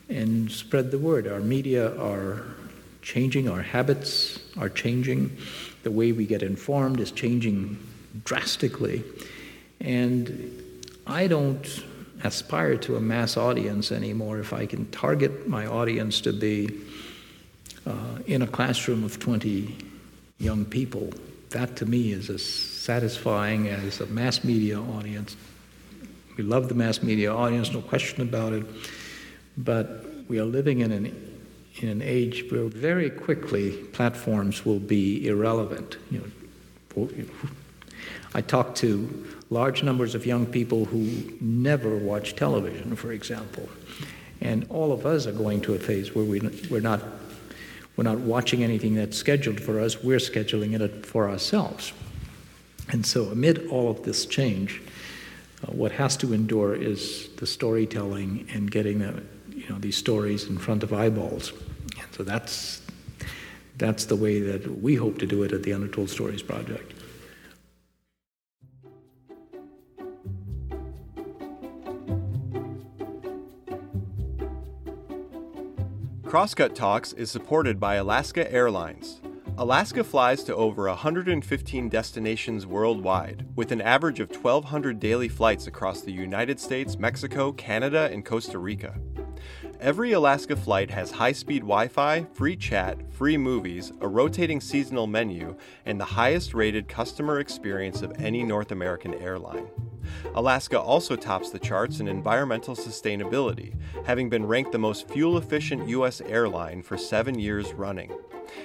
and 0.09 0.51
spread 0.51 0.91
the 0.91 0.97
word. 0.97 1.27
Our 1.27 1.39
media 1.39 1.97
are 1.99 2.43
changing, 3.01 3.47
our 3.49 3.61
habits 3.61 4.39
are 4.57 4.69
changing, 4.69 5.37
the 5.85 5.91
way 5.91 6.11
we 6.11 6.25
get 6.25 6.41
informed 6.41 6.99
is 6.99 7.11
changing 7.11 7.77
drastically. 8.23 9.03
And 9.79 10.51
I 11.05 11.27
don't 11.27 11.83
aspire 12.23 12.75
to 12.77 12.95
a 12.95 12.99
mass 12.99 13.37
audience 13.37 13.91
anymore 13.91 14.39
if 14.39 14.51
I 14.51 14.65
can 14.65 14.89
target 14.89 15.47
my 15.47 15.67
audience 15.67 16.21
to 16.21 16.33
be 16.33 16.81
uh, 17.85 18.17
in 18.25 18.41
a 18.41 18.47
classroom 18.47 19.03
of 19.03 19.19
20 19.19 19.77
young 20.39 20.65
people. 20.65 21.13
That 21.51 21.75
to 21.75 21.85
me 21.85 22.13
is 22.13 22.31
as 22.31 22.43
satisfying 22.43 23.67
as 23.67 24.01
a 24.01 24.07
mass 24.07 24.43
media 24.43 24.81
audience. 24.81 25.37
We 26.35 26.43
love 26.43 26.67
the 26.67 26.73
mass 26.73 27.03
media 27.03 27.31
audience, 27.31 27.71
no 27.71 27.81
question 27.81 28.23
about 28.23 28.53
it, 28.53 28.65
but 29.55 30.03
we 30.27 30.39
are 30.39 30.45
living 30.45 30.79
in 30.79 30.91
an 30.91 31.34
in 31.81 31.89
an 31.89 32.01
age 32.01 32.49
where 32.51 32.65
very 32.65 33.09
quickly 33.09 33.71
platforms 33.93 34.65
will 34.65 34.79
be 34.79 35.27
irrelevant. 35.27 35.97
You 36.09 36.31
know, 36.95 37.09
I 38.33 38.41
talk 38.41 38.75
to 38.75 39.27
large 39.49 39.83
numbers 39.83 40.15
of 40.15 40.25
young 40.25 40.45
people 40.45 40.85
who 40.85 41.33
never 41.41 41.97
watch 41.97 42.35
television, 42.35 42.95
for 42.95 43.11
example, 43.11 43.67
and 44.41 44.65
all 44.69 44.91
of 44.91 45.05
us 45.05 45.27
are 45.27 45.31
going 45.31 45.61
to 45.61 45.73
a 45.73 45.79
phase 45.79 46.15
where 46.15 46.25
we, 46.25 46.39
we're 46.69 46.81
not 46.81 47.01
we're 47.95 48.03
not 48.03 48.19
watching 48.19 48.63
anything 48.63 48.95
that's 48.95 49.17
scheduled 49.17 49.61
for 49.61 49.79
us, 49.79 50.03
we're 50.03 50.17
scheduling 50.17 50.79
it 50.79 51.05
for 51.05 51.29
ourselves. 51.29 51.93
And 52.89 53.05
so, 53.05 53.25
amid 53.25 53.67
all 53.67 53.89
of 53.89 54.03
this 54.03 54.25
change, 54.25 54.81
uh, 55.63 55.71
what 55.71 55.91
has 55.93 56.17
to 56.17 56.33
endure 56.33 56.75
is 56.75 57.29
the 57.37 57.47
storytelling 57.47 58.47
and 58.53 58.69
getting 58.69 58.99
the, 58.99 59.23
you 59.49 59.67
know, 59.69 59.79
these 59.79 59.95
stories 59.95 60.47
in 60.47 60.57
front 60.57 60.83
of 60.83 60.93
eyeballs. 60.93 61.53
So 62.15 62.23
that's, 62.23 62.81
that's 63.75 64.05
the 64.05 64.15
way 64.15 64.39
that 64.39 64.81
we 64.81 64.95
hope 64.95 65.17
to 65.17 65.25
do 65.25 65.43
it 65.43 65.51
at 65.51 65.63
the 65.63 65.73
Undertold 65.73 66.09
Stories 66.09 66.41
Project. 66.41 66.93
Crosscut 76.23 76.73
Talks 76.73 77.11
is 77.11 77.29
supported 77.29 77.81
by 77.81 77.95
Alaska 77.95 78.49
Airlines. 78.49 79.19
Alaska 79.57 80.01
flies 80.01 80.41
to 80.43 80.55
over 80.55 80.87
115 80.87 81.89
destinations 81.89 82.65
worldwide, 82.65 83.45
with 83.57 83.73
an 83.73 83.81
average 83.81 84.21
of 84.21 84.29
1,200 84.29 85.01
daily 85.01 85.27
flights 85.27 85.67
across 85.67 85.99
the 85.99 86.13
United 86.13 86.61
States, 86.61 86.97
Mexico, 86.97 87.51
Canada, 87.51 88.09
and 88.09 88.23
Costa 88.23 88.57
Rica. 88.57 88.97
Every 89.85 90.13
Alaska 90.13 90.55
flight 90.55 90.89
has 90.89 91.11
high 91.11 91.33
speed 91.33 91.59
Wi 91.59 91.89
Fi, 91.89 92.23
free 92.33 92.55
chat, 92.55 93.13
free 93.13 93.37
movies, 93.37 93.91
a 94.01 94.07
rotating 94.07 94.59
seasonal 94.59 95.05
menu, 95.05 95.55
and 95.85 96.01
the 96.01 96.05
highest 96.05 96.55
rated 96.55 96.87
customer 96.87 97.39
experience 97.39 98.01
of 98.01 98.11
any 98.17 98.41
North 98.41 98.71
American 98.71 99.13
airline. 99.13 99.67
Alaska 100.33 100.81
also 100.81 101.15
tops 101.15 101.51
the 101.51 101.59
charts 101.59 101.99
in 101.99 102.07
environmental 102.07 102.75
sustainability, 102.75 103.75
having 104.07 104.27
been 104.27 104.47
ranked 104.47 104.71
the 104.71 104.79
most 104.79 105.07
fuel 105.07 105.37
efficient 105.37 105.87
U.S. 105.89 106.19
airline 106.19 106.81
for 106.81 106.97
seven 106.97 107.37
years 107.37 107.71
running. 107.73 108.11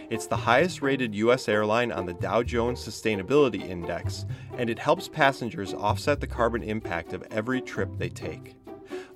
It's 0.09 0.27
the 0.27 0.37
highest 0.39 0.81
rated 0.81 1.15
U.S. 1.17 1.51
airline 1.51 1.93
on 1.93 2.07
the 2.07 2.15
Dow 2.15 2.43
Jones 2.43 2.81
Sustainability 2.83 3.69
Index, 3.69 4.25
and 4.57 4.71
it 4.71 4.79
helps 4.79 5.07
passengers 5.07 5.75
offset 5.75 6.21
the 6.21 6.27
carbon 6.27 6.63
impact 6.63 7.13
of 7.13 7.27
every 7.31 7.61
trip 7.61 7.91
they 7.99 8.09
take. 8.09 8.57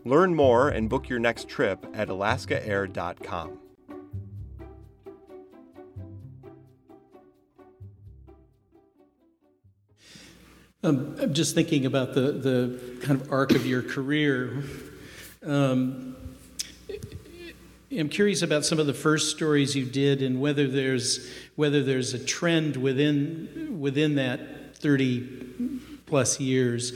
Learn 0.05 0.35
more 0.35 0.69
and 0.69 0.89
book 0.89 1.09
your 1.09 1.19
next 1.19 1.49
trip 1.49 1.87
at 1.95 2.09
alaskaair.com. 2.09 3.59
Um, 10.83 11.17
I'm 11.19 11.33
just 11.33 11.55
thinking 11.55 11.87
about 11.87 12.13
the, 12.13 12.33
the 12.33 12.99
kind 13.01 13.19
of 13.19 13.33
arc 13.33 13.53
of 13.53 13.65
your 13.65 13.81
career. 13.81 14.65
Um, 15.43 16.15
I'm 17.91 18.11
curious 18.11 18.43
about 18.43 18.67
some 18.67 18.79
of 18.79 18.87
the 18.87 18.93
first 18.93 19.35
stories 19.35 19.75
you 19.75 19.87
did 19.87 20.21
and 20.21 20.43
whether 20.43 20.67
there's 20.67 21.31
whether 21.57 21.83
there's 21.83 22.13
a 22.13 22.19
trend 22.19 22.77
within 22.77 23.79
within 23.81 24.17
that 24.17 24.77
30 24.77 25.81
plus 26.05 26.39
years 26.39 26.93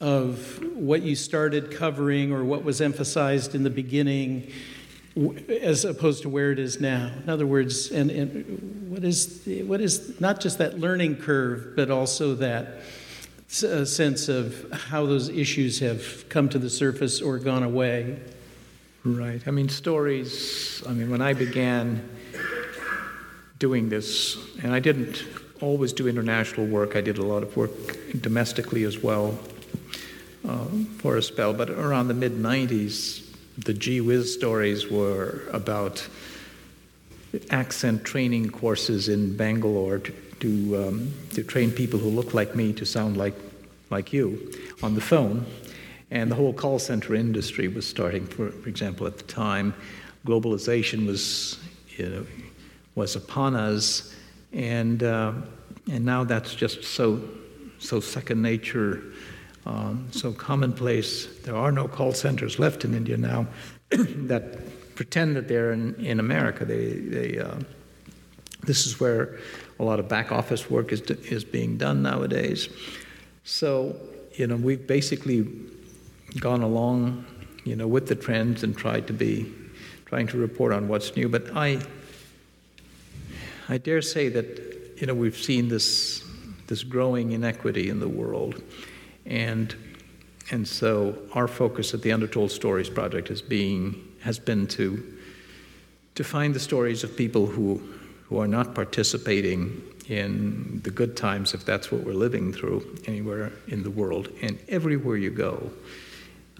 of 0.00 0.58
what 0.74 1.02
you 1.02 1.14
started 1.14 1.70
covering 1.70 2.32
or 2.32 2.42
what 2.42 2.64
was 2.64 2.80
emphasized 2.80 3.54
in 3.54 3.62
the 3.62 3.70
beginning 3.70 4.50
as 5.60 5.84
opposed 5.84 6.22
to 6.22 6.28
where 6.28 6.52
it 6.52 6.58
is 6.58 6.80
now. 6.80 7.10
In 7.22 7.28
other 7.28 7.46
words, 7.46 7.90
and, 7.90 8.10
and 8.10 8.90
what 8.90 9.04
is 9.04 9.42
what 9.64 9.80
is 9.80 10.20
not 10.20 10.40
just 10.40 10.58
that 10.58 10.78
learning 10.78 11.16
curve, 11.16 11.74
but 11.76 11.90
also 11.90 12.34
that 12.36 12.82
uh, 13.64 13.84
sense 13.84 14.28
of 14.28 14.70
how 14.72 15.06
those 15.06 15.28
issues 15.28 15.80
have 15.80 16.28
come 16.28 16.48
to 16.48 16.58
the 16.58 16.70
surface 16.70 17.20
or 17.20 17.38
gone 17.38 17.64
away. 17.64 18.20
Right. 19.04 19.42
I 19.46 19.50
mean, 19.50 19.68
stories. 19.68 20.82
I 20.88 20.92
mean, 20.92 21.10
when 21.10 21.22
I 21.22 21.32
began 21.32 22.08
doing 23.58 23.88
this, 23.88 24.38
and 24.62 24.72
I 24.72 24.78
didn't 24.78 25.24
always 25.60 25.92
do 25.92 26.08
international 26.08 26.66
work. 26.66 26.96
I 26.96 27.02
did 27.02 27.18
a 27.18 27.22
lot 27.22 27.42
of 27.42 27.56
work 27.56 27.70
domestically 28.20 28.84
as 28.84 29.02
well 29.02 29.38
uh, 30.46 30.66
for 30.98 31.16
a 31.16 31.22
spell, 31.22 31.52
but 31.52 31.70
around 31.70 32.08
the 32.08 32.14
mid 32.14 32.32
90s, 32.32 33.26
the 33.58 33.74
Gee 33.74 34.00
Whiz 34.00 34.32
stories 34.32 34.90
were 34.90 35.42
about 35.52 36.06
accent 37.50 38.04
training 38.04 38.50
courses 38.50 39.08
in 39.08 39.36
Bangalore 39.36 39.98
to, 39.98 40.12
to, 40.40 40.88
um, 40.88 41.14
to 41.30 41.42
train 41.42 41.70
people 41.70 41.98
who 41.98 42.08
look 42.08 42.34
like 42.34 42.54
me 42.54 42.72
to 42.72 42.84
sound 42.84 43.16
like, 43.16 43.34
like 43.90 44.12
you 44.12 44.52
on 44.82 44.94
the 44.94 45.00
phone. 45.00 45.44
And 46.10 46.30
the 46.30 46.34
whole 46.34 46.52
call 46.52 46.78
center 46.78 47.14
industry 47.14 47.68
was 47.68 47.86
starting, 47.86 48.26
for, 48.26 48.50
for 48.50 48.68
example, 48.68 49.06
at 49.06 49.18
the 49.18 49.24
time. 49.24 49.74
Globalization 50.26 51.06
was, 51.06 51.60
you 51.96 52.08
know, 52.08 52.26
was 52.96 53.14
upon 53.14 53.54
us, 53.54 54.14
and, 54.52 55.02
uh, 55.02 55.32
and 55.90 56.04
now 56.04 56.24
that's 56.24 56.54
just 56.54 56.82
so, 56.82 57.22
so 57.78 58.00
second 58.00 58.42
nature 58.42 59.09
um, 59.66 60.08
so 60.10 60.32
commonplace. 60.32 61.26
There 61.42 61.56
are 61.56 61.72
no 61.72 61.86
call 61.88 62.12
centers 62.12 62.58
left 62.58 62.84
in 62.84 62.94
India 62.94 63.16
now 63.16 63.46
that 63.90 64.94
pretend 64.94 65.36
that 65.36 65.48
they're 65.48 65.72
in, 65.72 65.94
in 65.96 66.20
America. 66.20 66.64
They, 66.64 66.92
they, 66.92 67.38
uh, 67.38 67.56
this 68.64 68.86
is 68.86 69.00
where 69.00 69.38
a 69.78 69.82
lot 69.82 69.98
of 69.98 70.08
back 70.08 70.32
office 70.32 70.70
work 70.70 70.92
is, 70.92 71.00
is 71.02 71.44
being 71.44 71.78
done 71.78 72.02
nowadays. 72.02 72.68
So, 73.44 73.96
you 74.34 74.46
know, 74.46 74.56
we've 74.56 74.86
basically 74.86 75.46
gone 76.38 76.62
along, 76.62 77.24
you 77.64 77.76
know, 77.76 77.86
with 77.86 78.08
the 78.08 78.14
trends 78.14 78.62
and 78.62 78.76
tried 78.76 79.06
to 79.06 79.12
be, 79.12 79.52
trying 80.06 80.26
to 80.28 80.36
report 80.36 80.72
on 80.72 80.88
what's 80.88 81.16
new. 81.16 81.28
But 81.28 81.56
I, 81.56 81.80
I 83.68 83.78
dare 83.78 84.02
say 84.02 84.28
that, 84.28 84.98
you 85.00 85.06
know, 85.06 85.14
we've 85.14 85.36
seen 85.36 85.68
this, 85.68 86.22
this 86.66 86.82
growing 86.82 87.32
inequity 87.32 87.88
in 87.88 88.00
the 88.00 88.08
world. 88.08 88.62
And, 89.30 89.74
and 90.50 90.66
so 90.66 91.16
our 91.32 91.48
focus 91.48 91.94
at 91.94 92.02
the 92.02 92.12
Undertold 92.12 92.50
Stories 92.50 92.90
Project 92.90 93.28
has, 93.28 93.40
being, 93.40 93.94
has 94.20 94.38
been 94.38 94.66
to, 94.68 95.18
to 96.16 96.24
find 96.24 96.52
the 96.52 96.60
stories 96.60 97.04
of 97.04 97.16
people 97.16 97.46
who, 97.46 97.80
who 98.24 98.38
are 98.38 98.48
not 98.48 98.74
participating 98.74 99.80
in 100.08 100.80
the 100.82 100.90
good 100.90 101.16
times, 101.16 101.54
if 101.54 101.64
that's 101.64 101.92
what 101.92 102.02
we're 102.02 102.12
living 102.12 102.52
through 102.52 102.98
anywhere 103.06 103.52
in 103.68 103.84
the 103.84 103.90
world. 103.90 104.28
And 104.42 104.58
everywhere 104.68 105.16
you 105.16 105.30
go, 105.30 105.70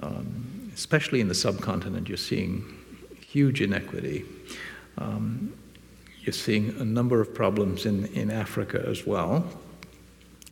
um, 0.04 0.70
especially 0.72 1.20
in 1.20 1.26
the 1.26 1.34
subcontinent, 1.34 2.08
you're 2.08 2.16
seeing 2.16 2.64
huge 3.20 3.60
inequity. 3.60 4.24
Um, 4.98 5.52
you're 6.20 6.32
seeing 6.32 6.70
a 6.78 6.84
number 6.84 7.20
of 7.20 7.34
problems 7.34 7.86
in, 7.86 8.06
in 8.06 8.30
Africa 8.30 8.84
as 8.86 9.04
well. 9.04 9.44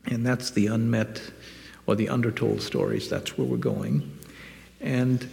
And 0.07 0.27
that's 0.27 0.51
the 0.51 0.67
unmet 0.67 1.21
or 1.89 1.97
the 1.97 2.11
undertold 2.11 2.61
stories. 2.61 3.09
That's 3.09 3.39
where 3.39 3.47
we're 3.47 3.57
going. 3.57 4.19
And 4.81 5.27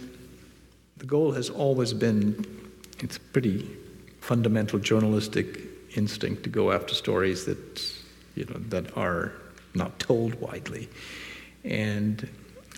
the 0.96 1.04
goal 1.04 1.32
has 1.32 1.50
always 1.50 1.92
been 1.92 2.44
it's 3.00 3.18
pretty 3.18 3.68
fundamental 4.20 4.78
journalistic 4.78 5.60
instinct 5.96 6.42
to 6.44 6.48
go 6.48 6.72
after 6.72 6.94
stories 6.94 7.44
that 7.44 7.92
you 8.34 8.46
know 8.46 8.58
that 8.70 8.96
are 8.96 9.32
not 9.74 9.98
told 9.98 10.34
widely 10.40 10.88
and 11.64 12.28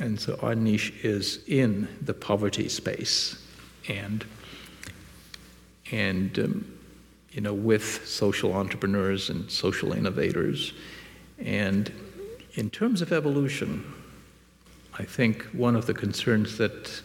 and 0.00 0.20
so 0.20 0.36
our 0.42 0.56
niche 0.56 0.92
is 1.04 1.38
in 1.46 1.88
the 2.02 2.12
poverty 2.12 2.68
space 2.68 3.40
and 3.88 4.24
and 5.92 6.38
um, 6.38 6.78
you 7.30 7.40
know 7.40 7.54
with 7.54 8.06
social 8.06 8.52
entrepreneurs 8.52 9.30
and 9.30 9.48
social 9.50 9.92
innovators 9.92 10.72
and 11.38 11.92
in 12.58 12.68
terms 12.68 13.00
of 13.02 13.12
evolution, 13.12 13.84
I 14.98 15.04
think 15.04 15.44
one 15.52 15.76
of 15.76 15.86
the 15.86 15.94
concerns 15.94 16.58
that 16.58 17.02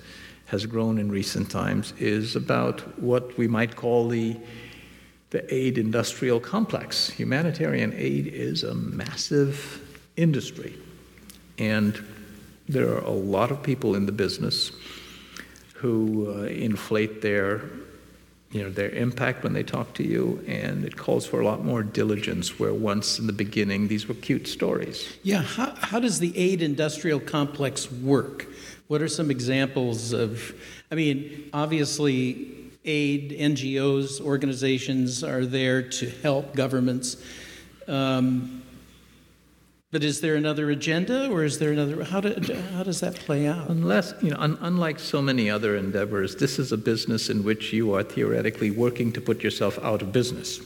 has 0.47 0.65
grown 0.65 0.97
in 0.97 1.11
recent 1.11 1.51
times 1.51 1.93
is 1.99 2.35
about 2.35 2.81
what 2.99 3.37
we 3.37 3.47
might 3.47 3.75
call 3.75 4.07
the, 4.07 4.35
the 5.29 5.53
aid 5.53 5.77
industrial 5.77 6.39
complex. 6.39 7.07
Humanitarian 7.07 7.93
aid 7.95 8.25
is 8.25 8.63
a 8.63 8.73
massive 8.73 9.79
industry, 10.17 10.73
and 11.59 12.03
there 12.67 12.89
are 12.89 13.03
a 13.03 13.11
lot 13.11 13.51
of 13.51 13.61
people 13.61 13.93
in 13.93 14.07
the 14.07 14.11
business 14.11 14.71
who 15.75 16.33
uh, 16.35 16.45
inflate 16.45 17.21
their 17.21 17.61
you 18.53 18.61
know, 18.61 18.69
their 18.69 18.89
impact 18.91 19.43
when 19.43 19.53
they 19.53 19.63
talk 19.63 19.93
to 19.95 20.03
you, 20.03 20.43
and 20.47 20.85
it 20.85 20.95
calls 20.95 21.25
for 21.25 21.41
a 21.41 21.45
lot 21.45 21.65
more 21.65 21.81
diligence. 21.81 22.59
Where 22.59 22.73
once 22.73 23.17
in 23.17 23.25
the 23.25 23.33
beginning, 23.33 23.87
these 23.87 24.07
were 24.07 24.13
cute 24.13 24.47
stories. 24.47 25.17
Yeah, 25.23 25.41
how, 25.41 25.73
how 25.75 25.99
does 25.99 26.19
the 26.19 26.37
aid 26.37 26.61
industrial 26.61 27.19
complex 27.19 27.91
work? 27.91 28.47
What 28.87 29.01
are 29.01 29.07
some 29.07 29.31
examples 29.31 30.13
of? 30.13 30.53
I 30.91 30.95
mean, 30.95 31.49
obviously, 31.51 32.71
aid, 32.85 33.31
NGOs, 33.31 34.21
organizations 34.21 35.23
are 35.23 35.45
there 35.45 35.81
to 35.81 36.09
help 36.21 36.55
governments. 36.55 37.17
Um, 37.87 38.61
but 39.93 40.03
is 40.03 40.21
there 40.21 40.33
another 40.33 40.71
agenda, 40.71 41.29
or 41.29 41.43
is 41.43 41.59
there 41.59 41.71
another? 41.71 42.03
How, 42.03 42.19
do, 42.19 42.33
how 42.73 42.81
does 42.81 42.99
that 43.01 43.13
play 43.13 43.45
out? 43.45 43.69
Unless 43.69 44.15
you 44.23 44.31
know, 44.31 44.37
un, 44.39 44.57
unlike 44.61 44.99
so 44.99 45.21
many 45.21 45.51
other 45.51 45.77
endeavors, 45.77 46.35
this 46.35 46.57
is 46.57 46.71
a 46.71 46.77
business 46.77 47.29
in 47.29 47.43
which 47.43 47.71
you 47.71 47.93
are 47.93 48.01
theoretically 48.01 48.71
working 48.71 49.11
to 49.13 49.21
put 49.21 49.43
yourself 49.43 49.77
out 49.83 50.01
of 50.01 50.11
business. 50.11 50.59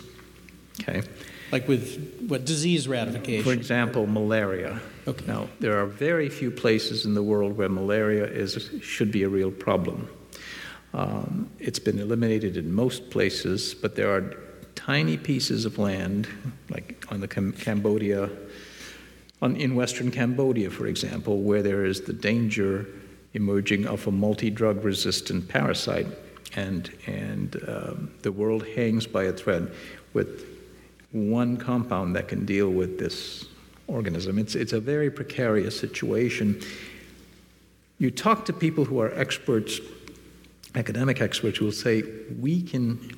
Okay. 0.79 1.03
Like 1.51 1.67
with 1.67 2.25
what 2.29 2.45
disease 2.45 2.87
eradication? 2.87 3.43
For 3.43 3.51
example, 3.51 4.07
malaria. 4.07 4.79
Okay. 5.05 5.25
Now, 5.27 5.49
there 5.59 5.77
are 5.77 5.85
very 5.85 6.29
few 6.29 6.49
places 6.49 7.05
in 7.05 7.13
the 7.13 7.23
world 7.23 7.57
where 7.57 7.67
malaria 7.67 8.25
is 8.25 8.71
should 8.81 9.11
be 9.11 9.23
a 9.23 9.29
real 9.29 9.51
problem. 9.51 10.07
Um, 10.93 11.49
it's 11.59 11.79
been 11.79 11.99
eliminated 11.99 12.55
in 12.55 12.71
most 12.71 13.09
places, 13.09 13.73
but 13.73 13.97
there 13.97 14.09
are 14.09 14.37
tiny 14.75 15.17
pieces 15.17 15.65
of 15.65 15.77
land, 15.77 16.29
like 16.69 17.05
on 17.09 17.19
the 17.19 17.27
Cam- 17.27 17.51
Cambodia 17.51 18.29
on, 19.41 19.55
in 19.55 19.75
Western 19.75 20.11
Cambodia, 20.11 20.69
for 20.69 20.87
example, 20.87 21.41
where 21.41 21.61
there 21.61 21.85
is 21.85 22.01
the 22.01 22.13
danger 22.13 22.87
emerging 23.33 23.85
of 23.85 24.07
a 24.07 24.11
multi 24.11 24.49
drug 24.49 24.83
resistant 24.83 25.47
parasite, 25.47 26.07
and, 26.55 26.91
and 27.05 27.61
um, 27.67 28.11
the 28.21 28.31
world 28.31 28.65
hangs 28.67 29.05
by 29.05 29.25
a 29.25 29.33
thread 29.33 29.71
with 30.13 30.45
one 31.11 31.57
compound 31.57 32.15
that 32.15 32.27
can 32.27 32.45
deal 32.45 32.69
with 32.69 32.99
this 32.99 33.45
organism. 33.87 34.37
It's, 34.39 34.55
it's 34.55 34.73
a 34.73 34.79
very 34.79 35.09
precarious 35.11 35.79
situation. 35.79 36.61
You 37.99 38.11
talk 38.11 38.45
to 38.45 38.53
people 38.53 38.85
who 38.85 38.99
are 38.99 39.13
experts 39.13 39.79
academic 40.75 41.21
experts 41.21 41.57
who 41.57 41.65
will 41.65 41.71
say 41.71 42.03
we 42.39 42.61
can 42.61 43.15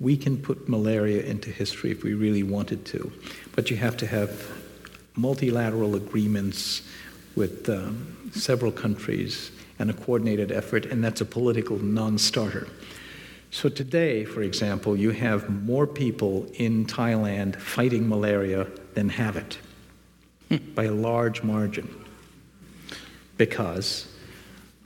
we 0.00 0.16
can 0.16 0.36
put 0.36 0.68
malaria 0.68 1.22
into 1.22 1.50
history 1.50 1.92
if 1.92 2.02
we 2.02 2.14
really 2.14 2.42
wanted 2.42 2.84
to, 2.84 3.12
but 3.54 3.70
you 3.70 3.76
have 3.76 3.96
to 3.96 4.06
have 4.06 4.30
multilateral 5.16 5.94
agreements 5.94 6.82
with 7.34 7.68
um, 7.68 8.30
several 8.32 8.72
countries 8.72 9.50
and 9.78 9.90
a 9.90 9.92
coordinated 9.92 10.52
effort, 10.52 10.86
and 10.86 11.02
that's 11.02 11.20
a 11.20 11.24
political 11.24 11.78
non 11.78 12.18
starter. 12.18 12.68
So, 13.50 13.68
today, 13.68 14.24
for 14.24 14.42
example, 14.42 14.96
you 14.96 15.10
have 15.10 15.50
more 15.50 15.86
people 15.86 16.46
in 16.54 16.86
Thailand 16.86 17.56
fighting 17.56 18.08
malaria 18.08 18.66
than 18.94 19.10
have 19.10 19.36
it 19.36 19.58
by 20.74 20.84
a 20.84 20.92
large 20.92 21.42
margin 21.42 21.88
because 23.36 24.06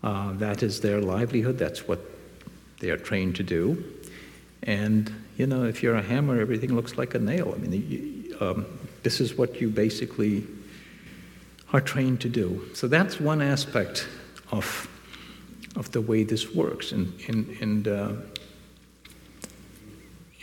uh, 0.03 0.33
that 0.35 0.63
is 0.63 0.81
their 0.81 1.01
livelihood, 1.01 1.59
that's 1.59 1.87
what 1.87 2.01
they 2.81 2.91
are 2.91 2.97
trained 2.97 3.37
to 3.37 3.43
do. 3.43 3.85
And, 4.63 5.13
you 5.37 5.47
know, 5.47 5.65
if 5.65 5.83
you're 5.83 5.97
a 5.97 6.03
hammer, 6.03 6.41
everything 6.41 6.75
looks 6.75 6.97
like 6.97 7.15
a 7.15 7.19
nail. 7.19 7.53
I 7.55 7.59
mean, 7.59 7.73
you, 7.73 8.37
um, 8.41 8.67
this 9.07 9.21
is 9.21 9.39
what 9.39 9.61
you 9.61 9.69
basically 9.69 10.45
are 11.73 11.81
trained 11.81 12.21
to 12.21 12.29
do. 12.29 12.69
So 12.75 12.89
that's 12.89 13.21
one 13.21 13.41
aspect 13.41 14.09
of, 14.51 14.89
of 15.77 15.93
the 15.93 16.01
way 16.01 16.25
this 16.25 16.53
works. 16.53 16.91
And, 16.91 17.13
and, 17.29 17.49
and, 17.61 17.87
uh, 17.87 18.13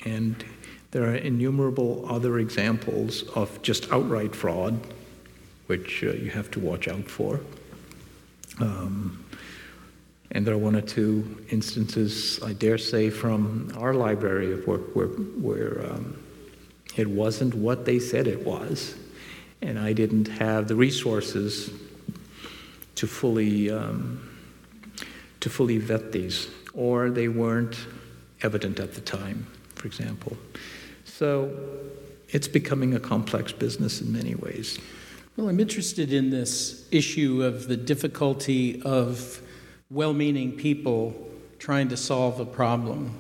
and 0.05 0.45
there 0.91 1.03
are 1.03 1.15
innumerable 1.15 2.05
other 2.07 2.39
examples 2.39 3.23
of 3.35 3.61
just 3.63 3.91
outright 3.91 4.33
fraud, 4.33 4.79
which 5.67 6.01
uh, 6.01 6.11
you 6.11 6.29
have 6.29 6.49
to 6.51 6.61
watch 6.61 6.87
out 6.87 7.03
for. 7.03 7.41
Um, 8.61 9.25
and 10.31 10.47
there 10.47 10.53
are 10.53 10.57
one 10.69 10.77
or 10.77 10.81
two 10.97 11.45
instances, 11.49 12.39
I 12.41 12.53
dare 12.53 12.77
say, 12.77 13.09
from 13.09 13.73
our 13.77 13.93
library 13.93 14.53
of 14.53 14.65
work 14.65 14.95
where, 14.95 15.07
where 15.07 15.85
um, 15.85 16.23
it 16.95 17.09
wasn't 17.09 17.55
what 17.55 17.85
they 17.85 17.99
said 17.99 18.27
it 18.27 18.45
was. 18.45 18.95
And 19.61 19.79
I 19.79 19.93
didn't 19.93 20.27
have 20.27 20.67
the 20.67 20.75
resources 20.75 21.71
to 22.95 23.07
fully, 23.07 23.71
um, 23.71 24.29
to 25.39 25.49
fully 25.49 25.77
vet 25.77 26.11
these, 26.11 26.49
or 26.73 27.09
they 27.09 27.27
weren't 27.27 27.77
evident 28.41 28.79
at 28.79 28.93
the 28.93 29.01
time, 29.01 29.47
for 29.75 29.87
example. 29.87 30.37
So 31.05 31.51
it's 32.29 32.47
becoming 32.47 32.93
a 32.93 32.99
complex 32.99 33.51
business 33.51 34.01
in 34.01 34.11
many 34.11 34.35
ways. 34.35 34.77
Well, 35.37 35.49
I'm 35.49 35.59
interested 35.59 36.13
in 36.13 36.29
this 36.29 36.87
issue 36.91 37.43
of 37.43 37.67
the 37.67 37.77
difficulty 37.77 38.81
of 38.83 39.41
well 39.89 40.13
meaning 40.13 40.51
people 40.51 41.29
trying 41.57 41.89
to 41.89 41.97
solve 41.97 42.39
a 42.39 42.45
problem. 42.45 43.17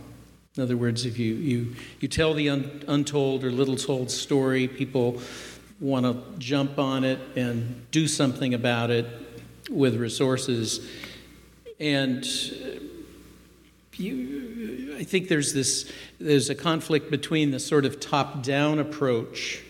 In 0.55 0.61
other 0.61 0.77
words, 0.77 1.05
if 1.05 1.17
you, 1.17 1.33
you, 1.33 1.75
you 1.99 2.07
tell 2.07 2.35
the 2.35 2.49
un, 2.49 2.83
untold 2.87 3.43
or 3.43 3.51
little 3.51 3.75
told 3.75 4.11
story, 4.11 4.67
people 4.67 5.19
want 5.79 6.05
to 6.05 6.39
jump 6.39 6.77
on 6.77 7.03
it 7.03 7.19
and 7.35 7.89
do 7.89 8.07
something 8.07 8.53
about 8.53 8.91
it 8.91 9.07
with 9.71 9.95
resources. 9.95 10.87
And 11.79 12.23
you, 13.95 14.95
I 14.99 15.03
think 15.03 15.27
there's 15.27 15.53
this 15.53 15.91
there's 16.19 16.49
a 16.49 16.55
conflict 16.55 17.11
between 17.11 17.51
the 17.51 17.59
sort 17.59 17.85
of 17.85 17.99
top 17.99 18.43
down 18.43 18.79
approach, 18.79 19.61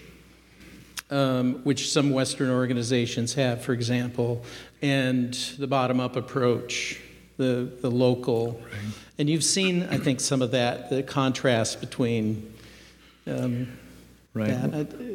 um, 1.09 1.55
which 1.63 1.89
some 1.91 2.11
Western 2.11 2.49
organizations 2.49 3.33
have, 3.35 3.63
for 3.63 3.73
example, 3.73 4.43
and 4.81 5.33
the 5.57 5.67
bottom 5.67 5.99
up 5.99 6.15
approach, 6.15 6.99
the, 7.37 7.71
the 7.81 7.89
local. 7.89 8.61
Right. 8.61 8.93
And 9.19 9.29
you've 9.29 9.43
seen, 9.43 9.83
I 9.83 9.97
think, 9.97 10.19
some 10.19 10.41
of 10.41 10.51
that, 10.51 10.89
the 10.89 11.03
contrast 11.03 11.79
between. 11.79 12.51
Um, 13.27 13.77
right. 14.33 14.47
That. 14.47 14.73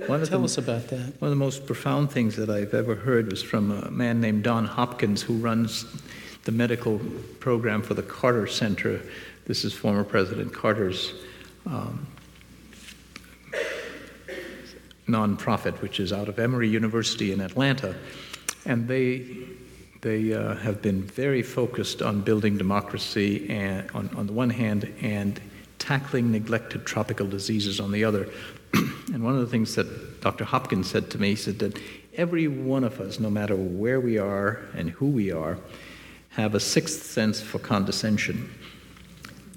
Uh, 0.08 0.24
tell 0.24 0.38
the, 0.38 0.44
us 0.44 0.56
about 0.56 0.88
that. 0.88 1.20
One 1.20 1.28
of 1.28 1.30
the 1.30 1.36
most 1.36 1.66
profound 1.66 2.12
things 2.12 2.36
that 2.36 2.48
I've 2.48 2.74
ever 2.74 2.94
heard 2.94 3.30
was 3.30 3.42
from 3.42 3.70
a 3.72 3.90
man 3.90 4.20
named 4.20 4.44
Don 4.44 4.66
Hopkins, 4.66 5.22
who 5.22 5.34
runs 5.38 5.84
the 6.44 6.52
medical 6.52 7.00
program 7.40 7.82
for 7.82 7.94
the 7.94 8.02
Carter 8.02 8.46
Center. 8.46 9.00
This 9.46 9.64
is 9.64 9.72
former 9.72 10.04
President 10.04 10.54
Carter's 10.54 11.12
um, 11.66 12.06
nonprofit, 15.08 15.80
which 15.82 15.98
is 15.98 16.12
out 16.12 16.28
of 16.28 16.38
Emory 16.38 16.68
University 16.68 17.32
in 17.32 17.40
Atlanta. 17.40 17.96
And 18.64 18.86
they 18.86 19.26
they 20.00 20.32
uh, 20.32 20.54
have 20.56 20.80
been 20.80 21.02
very 21.02 21.42
focused 21.42 22.02
on 22.02 22.20
building 22.20 22.56
democracy 22.56 23.48
and, 23.50 23.90
on, 23.92 24.08
on 24.16 24.26
the 24.26 24.32
one 24.32 24.50
hand 24.50 24.92
and 25.00 25.40
tackling 25.78 26.30
neglected 26.30 26.84
tropical 26.86 27.26
diseases 27.26 27.80
on 27.80 27.90
the 27.90 28.04
other. 28.04 28.28
and 28.74 29.22
one 29.24 29.34
of 29.34 29.40
the 29.40 29.46
things 29.46 29.74
that 29.74 30.20
Dr. 30.20 30.44
Hopkins 30.44 30.88
said 30.90 31.10
to 31.10 31.18
me, 31.18 31.30
he 31.30 31.36
said 31.36 31.58
that 31.60 31.78
every 32.14 32.46
one 32.46 32.84
of 32.84 33.00
us, 33.00 33.18
no 33.18 33.30
matter 33.30 33.56
where 33.56 34.00
we 34.00 34.18
are 34.18 34.60
and 34.74 34.90
who 34.90 35.06
we 35.06 35.32
are, 35.32 35.58
have 36.30 36.54
a 36.54 36.60
sixth 36.60 37.04
sense 37.04 37.40
for 37.40 37.58
condescension. 37.58 38.52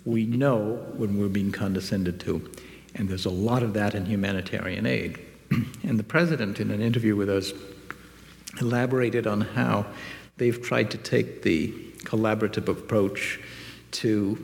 We 0.06 0.26
know 0.26 0.88
when 0.96 1.20
we're 1.20 1.28
being 1.28 1.52
condescended 1.52 2.20
to, 2.22 2.50
and 2.96 3.08
there's 3.08 3.26
a 3.26 3.32
lot 3.32 3.62
of 3.62 3.74
that 3.74 3.94
in 3.94 4.06
humanitarian 4.06 4.86
aid. 4.88 5.20
and 5.84 6.00
the 6.00 6.04
president, 6.04 6.60
in 6.60 6.72
an 6.72 6.82
interview 6.82 7.16
with 7.16 7.30
us, 7.30 7.54
elaborated 8.60 9.28
on 9.28 9.42
how 9.42 9.86
they've 10.38 10.62
tried 10.62 10.92
to 10.92 10.98
take 10.98 11.44
the 11.44 11.72
collaborative 12.04 12.68
approach 12.68 13.40
to 13.92 14.38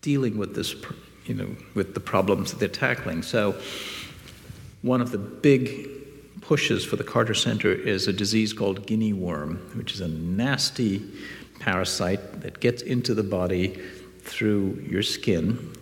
dealing 0.00 0.38
with 0.38 0.54
this, 0.54 0.74
you 1.26 1.34
know, 1.34 1.48
with 1.74 1.94
the 1.94 2.00
problems 2.00 2.50
that 2.50 2.60
they're 2.60 2.68
tackling. 2.68 3.22
So, 3.22 3.60
one 4.82 5.00
of 5.00 5.10
the 5.10 5.18
big 5.18 6.40
pushes 6.40 6.84
for 6.84 6.96
the 6.96 7.04
Carter 7.04 7.34
Center 7.34 7.72
is 7.72 8.06
a 8.06 8.12
disease 8.12 8.52
called 8.52 8.86
guinea 8.86 9.12
worm, 9.12 9.56
which 9.74 9.92
is 9.92 10.00
a 10.00 10.08
nasty 10.08 11.02
parasite 11.58 12.40
that 12.40 12.60
gets 12.60 12.82
into 12.82 13.12
the 13.12 13.22
body 13.22 13.78
through 14.22 14.82
your 14.88 15.02
skin. 15.02 15.74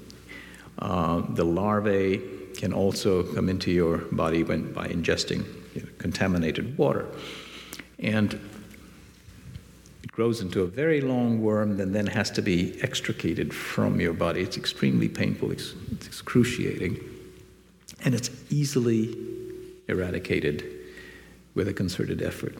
Uh, 0.78 1.22
the 1.30 1.44
larvae 1.44 2.22
can 2.56 2.72
also 2.72 3.22
come 3.34 3.48
into 3.48 3.70
your 3.70 3.98
body 3.98 4.42
when, 4.42 4.72
by 4.72 4.88
ingesting 4.88 5.44
you 5.74 5.82
know, 5.82 5.88
contaminated 5.98 6.76
water. 6.78 7.06
And 7.98 8.38
grows 10.16 10.40
into 10.40 10.62
a 10.62 10.66
very 10.66 11.02
long 11.02 11.42
worm 11.42 11.76
that 11.76 11.92
then 11.92 12.06
has 12.06 12.30
to 12.30 12.40
be 12.40 12.74
extricated 12.82 13.52
from 13.52 14.00
your 14.00 14.14
body. 14.14 14.40
It's 14.40 14.56
extremely 14.56 15.10
painful, 15.10 15.52
it's, 15.52 15.74
it's 15.92 16.06
excruciating, 16.06 16.98
and 18.02 18.14
it's 18.14 18.30
easily 18.48 19.14
eradicated 19.88 20.64
with 21.54 21.68
a 21.68 21.74
concerted 21.74 22.22
effort. 22.22 22.56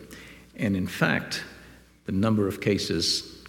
And 0.57 0.77
in 0.77 0.87
fact, 0.87 1.45
the 2.05 2.13
number 2.13 2.47
of 2.47 2.61
cases 2.61 3.43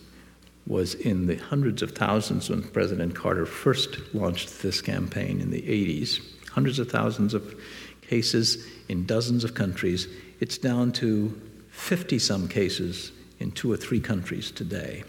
was 0.65 0.95
in 0.95 1.27
the 1.27 1.35
hundreds 1.35 1.81
of 1.81 1.91
thousands 1.91 2.49
when 2.49 2.63
President 2.63 3.13
Carter 3.13 3.45
first 3.45 3.97
launched 4.13 4.61
this 4.61 4.79
campaign 4.79 5.41
in 5.41 5.51
the 5.51 5.61
80s. 5.61 6.21
Hundreds 6.51 6.79
of 6.79 6.89
thousands 6.89 7.33
of 7.33 7.59
cases 8.01 8.65
in 8.87 9.05
dozens 9.05 9.43
of 9.43 9.53
countries. 9.53 10.07
It's 10.39 10.57
down 10.57 10.93
to 10.93 11.41
50 11.71 12.19
some 12.19 12.47
cases 12.47 13.11
in 13.39 13.51
two 13.51 13.71
or 13.71 13.77
three 13.77 13.99
countries 13.99 14.51
today. 14.51 15.03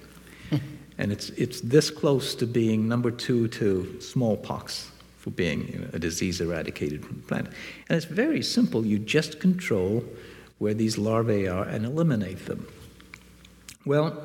and 0.99 1.13
it's, 1.13 1.31
it's 1.31 1.61
this 1.61 1.91
close 1.91 2.35
to 2.37 2.47
being 2.47 2.89
number 2.89 3.11
two 3.11 3.49
to 3.49 4.01
smallpox 4.01 4.91
for 5.19 5.31
being 5.31 5.89
a 5.93 5.99
disease 5.99 6.41
eradicated 6.41 7.05
from 7.05 7.17
the 7.17 7.23
planet. 7.23 7.53
And 7.89 7.97
it's 7.97 8.07
very 8.07 8.43
simple. 8.43 8.87
You 8.87 8.99
just 8.99 9.41
control 9.41 10.05
where 10.59 10.75
these 10.75 10.99
larvae 10.99 11.49
are 11.49 11.65
and 11.65 11.85
eliminate 11.85 12.47
them. 12.47 12.67
Well, 13.85 14.17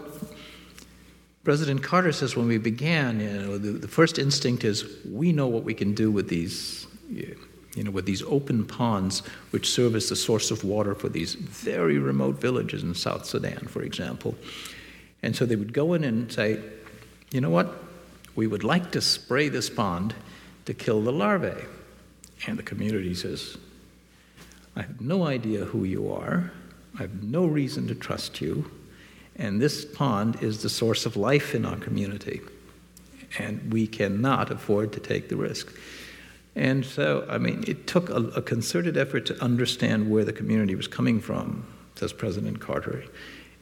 President 1.44 1.84
Carter 1.84 2.12
says 2.12 2.36
when 2.36 2.48
we 2.48 2.58
began, 2.58 3.20
you 3.20 3.30
know, 3.30 3.58
the, 3.58 3.72
the 3.72 3.88
first 3.88 4.18
instinct 4.18 4.64
is 4.64 4.86
we 5.06 5.32
know 5.32 5.48
what 5.48 5.64
we 5.64 5.74
can 5.74 5.94
do 5.94 6.10
with 6.10 6.30
these 6.30 6.88
with 7.76 8.06
these 8.06 8.22
open 8.24 8.66
ponds 8.66 9.24
which 9.52 9.70
serve 9.70 9.96
as 9.96 10.10
the 10.10 10.16
source 10.16 10.52
of 10.52 10.64
water 10.64 10.94
for 10.94 11.10
these 11.10 11.34
very 11.34 11.98
remote 11.98 12.40
villages 12.40 12.84
in 12.84 12.94
South 12.94 13.26
Sudan, 13.26 13.68
for 13.68 13.82
example. 13.82 14.36
And 15.24 15.36
so 15.36 15.46
they 15.46 15.56
would 15.56 15.74
go 15.74 15.94
in 15.94 16.04
and 16.04 16.32
say, 16.32 16.60
you 17.32 17.42
know 17.42 17.50
what? 17.50 17.74
We 18.36 18.48
would 18.48 18.64
like 18.64 18.92
to 18.92 19.02
spray 19.02 19.50
this 19.50 19.70
pond 19.70 20.14
to 20.66 20.74
kill 20.74 21.02
the 21.02 21.12
larvae. 21.12 21.66
And 22.46 22.60
the 22.60 22.64
community 22.64 23.16
says, 23.16 23.58
I 24.76 24.82
have 24.82 25.02
no 25.02 25.26
idea 25.26 25.66
who 25.66 25.84
you 25.84 26.12
are. 26.12 26.52
I 26.96 27.02
have 27.02 27.24
no 27.24 27.46
reason 27.46 27.88
to 27.88 27.96
trust 27.96 28.42
you. 28.42 28.70
And 29.36 29.62
this 29.62 29.86
pond 29.86 30.42
is 30.44 30.62
the 30.62 30.70
source 30.70 31.06
of 31.06 31.16
life 31.16 31.56
in 31.56 31.66
our 31.66 31.78
community. 31.78 32.42
And 33.40 33.74
we 33.74 33.88
cannot 33.88 34.52
afford 34.52 34.94
to 34.94 35.00
take 35.00 35.30
the 35.30 35.36
risk. 35.36 35.74
And 36.56 36.86
so, 36.86 37.26
I 37.30 37.38
mean, 37.38 37.64
it 37.68 37.88
took 37.88 38.10
a, 38.10 38.16
a, 38.36 38.42
concerted 38.42 38.96
effort 38.96 39.26
to 39.28 39.44
understand 39.44 40.12
where 40.12 40.24
the 40.24 40.34
community 40.34 40.76
was 40.76 40.88
coming 40.88 41.20
from, 41.20 41.66
says 41.96 42.14
President 42.14 42.60
Carter, 42.60 43.04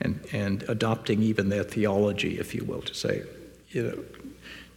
and, 0.02 0.20
and 0.34 0.64
adopting 0.64 1.24
even 1.24 1.50
their 1.50 1.64
theology, 1.64 2.38
if 2.38 2.54
you 2.54 2.66
will, 2.66 2.82
to 2.82 2.94
say, 2.94 3.24
you 3.70 3.84
know, 3.84 4.04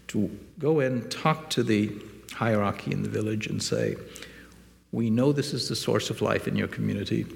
to 0.08 0.38
go 0.60 0.78
in, 0.78 1.08
talk 1.08 1.50
to 1.50 1.64
the 1.64 1.92
hierarchy 2.32 2.92
in 2.92 3.02
the 3.02 3.08
village, 3.08 3.48
and 3.48 3.60
say, 3.60 3.96
We 4.92 5.10
know 5.10 5.32
this 5.32 5.52
is 5.52 5.68
the 5.68 5.76
source 5.76 6.08
of 6.08 6.22
life 6.22 6.46
in 6.46 6.54
your 6.54 6.68
community, 6.68 7.26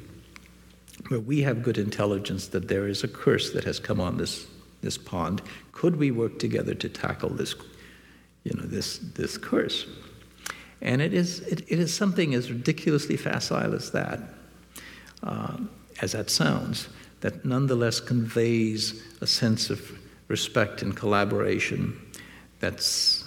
but 1.11 1.25
we 1.25 1.43
have 1.43 1.63
good 1.65 1.79
intelligence 1.79 2.49
that 2.49 2.69
there 2.69 2.87
is 2.87 3.03
a 3.03 3.09
curse 3.09 3.53
that 3.53 3.65
has 3.65 3.81
come 3.81 4.01
on 4.01 4.17
this, 4.17 4.47
this 4.83 4.97
pond. 4.97 5.43
Could 5.73 5.97
we 5.97 6.13
work 6.13 6.39
together 6.39 6.75
to 6.75 6.89
tackle 6.89 7.31
this, 7.31 7.57
you 8.45 8.55
know, 8.55 8.65
this, 8.65 8.99
this 8.99 9.39
curse? 9.39 9.87
And 10.81 11.03
it 11.03 11.13
is, 11.13 11.41
it, 11.41 11.61
it 11.69 11.79
is 11.79 11.93
something 11.93 12.35
as 12.35 12.51
ridiculously 12.51 13.17
facile 13.17 13.75
as 13.75 13.91
that, 13.93 14.21
uh, 15.23 15.57
as 16.01 16.13
that 16.13 16.31
sounds, 16.31 16.89
that 17.21 17.45
nonetheless 17.45 18.01
conveys 18.01 19.03
a 19.21 19.27
sense 19.27 19.71
of 19.71 19.99
respect 20.29 20.83
and 20.83 20.97
collaboration 20.97 22.01
that's, 22.61 23.25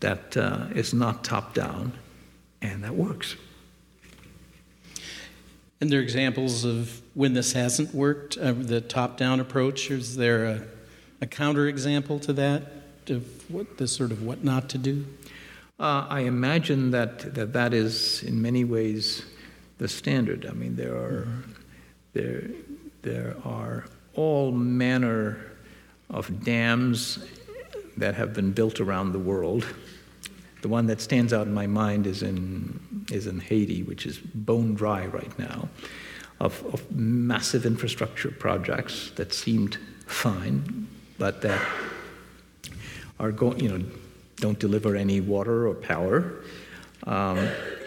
that 0.00 0.36
uh, 0.36 0.66
is 0.74 0.92
not 0.92 1.24
top 1.24 1.54
down 1.54 1.92
and 2.60 2.84
that 2.84 2.94
works. 2.94 3.36
And 5.80 5.90
there 5.90 5.98
are 5.98 6.02
examples 6.02 6.64
of 6.64 7.02
when 7.14 7.34
this 7.34 7.54
hasn't 7.54 7.92
worked, 7.94 8.38
uh, 8.38 8.52
the 8.52 8.80
top 8.80 9.16
down 9.16 9.40
approach. 9.40 9.90
Is 9.90 10.16
there 10.16 10.44
a, 10.44 10.62
a 11.20 11.26
counterexample 11.26 12.20
to 12.22 12.32
that, 12.34 12.62
of 13.08 13.50
what 13.50 13.78
the 13.78 13.88
sort 13.88 14.12
of 14.12 14.22
what 14.22 14.44
not 14.44 14.68
to 14.70 14.78
do? 14.78 15.04
Uh, 15.82 16.06
I 16.08 16.20
imagine 16.20 16.92
that, 16.92 17.34
that 17.34 17.54
that 17.54 17.74
is 17.74 18.22
in 18.22 18.40
many 18.40 18.62
ways 18.62 19.24
the 19.78 19.88
standard. 19.88 20.46
I 20.46 20.52
mean, 20.52 20.76
there 20.76 20.94
are, 20.94 21.26
there, 22.12 22.44
there 23.02 23.34
are 23.44 23.86
all 24.14 24.52
manner 24.52 25.44
of 26.08 26.44
dams 26.44 27.18
that 27.96 28.14
have 28.14 28.32
been 28.32 28.52
built 28.52 28.78
around 28.78 29.10
the 29.10 29.18
world. 29.18 29.66
The 30.60 30.68
one 30.68 30.86
that 30.86 31.00
stands 31.00 31.32
out 31.32 31.48
in 31.48 31.52
my 31.52 31.66
mind 31.66 32.06
is 32.06 32.22
in, 32.22 33.04
is 33.10 33.26
in 33.26 33.40
Haiti, 33.40 33.82
which 33.82 34.06
is 34.06 34.18
bone 34.18 34.74
dry 34.74 35.06
right 35.06 35.36
now, 35.36 35.68
of, 36.38 36.64
of 36.72 36.92
massive 36.92 37.66
infrastructure 37.66 38.30
projects 38.30 39.10
that 39.16 39.32
seemed 39.32 39.78
fine, 40.06 40.86
but 41.18 41.42
that 41.42 41.60
are 43.18 43.32
going, 43.32 43.58
you 43.58 43.68
know, 43.68 43.84
don't 44.42 44.58
deliver 44.58 44.94
any 44.96 45.20
water 45.20 45.68
or 45.68 45.74
power. 45.74 46.42
Um, 47.04 47.36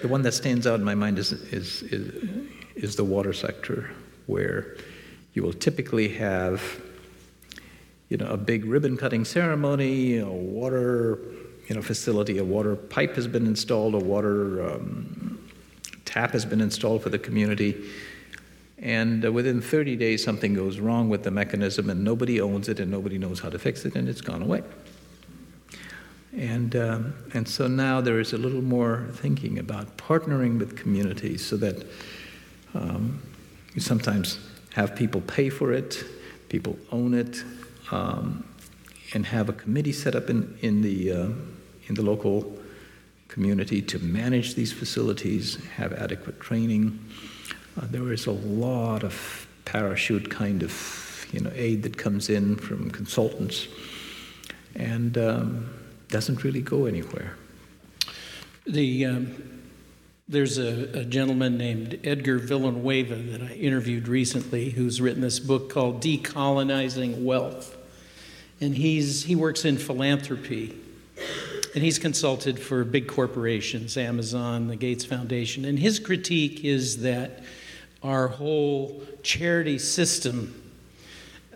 the 0.02 0.08
one 0.08 0.24
that 0.24 0.32
stands 0.32 0.66
out 0.66 0.80
in 0.80 0.86
my 0.86 0.96
mind 0.96 1.20
is, 1.20 1.32
is, 1.32 1.84
is, 1.84 2.48
is 2.76 2.96
the 2.96 3.04
water 3.04 3.34
sector, 3.34 3.92
where 4.26 4.78
you 5.34 5.44
will 5.44 5.54
typically 5.54 6.08
have 6.10 6.82
you 8.10 8.18
know, 8.18 8.28
a 8.28 8.38
big 8.38 8.66
ribbon 8.66 8.98
cutting 8.98 9.26
ceremony, 9.26 10.18
a 10.18 10.28
water 10.28 11.20
you 11.68 11.76
know, 11.76 11.82
facility, 11.82 12.38
a 12.38 12.44
water 12.44 12.76
pipe 12.76 13.16
has 13.16 13.28
been 13.28 13.46
installed, 13.48 13.94
a 13.96 14.00
water 14.00 14.70
um, 14.70 15.40
tap 16.06 16.32
has 16.32 16.46
been 16.46 16.62
installed 16.62 17.04
for 17.04 17.10
the 17.10 17.20
community. 17.20 17.76
And 18.78 19.26
uh, 19.26 19.32
within 19.32 19.62
30 19.62 19.96
days, 19.96 20.24
something 20.24 20.54
goes 20.54 20.80
wrong 20.80 21.10
with 21.10 21.24
the 21.24 21.32
mechanism, 21.32 21.90
and 21.90 22.04
nobody 22.04 22.40
owns 22.40 22.70
it, 22.70 22.80
and 22.80 22.92
nobody 22.92 23.18
knows 23.18 23.40
how 23.40 23.50
to 23.50 23.58
fix 23.58 23.84
it, 23.84 23.96
and 23.96 24.08
it's 24.08 24.22
gone 24.22 24.42
away. 24.42 24.62
And, 26.38 26.76
um, 26.76 27.14
and 27.34 27.48
so 27.48 27.68
now 27.68 28.02
there 28.02 28.20
is 28.20 28.34
a 28.34 28.38
little 28.38 28.62
more 28.62 29.08
thinking 29.14 29.58
about 29.58 29.98
partnering 29.98 30.60
with 30.60 30.76
communities 30.76 31.46
so 31.46 31.56
that 31.58 31.86
um, 32.74 33.22
you 33.74 33.82
sometimes 33.82 34.40
have 34.74 34.96
people 34.96 35.22
pay 35.22 35.50
for 35.50 35.72
it, 35.72 36.04
people 36.50 36.78
own 36.92 37.14
it, 37.14 37.44
um, 37.92 38.44
and 39.14 39.26
have 39.26 39.48
a 39.48 39.54
committee 39.54 39.94
set 39.94 40.14
up 40.14 40.30
in, 40.30 40.58
in, 40.62 40.82
the, 40.82 41.12
uh, 41.12 41.30
in 41.88 41.96
the 41.96 42.02
local 42.02 42.58
community 43.30 43.82
to 43.82 44.00
manage 44.00 44.56
these 44.56 44.74
facilities, 44.74 45.56
have 45.78 45.94
adequate 45.94 46.42
training. 46.42 47.00
Uh, 47.80 47.86
there 47.90 48.12
is 48.12 48.26
a 48.26 48.32
lot 48.32 49.04
of 49.04 49.48
parachute 49.64 50.30
kind 50.30 50.64
of 50.64 51.28
you 51.32 51.40
know, 51.40 51.52
aid 51.56 51.84
that 51.84 51.98
comes 51.98 52.30
in 52.30 52.58
from 52.58 52.92
consultants. 52.92 53.68
And 54.76 55.18
um, 55.18 55.70
doesn't 56.10 56.44
really 56.44 56.62
go 56.62 56.86
anywhere. 56.86 57.36
The, 58.68 59.06
um, 59.06 59.62
there's 60.28 60.58
a, 60.58 61.02
a, 61.02 61.06
gentleman 61.06 61.58
named 61.58 62.00
Edgar 62.04 62.40
Villanueva 62.40 63.16
that 63.16 63.42
I 63.44 63.54
interviewed 63.54 64.08
recently 64.08 64.72
who's 64.72 65.00
written 65.00 65.22
this 65.22 65.40
book 65.40 65.70
called 65.70 66.02
Decolonizing 66.02 67.24
Wealth. 67.24 67.78
And 68.60 68.76
he's, 68.76 69.26
he 69.26 69.36
works 69.36 69.66
in 69.66 69.78
philanthropy. 69.78 70.76
And 71.76 71.84
he's 71.84 72.00
consulted 72.00 72.58
for 72.58 72.84
big 72.84 73.08
corporations, 73.08 73.98
Amazon, 73.98 74.68
the 74.68 74.76
Gates 74.76 75.06
Foundation. 75.06 75.66
And 75.66 75.78
his 75.78 76.00
critique 76.00 76.64
is 76.64 77.02
that 77.02 77.44
our 78.02 78.28
whole 78.28 79.04
charity 79.24 79.78
system 79.78 80.72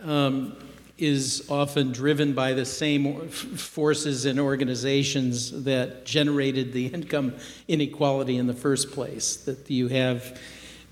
um, 0.04 0.56
is 1.00 1.46
often 1.50 1.92
driven 1.92 2.34
by 2.34 2.54
the 2.54 2.66
same 2.66 3.30
forces 3.30 4.26
and 4.26 4.40
organizations 4.40 5.64
that 5.64 6.06
generated 6.06 6.74
the 6.74 6.88
income 6.88 7.34
inequality 7.68 8.38
in 8.38 8.48
the 8.48 8.54
first 8.54 8.92
place. 8.92 9.38
That 9.38 9.70
you 9.70 9.88
have 9.88 10.40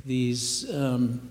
these, 0.05 0.73
um, 0.73 1.29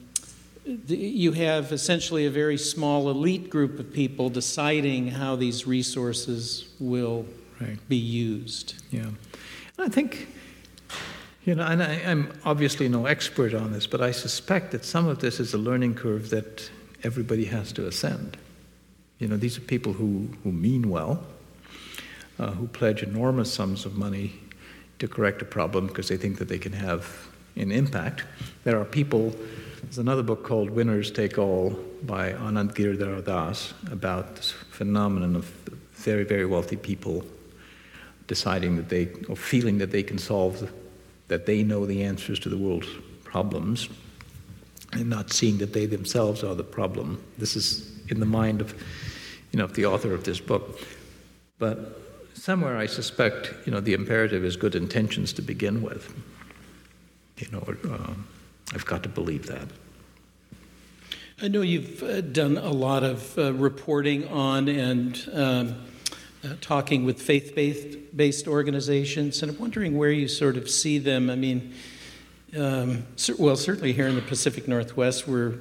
you 0.86 1.32
have 1.32 1.72
essentially 1.72 2.26
a 2.26 2.30
very 2.30 2.58
small 2.58 3.08
elite 3.08 3.48
group 3.48 3.78
of 3.78 3.92
people 3.92 4.28
deciding 4.28 5.08
how 5.08 5.36
these 5.36 5.66
resources 5.66 6.68
will 6.78 7.24
right. 7.60 7.78
be 7.88 7.96
used. 7.96 8.74
Yeah. 8.90 9.10
I 9.78 9.88
think, 9.88 10.28
you 11.44 11.54
know, 11.54 11.64
and 11.64 11.82
I, 11.82 12.02
I'm 12.06 12.32
obviously 12.44 12.88
no 12.88 13.06
expert 13.06 13.54
on 13.54 13.72
this, 13.72 13.86
but 13.86 14.00
I 14.00 14.10
suspect 14.10 14.72
that 14.72 14.84
some 14.84 15.08
of 15.08 15.20
this 15.20 15.40
is 15.40 15.54
a 15.54 15.58
learning 15.58 15.94
curve 15.94 16.30
that 16.30 16.70
everybody 17.02 17.44
has 17.46 17.72
to 17.72 17.86
ascend. 17.86 18.36
You 19.18 19.28
know, 19.28 19.36
these 19.36 19.56
are 19.56 19.62
people 19.62 19.92
who, 19.92 20.28
who 20.44 20.52
mean 20.52 20.90
well, 20.90 21.22
uh, 22.38 22.50
who 22.50 22.66
pledge 22.68 23.02
enormous 23.02 23.52
sums 23.52 23.86
of 23.86 23.96
money 23.96 24.38
to 24.98 25.08
correct 25.08 25.40
a 25.42 25.44
problem 25.44 25.86
because 25.86 26.08
they 26.08 26.16
think 26.16 26.38
that 26.38 26.48
they 26.48 26.58
can 26.58 26.72
have 26.72 27.28
an 27.56 27.72
impact. 27.72 28.24
There 28.64 28.78
are 28.78 28.84
people, 28.84 29.34
there's 29.82 29.98
another 29.98 30.22
book 30.22 30.44
called 30.44 30.70
Winners 30.70 31.10
Take 31.10 31.38
All 31.38 31.70
by 32.02 32.32
Anand 32.32 32.74
Giridharadas 32.74 33.72
about 33.90 34.36
this 34.36 34.52
phenomenon 34.52 35.34
of 35.34 35.44
very, 35.94 36.24
very 36.24 36.44
wealthy 36.44 36.76
people 36.76 37.24
deciding 38.26 38.76
that 38.76 38.88
they, 38.88 39.08
or 39.28 39.36
feeling 39.36 39.78
that 39.78 39.90
they 39.90 40.02
can 40.02 40.18
solve, 40.18 40.70
that 41.28 41.46
they 41.46 41.62
know 41.62 41.86
the 41.86 42.02
answers 42.02 42.38
to 42.40 42.48
the 42.48 42.56
world's 42.58 42.88
problems 43.24 43.88
and 44.92 45.08
not 45.08 45.32
seeing 45.32 45.58
that 45.58 45.72
they 45.72 45.86
themselves 45.86 46.44
are 46.44 46.54
the 46.54 46.64
problem. 46.64 47.22
This 47.38 47.56
is 47.56 47.92
in 48.08 48.20
the 48.20 48.26
mind 48.26 48.60
of, 48.60 48.74
you 49.56 49.62
know, 49.62 49.68
the 49.68 49.86
author 49.86 50.12
of 50.12 50.24
this 50.24 50.38
book. 50.38 50.78
But 51.58 51.98
somewhere 52.34 52.76
I 52.76 52.84
suspect, 52.84 53.54
you 53.64 53.72
know, 53.72 53.80
the 53.80 53.94
imperative 53.94 54.44
is 54.44 54.54
good 54.54 54.74
intentions 54.74 55.32
to 55.32 55.40
begin 55.40 55.80
with. 55.80 56.14
You 57.38 57.48
know, 57.50 57.64
uh, 57.90 58.12
I've 58.74 58.84
got 58.84 59.02
to 59.04 59.08
believe 59.08 59.46
that. 59.46 59.66
I 61.40 61.48
know 61.48 61.62
you've 61.62 62.02
uh, 62.02 62.20
done 62.20 62.58
a 62.58 62.70
lot 62.70 63.02
of 63.02 63.38
uh, 63.38 63.54
reporting 63.54 64.28
on 64.28 64.68
and 64.68 65.26
um, 65.32 65.74
uh, 66.44 66.56
talking 66.60 67.06
with 67.06 67.22
faith 67.22 67.54
based 68.14 68.46
organizations, 68.46 69.40
and 69.40 69.52
I'm 69.52 69.58
wondering 69.58 69.96
where 69.96 70.10
you 70.10 70.28
sort 70.28 70.58
of 70.58 70.68
see 70.68 70.98
them. 70.98 71.30
I 71.30 71.34
mean, 71.34 71.72
um, 72.54 73.06
well, 73.38 73.56
certainly 73.56 73.94
here 73.94 74.06
in 74.06 74.16
the 74.16 74.22
Pacific 74.22 74.68
Northwest, 74.68 75.26
we're 75.26 75.54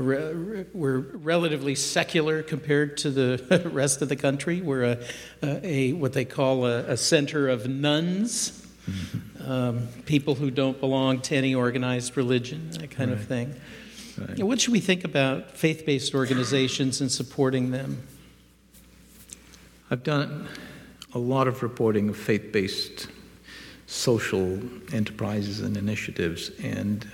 we're 0.00 0.98
relatively 0.98 1.74
secular 1.74 2.42
compared 2.42 2.96
to 2.98 3.10
the 3.10 3.70
rest 3.72 4.02
of 4.02 4.08
the 4.08 4.16
country. 4.16 4.60
We're 4.60 4.84
a, 4.84 4.98
a 5.42 5.92
what 5.92 6.12
they 6.12 6.24
call 6.24 6.66
a, 6.66 6.80
a 6.80 6.96
center 6.96 7.48
of 7.48 7.68
nones, 7.68 8.66
mm-hmm. 8.88 9.50
um, 9.50 9.88
people 10.06 10.34
who 10.34 10.50
don't 10.50 10.78
belong 10.80 11.20
to 11.22 11.36
any 11.36 11.54
organized 11.54 12.16
religion, 12.16 12.70
that 12.72 12.90
kind 12.90 13.10
right. 13.10 13.20
of 13.20 13.26
thing. 13.26 13.54
Right. 14.18 14.42
What 14.42 14.60
should 14.60 14.72
we 14.72 14.80
think 14.80 15.04
about 15.04 15.52
faith 15.52 15.86
based 15.86 16.14
organizations 16.14 17.00
and 17.00 17.10
supporting 17.10 17.70
them? 17.70 18.02
I've 19.90 20.02
done 20.02 20.46
a 21.14 21.18
lot 21.18 21.48
of 21.48 21.62
reporting 21.62 22.08
of 22.08 22.16
faith 22.16 22.52
based 22.52 23.08
social 23.86 24.60
enterprises 24.94 25.60
and 25.60 25.76
initiatives, 25.76 26.50
and 26.62 27.06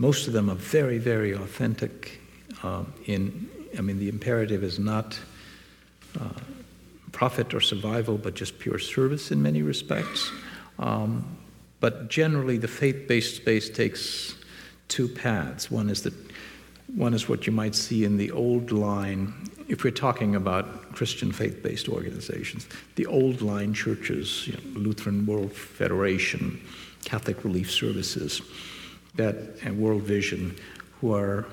most 0.00 0.26
of 0.26 0.32
them 0.32 0.48
are 0.48 0.54
very, 0.54 0.96
very 0.96 1.32
authentic. 1.32 2.22
Uh, 2.62 2.84
in, 3.04 3.50
I 3.76 3.82
mean, 3.82 3.98
the 3.98 4.08
imperative 4.08 4.64
is 4.64 4.78
not 4.78 5.20
uh, 6.18 6.30
profit 7.12 7.52
or 7.52 7.60
survival, 7.60 8.16
but 8.16 8.32
just 8.32 8.58
pure 8.58 8.78
service 8.78 9.30
in 9.30 9.42
many 9.42 9.60
respects. 9.60 10.30
Um, 10.78 11.36
but 11.80 12.08
generally, 12.08 12.56
the 12.56 12.66
faith-based 12.66 13.36
space 13.36 13.68
takes 13.68 14.36
two 14.88 15.06
paths. 15.06 15.70
One 15.70 15.90
is 15.90 16.02
that 16.04 16.14
one 16.94 17.12
is 17.12 17.28
what 17.28 17.46
you 17.46 17.52
might 17.52 17.74
see 17.74 18.04
in 18.04 18.16
the 18.16 18.30
old 18.30 18.72
line 18.72 19.34
if 19.68 19.84
we're 19.84 19.90
talking 19.90 20.34
about 20.34 20.94
Christian 20.94 21.30
faith 21.30 21.62
based 21.62 21.90
organizations, 21.90 22.66
the 22.96 23.04
old 23.04 23.42
line 23.42 23.74
churches, 23.74 24.48
you 24.48 24.54
know, 24.54 24.80
Lutheran 24.80 25.26
World 25.26 25.52
Federation, 25.52 26.58
Catholic 27.04 27.44
Relief 27.44 27.70
Services, 27.70 28.40
that, 29.20 29.36
and 29.62 29.78
World 29.78 30.02
Vision, 30.02 30.56
who 31.00 31.14
are 31.14 31.46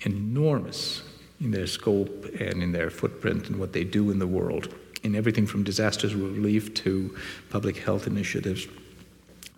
enormous 0.00 1.02
in 1.40 1.50
their 1.50 1.66
scope 1.66 2.24
and 2.40 2.62
in 2.62 2.72
their 2.72 2.90
footprint 2.90 3.48
and 3.48 3.56
what 3.58 3.72
they 3.72 3.84
do 3.84 4.10
in 4.10 4.18
the 4.18 4.26
world, 4.26 4.74
in 5.02 5.14
everything 5.14 5.46
from 5.46 5.62
disasters 5.62 6.14
relief 6.14 6.74
to 6.74 7.16
public 7.50 7.76
health 7.76 8.06
initiatives. 8.06 8.66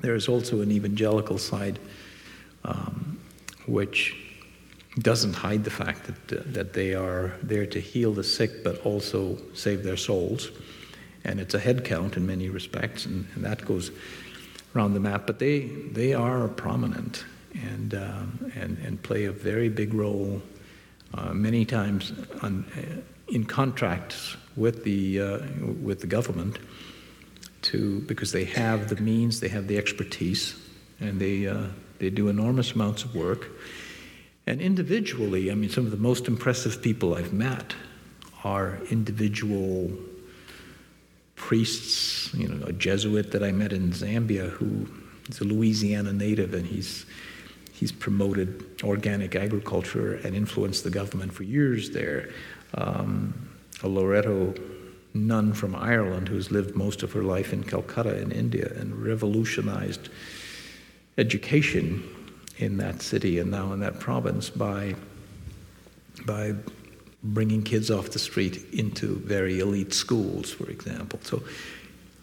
There 0.00 0.14
is 0.14 0.28
also 0.28 0.60
an 0.60 0.70
evangelical 0.70 1.38
side 1.38 1.78
um, 2.64 3.18
which 3.66 4.16
doesn't 4.98 5.34
hide 5.34 5.64
the 5.64 5.70
fact 5.70 6.04
that, 6.04 6.40
uh, 6.40 6.42
that 6.46 6.72
they 6.72 6.94
are 6.94 7.32
there 7.42 7.66
to 7.66 7.80
heal 7.80 8.12
the 8.12 8.24
sick 8.24 8.64
but 8.64 8.84
also 8.84 9.38
save 9.54 9.82
their 9.82 9.96
souls. 9.96 10.50
And 11.24 11.38
it's 11.38 11.54
a 11.54 11.58
head 11.58 11.84
count 11.84 12.16
in 12.16 12.26
many 12.26 12.48
respects, 12.48 13.04
and, 13.06 13.26
and 13.34 13.44
that 13.44 13.64
goes 13.64 13.90
around 14.74 14.94
the 14.94 15.00
map. 15.00 15.26
But 15.26 15.38
they, 15.38 15.60
they 15.60 16.14
are 16.14 16.48
prominent 16.48 17.24
and, 17.54 17.94
um, 17.94 18.52
and, 18.54 18.78
and 18.78 19.02
play 19.02 19.24
a 19.24 19.32
very 19.32 19.68
big 19.68 19.94
role, 19.94 20.42
uh, 21.14 21.32
many 21.34 21.64
times 21.64 22.12
on, 22.42 22.64
uh, 22.76 23.00
in 23.28 23.44
contracts 23.44 24.36
with 24.56 24.84
the, 24.84 25.20
uh, 25.20 25.38
with 25.82 26.00
the 26.00 26.06
government 26.06 26.58
to, 27.62 28.00
because 28.00 28.32
they 28.32 28.44
have 28.44 28.88
the 28.88 28.96
means, 28.96 29.40
they 29.40 29.48
have 29.48 29.66
the 29.68 29.76
expertise, 29.76 30.56
and 31.00 31.20
they, 31.20 31.46
uh, 31.46 31.64
they 31.98 32.10
do 32.10 32.28
enormous 32.28 32.72
amounts 32.72 33.04
of 33.04 33.14
work. 33.14 33.48
And 34.46 34.60
individually, 34.60 35.50
I 35.50 35.54
mean, 35.54 35.70
some 35.70 35.84
of 35.84 35.90
the 35.90 35.96
most 35.96 36.26
impressive 36.26 36.82
people 36.82 37.14
I've 37.14 37.32
met 37.32 37.74
are 38.42 38.78
individual 38.90 39.90
priests, 41.40 42.32
you 42.34 42.46
know, 42.46 42.66
a 42.66 42.72
Jesuit 42.72 43.32
that 43.32 43.42
I 43.42 43.50
met 43.50 43.72
in 43.72 43.90
Zambia 43.92 44.50
who 44.50 44.86
is 45.28 45.40
a 45.40 45.44
Louisiana 45.44 46.12
native 46.12 46.52
and 46.52 46.66
he's 46.66 47.06
he's 47.72 47.90
promoted 47.90 48.64
organic 48.84 49.34
agriculture 49.34 50.16
and 50.16 50.36
influenced 50.36 50.84
the 50.84 50.90
government 50.90 51.32
for 51.32 51.44
years 51.44 51.90
there. 51.90 52.28
Um, 52.74 53.48
a 53.82 53.88
Loreto 53.88 54.54
nun 55.14 55.54
from 55.54 55.74
Ireland 55.74 56.28
who's 56.28 56.50
lived 56.50 56.76
most 56.76 57.02
of 57.02 57.12
her 57.12 57.22
life 57.22 57.54
in 57.54 57.64
Calcutta 57.64 58.20
in 58.20 58.30
India 58.32 58.70
and 58.76 59.02
revolutionized 59.02 60.10
education 61.16 62.02
in 62.58 62.76
that 62.76 63.00
city 63.00 63.38
and 63.38 63.50
now 63.50 63.72
in 63.72 63.80
that 63.80 63.98
province 63.98 64.50
by, 64.50 64.94
by 66.26 66.54
bringing 67.22 67.62
kids 67.62 67.90
off 67.90 68.10
the 68.10 68.18
street 68.18 68.64
into 68.72 69.16
very 69.20 69.60
elite 69.60 69.92
schools, 69.92 70.50
for 70.50 70.70
example. 70.70 71.18
So 71.22 71.42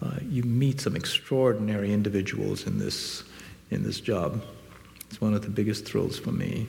uh, 0.02 0.16
you 0.28 0.44
meet 0.44 0.82
some 0.82 0.96
extraordinary 0.96 1.94
individuals 1.94 2.66
in 2.66 2.80
this, 2.80 3.24
in 3.70 3.84
this 3.84 4.00
job. 4.00 4.44
It's 5.10 5.22
one 5.22 5.34
of 5.34 5.42
the 5.42 5.50
biggest 5.50 5.86
thrills 5.86 6.20
for 6.20 6.32
me. 6.32 6.68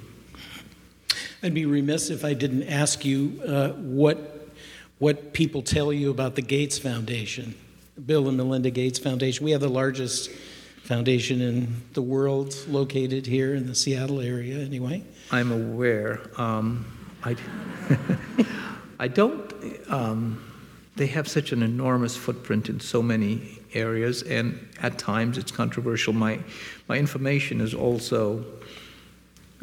I'd 1.42 1.54
be 1.54 1.66
remiss 1.66 2.10
if 2.10 2.24
I 2.24 2.34
didn't 2.34 2.64
ask 2.64 3.04
you 3.04 3.40
uh, 3.46 3.68
what 3.70 4.34
what 4.98 5.32
people 5.32 5.62
tell 5.62 5.92
you 5.92 6.10
about 6.10 6.34
the 6.34 6.42
Gates 6.42 6.76
Foundation, 6.76 7.54
Bill 8.04 8.26
and 8.26 8.36
Melinda 8.36 8.70
Gates 8.70 8.98
Foundation. 8.98 9.44
We 9.44 9.52
have 9.52 9.60
the 9.60 9.68
largest 9.68 10.28
foundation 10.82 11.40
in 11.40 11.82
the 11.92 12.02
world 12.02 12.56
located 12.66 13.26
here 13.26 13.54
in 13.54 13.68
the 13.68 13.76
Seattle 13.76 14.20
area, 14.20 14.58
anyway. 14.58 15.04
I'm 15.30 15.52
aware. 15.52 16.20
Um, 16.36 16.97
I, 17.24 17.36
I 18.98 19.08
don't. 19.08 19.52
Um, 19.88 20.42
they 20.96 21.06
have 21.06 21.28
such 21.28 21.52
an 21.52 21.62
enormous 21.62 22.16
footprint 22.16 22.68
in 22.68 22.80
so 22.80 23.02
many 23.02 23.58
areas, 23.72 24.22
and 24.22 24.68
at 24.80 24.98
times 24.98 25.38
it's 25.38 25.52
controversial. 25.52 26.12
My, 26.12 26.40
my 26.88 26.98
information 26.98 27.60
is 27.60 27.72
also 27.72 28.44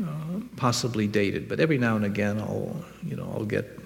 uh, 0.02 0.40
possibly 0.56 1.08
dated, 1.08 1.50
but 1.50 1.60
every 1.60 1.78
now 1.78 1.96
and 1.96 2.06
again 2.06 2.40
I'll, 2.40 2.84
you 3.04 3.16
know, 3.16 3.30
I'll 3.36 3.46
get 3.46 3.80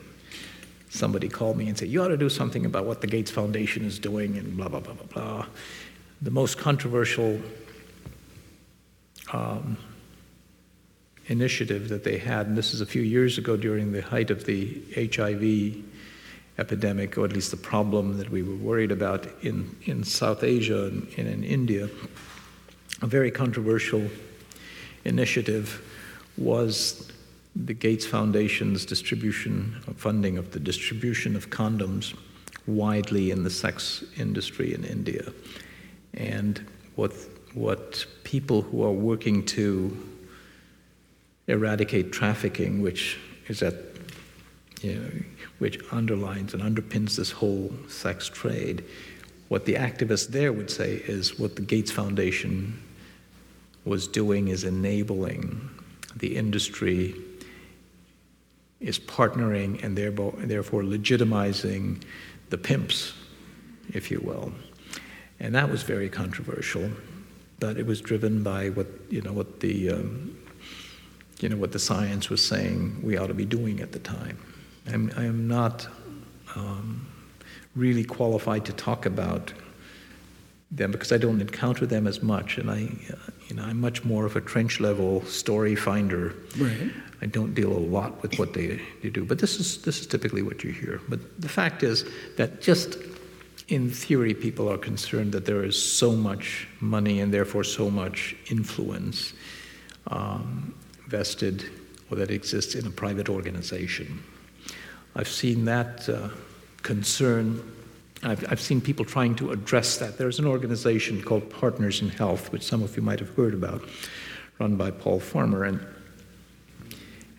somebody 0.89 1.29
call 1.29 1.53
me 1.53 1.67
and 1.67 1.77
say, 1.77 1.85
You 1.85 2.03
ought 2.03 2.09
to 2.09 2.17
do 2.17 2.29
something 2.29 2.65
about 2.65 2.85
what 2.85 3.01
the 3.01 3.07
Gates 3.07 3.31
Foundation 3.31 3.85
is 3.85 3.99
doing, 3.99 4.37
and 4.37 4.55
blah, 4.55 4.67
blah, 4.67 4.79
blah, 4.79 4.93
blah, 4.93 5.07
blah. 5.07 5.45
The 6.21 6.31
most 6.31 6.57
controversial 6.57 7.39
um, 9.31 9.77
initiative 11.29 11.89
that 11.89 12.03
they 12.03 12.17
had, 12.17 12.47
and 12.47 12.57
this 12.57 12.73
is 12.73 12.81
a 12.81 12.85
few 12.85 13.01
years 13.01 13.37
ago 13.37 13.55
during 13.55 13.91
the 13.91 14.01
height 14.01 14.31
of 14.31 14.45
the 14.45 14.81
HIV 14.95 15.85
epidemic, 16.57 17.17
or 17.17 17.23
at 17.23 17.31
least 17.31 17.51
the 17.51 17.57
problem 17.57 18.17
that 18.17 18.29
we 18.29 18.43
were 18.43 18.55
worried 18.55 18.91
about 18.91 19.27
in, 19.41 19.75
in 19.83 20.03
South 20.03 20.43
Asia 20.43 20.85
and, 20.87 21.07
and 21.17 21.27
in 21.27 21.43
India, 21.43 21.87
a 23.01 23.07
very 23.07 23.31
controversial 23.31 24.03
initiative 25.05 25.81
was 26.37 27.11
the 27.55 27.73
Gates 27.73 28.05
Foundation's 28.05 28.85
distribution 28.85 29.75
funding 29.95 30.37
of 30.37 30.51
the 30.51 30.59
distribution 30.59 31.35
of 31.35 31.49
condoms 31.49 32.15
widely 32.67 33.31
in 33.31 33.43
the 33.43 33.49
sex 33.49 34.03
industry 34.17 34.73
in 34.73 34.83
India. 34.83 35.31
And 36.13 36.65
what, 36.95 37.13
what 37.53 38.05
people 38.23 38.61
who 38.61 38.83
are 38.83 38.91
working 38.91 39.45
to 39.47 39.97
eradicate 41.49 42.11
trafficking, 42.11 42.81
which 42.81 43.17
is 43.47 43.61
at 43.61 43.73
you 44.81 44.95
know, 44.95 45.11
which 45.57 45.79
underlines 45.91 46.53
and 46.53 46.63
underpins 46.63 47.17
this 47.17 47.31
whole 47.31 47.71
sex 47.89 48.29
trade. 48.29 48.85
What 49.49 49.65
the 49.65 49.73
activists 49.73 50.27
there 50.27 50.53
would 50.53 50.69
say 50.69 50.95
is 51.05 51.37
what 51.37 51.55
the 51.55 51.61
Gates 51.61 51.91
Foundation 51.91 52.79
was 53.83 54.07
doing 54.07 54.49
is 54.49 54.63
enabling 54.63 55.69
the 56.15 56.35
industry 56.35 57.15
is 58.79 58.99
partnering 58.99 59.83
and 59.83 59.97
therefore 59.97 60.83
legitimizing 60.83 62.01
the 62.49 62.57
pimps, 62.57 63.13
if 63.93 64.09
you 64.09 64.19
will. 64.21 64.53
And 65.39 65.53
that 65.55 65.69
was 65.69 65.83
very 65.83 66.09
controversial, 66.09 66.89
but 67.59 67.77
it 67.77 67.85
was 67.85 68.01
driven 68.01 68.43
by 68.43 68.69
what, 68.69 68.87
you 69.09 69.21
know, 69.21 69.33
what 69.33 69.59
the, 69.59 69.91
um, 69.91 70.37
you 71.39 71.49
know, 71.49 71.57
what 71.57 71.71
the 71.71 71.79
science 71.79 72.29
was 72.29 72.43
saying 72.45 72.99
we 73.03 73.17
ought 73.17 73.27
to 73.27 73.33
be 73.33 73.45
doing 73.45 73.79
at 73.79 73.91
the 73.91 73.99
time. 73.99 74.37
I'm, 74.87 75.11
I 75.15 75.25
am 75.25 75.47
not 75.47 75.87
um, 76.55 77.07
really 77.75 78.03
qualified 78.03 78.65
to 78.65 78.73
talk 78.73 79.05
about 79.05 79.53
them 80.71 80.91
because 80.91 81.11
I 81.11 81.17
don't 81.17 81.41
encounter 81.41 81.85
them 81.85 82.05
as 82.05 82.21
much, 82.21 82.57
and 82.57 82.69
I, 82.69 82.89
uh, 83.11 83.31
you 83.47 83.55
know, 83.55 83.63
I'm 83.63 83.79
much 83.81 84.03
more 84.03 84.25
of 84.25 84.35
a 84.35 84.41
trench 84.41 84.79
level 84.79 85.23
story 85.25 85.75
finder. 85.75 86.35
Right. 86.57 86.91
I 87.21 87.25
don't 87.25 87.53
deal 87.53 87.71
a 87.71 87.79
lot 87.79 88.21
with 88.21 88.37
what 88.37 88.53
they, 88.53 88.79
they 89.01 89.09
do, 89.09 89.25
but 89.25 89.39
this 89.39 89.59
is 89.59 89.81
this 89.81 89.99
is 89.99 90.07
typically 90.07 90.41
what 90.41 90.63
you 90.63 90.71
hear. 90.71 91.01
But 91.09 91.41
the 91.41 91.49
fact 91.49 91.83
is 91.83 92.05
that 92.37 92.61
just 92.61 92.97
in 93.67 93.89
theory, 93.89 94.33
people 94.33 94.71
are 94.71 94.77
concerned 94.77 95.31
that 95.31 95.45
there 95.45 95.63
is 95.63 95.81
so 95.81 96.11
much 96.11 96.67
money 96.79 97.19
and 97.19 97.33
therefore 97.33 97.63
so 97.63 97.89
much 97.89 98.35
influence 98.49 99.33
um, 100.07 100.73
vested 101.09 101.65
or 102.09 102.17
that 102.17 102.31
exists 102.31 102.75
in 102.75 102.87
a 102.87 102.91
private 102.91 103.29
organization. 103.29 104.23
I've 105.15 105.27
seen 105.27 105.65
that 105.65 106.07
uh, 106.07 106.29
concern 106.81 107.61
I've, 108.21 108.51
I've, 108.51 108.59
seen 108.59 108.81
people 108.81 109.05
trying 109.05 109.35
to 109.35 109.51
address 109.51 109.97
that. 109.97 110.17
There's 110.17 110.39
an 110.39 110.45
organization 110.45 111.21
called 111.21 111.49
Partners 111.49 112.01
in 112.01 112.09
Health, 112.09 112.51
which 112.51 112.63
some 112.63 112.83
of 112.83 112.95
you 112.97 113.01
might 113.01 113.19
have 113.19 113.29
heard 113.29 113.53
about, 113.53 113.81
run 114.59 114.75
by 114.75 114.91
Paul 114.91 115.21
Farmer, 115.21 115.63
and, 115.63 115.79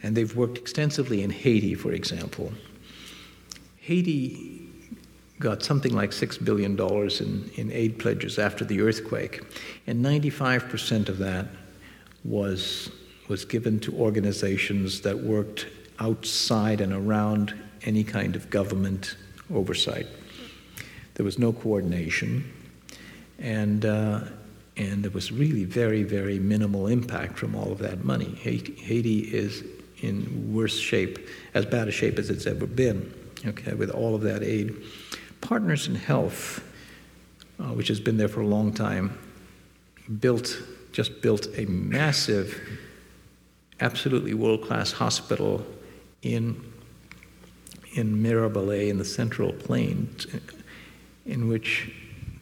and 0.03 0.17
they've 0.17 0.35
worked 0.35 0.57
extensively 0.57 1.23
in 1.23 1.29
Haiti, 1.29 1.75
for 1.75 1.93
example. 1.93 2.53
Haiti 3.77 4.71
got 5.39 5.63
something 5.63 5.95
like 5.95 6.11
$6 6.11 6.43
billion 6.43 6.79
in, 6.81 7.51
in 7.57 7.73
aid 7.73 7.99
pledges 7.99 8.39
after 8.39 8.65
the 8.65 8.81
earthquake, 8.81 9.43
and 9.87 10.03
95% 10.03 11.11
of 11.11 11.19
that 11.19 11.47
was, 12.25 12.91
was 13.31 13.45
given 13.45 13.79
to 13.79 13.95
organizations 13.95 15.03
that 15.03 15.17
worked 15.17 15.69
outside 16.01 16.81
and 16.81 16.93
around 16.93 17.55
any 17.85 18.03
kind 18.03 18.35
of 18.35 18.51
government 18.51 19.17
oversight. 19.55 20.09
There 21.15 21.25
was 21.25 21.39
no 21.39 21.53
coordination, 21.53 22.53
and, 23.39 23.85
uh, 23.85 24.23
and 24.77 25.05
there 25.05 25.13
was 25.13 25.31
really 25.31 25.65
very, 25.65 26.03
very 26.03 26.41
minimal 26.41 26.89
impact 26.89 27.39
from 27.39 27.55
all 27.55 27.71
of 27.71 27.79
that 27.79 28.05
money. 28.05 28.35
Haiti 28.35 29.21
is 29.21 29.63
in 30.03 30.53
worse 30.53 30.77
shape, 30.77 31.21
as 31.55 31.65
bad 31.65 31.87
a 31.87 31.93
shape 31.93 32.19
as 32.19 32.31
it's 32.31 32.47
ever 32.47 32.67
been, 32.67 33.15
okay, 33.47 33.75
with 33.75 33.91
all 33.91 34.17
of 34.17 34.23
that 34.23 34.43
aid. 34.43 34.75
Partners 35.41 35.87
in 35.87 35.95
Health, 35.95 36.65
uh, 37.61 37.75
which 37.75 37.87
has 37.87 38.01
been 38.01 38.17
there 38.17 38.29
for 38.29 38.41
a 38.41 38.47
long 38.47 38.73
time, 38.73 39.17
built, 40.19 40.61
just 40.91 41.23
built 41.23 41.47
a 41.57 41.65
massive, 41.67 42.61
absolutely 43.81 44.35
world 44.35 44.63
class 44.63 44.93
hospital 44.93 45.67
in 46.23 46.71
in 47.95 48.23
Mirebalais 48.23 48.89
in 48.89 48.99
the 48.99 49.05
Central 49.05 49.53
Plains, 49.53 50.27
in 51.27 51.49
which 51.49 51.91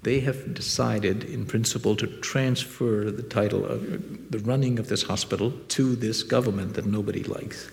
they 0.02 0.20
have 0.20 0.54
decided, 0.54 1.24
in 1.24 1.46
principle, 1.46 1.96
to 1.96 2.06
transfer 2.06 3.10
the 3.10 3.22
title 3.22 3.64
of 3.64 4.30
the 4.30 4.38
running 4.40 4.78
of 4.78 4.88
this 4.88 5.02
hospital 5.02 5.52
to 5.68 5.96
this 5.96 6.22
government 6.22 6.74
that 6.74 6.86
nobody 6.86 7.22
likes. 7.24 7.70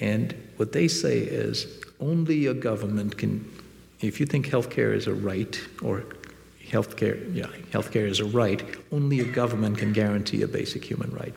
And 0.00 0.34
what 0.56 0.72
they 0.72 0.88
say 0.88 1.18
is 1.18 1.66
only 2.00 2.46
a 2.46 2.54
government 2.54 3.18
can, 3.18 3.50
if 4.00 4.18
you 4.18 4.26
think 4.26 4.46
healthcare 4.46 4.94
is 4.94 5.06
a 5.06 5.14
right, 5.14 5.60
or 5.82 6.04
healthcare, 6.64 7.34
yeah, 7.34 7.46
healthcare 7.70 8.08
is 8.08 8.20
a 8.20 8.24
right, 8.24 8.62
only 8.90 9.20
a 9.20 9.24
government 9.24 9.78
can 9.78 9.92
guarantee 9.92 10.42
a 10.42 10.48
basic 10.48 10.84
human 10.84 11.10
right. 11.10 11.34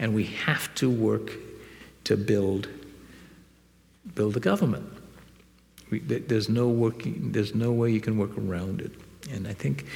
And 0.00 0.14
we 0.14 0.24
have 0.24 0.74
to 0.76 0.90
work 0.90 1.30
to 2.04 2.16
build 2.16 2.68
build 4.14 4.36
a 4.36 4.40
government. 4.40 4.90
We, 5.90 6.00
there's 6.00 6.48
no 6.48 6.68
working, 6.68 7.32
there's 7.32 7.54
no 7.54 7.70
way 7.70 7.90
you 7.90 8.00
can 8.00 8.18
work 8.18 8.36
around 8.36 8.80
it. 8.80 8.92
And 9.30 9.46
I 9.46 9.52
think 9.52 9.86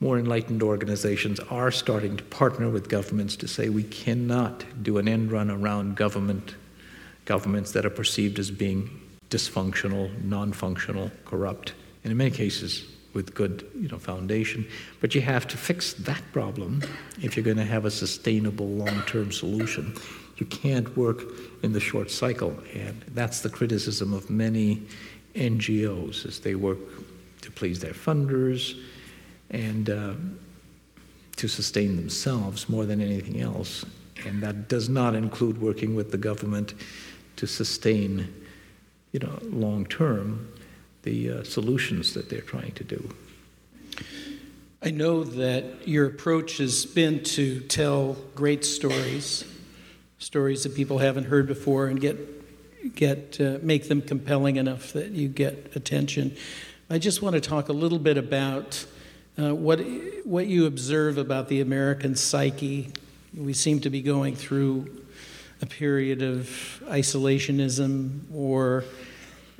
more 0.00 0.18
enlightened 0.18 0.62
organizations 0.62 1.40
are 1.40 1.70
starting 1.70 2.16
to 2.16 2.24
partner 2.24 2.70
with 2.70 2.88
governments 2.88 3.36
to 3.36 3.48
say 3.48 3.68
we 3.68 3.82
cannot 3.82 4.64
do 4.82 4.98
an 4.98 5.08
end 5.08 5.32
run 5.32 5.50
around 5.50 5.96
government 5.96 6.54
governments 7.24 7.72
that 7.72 7.86
are 7.86 7.90
perceived 7.90 8.38
as 8.38 8.50
being 8.50 9.00
dysfunctional, 9.30 10.10
non-functional, 10.24 11.10
corrupt, 11.24 11.72
and 12.04 12.10
in 12.10 12.16
many 12.16 12.30
cases 12.30 12.84
with 13.14 13.34
good 13.34 13.68
you 13.74 13.88
know, 13.88 13.98
foundation. 13.98 14.66
But 15.00 15.14
you 15.14 15.20
have 15.20 15.46
to 15.48 15.56
fix 15.56 15.92
that 15.94 16.22
problem 16.32 16.82
if 17.20 17.36
you're 17.36 17.44
going 17.44 17.56
to 17.58 17.64
have 17.64 17.84
a 17.84 17.90
sustainable 17.90 18.68
long-term 18.68 19.32
solution. 19.32 19.94
You 20.36 20.46
can't 20.46 20.96
work 20.96 21.22
in 21.62 21.72
the 21.72 21.80
short 21.80 22.10
cycle, 22.10 22.56
and 22.74 23.00
that's 23.08 23.40
the 23.40 23.50
criticism 23.50 24.12
of 24.12 24.30
many 24.30 24.82
NGOs 25.34 26.26
as 26.26 26.40
they 26.40 26.54
work 26.54 26.78
to 27.42 27.50
please 27.50 27.80
their 27.80 27.92
funders 27.92 28.80
and 29.50 29.90
uh, 29.90 30.14
to 31.36 31.48
sustain 31.48 31.96
themselves 31.96 32.68
more 32.68 32.86
than 32.86 33.00
anything 33.00 33.40
else. 33.40 33.84
And 34.26 34.42
that 34.42 34.68
does 34.68 34.88
not 34.88 35.14
include 35.14 35.60
working 35.60 35.94
with 35.94 36.10
the 36.10 36.18
government 36.18 36.74
to 37.36 37.46
sustain, 37.46 38.32
you 39.12 39.20
know, 39.20 39.38
long 39.42 39.84
term 39.86 40.48
the 41.02 41.30
uh, 41.30 41.44
solutions 41.44 42.14
that 42.14 42.30
they're 42.30 42.40
trying 42.40 42.72
to 42.72 42.84
do. 42.84 43.08
I 44.84 44.90
know 44.90 45.22
that 45.22 45.86
your 45.86 46.06
approach 46.06 46.58
has 46.58 46.86
been 46.86 47.22
to 47.24 47.60
tell 47.60 48.16
great 48.34 48.64
stories, 48.64 49.44
stories 50.18 50.64
that 50.64 50.74
people 50.74 50.98
haven't 50.98 51.24
heard 51.24 51.46
before, 51.46 51.86
and 51.86 52.00
get 52.00 52.16
get 52.96 53.40
uh, 53.40 53.58
make 53.62 53.86
them 53.86 54.02
compelling 54.02 54.56
enough 54.56 54.92
that 54.92 55.10
you 55.12 55.28
get 55.28 55.70
attention. 55.76 56.36
I 56.90 56.98
just 56.98 57.22
want 57.22 57.34
to 57.34 57.40
talk 57.40 57.68
a 57.68 57.72
little 57.72 58.00
bit 58.00 58.18
about 58.18 58.84
uh, 59.38 59.54
what 59.54 59.78
what 60.24 60.46
you 60.46 60.66
observe 60.66 61.16
about 61.16 61.48
the 61.48 61.60
American 61.60 62.16
psyche. 62.16 62.90
We 63.34 63.52
seem 63.52 63.80
to 63.80 63.90
be 63.90 64.02
going 64.02 64.34
through 64.34 65.04
a 65.62 65.66
period 65.66 66.22
of 66.22 66.82
isolationism 66.88 68.22
or 68.34 68.84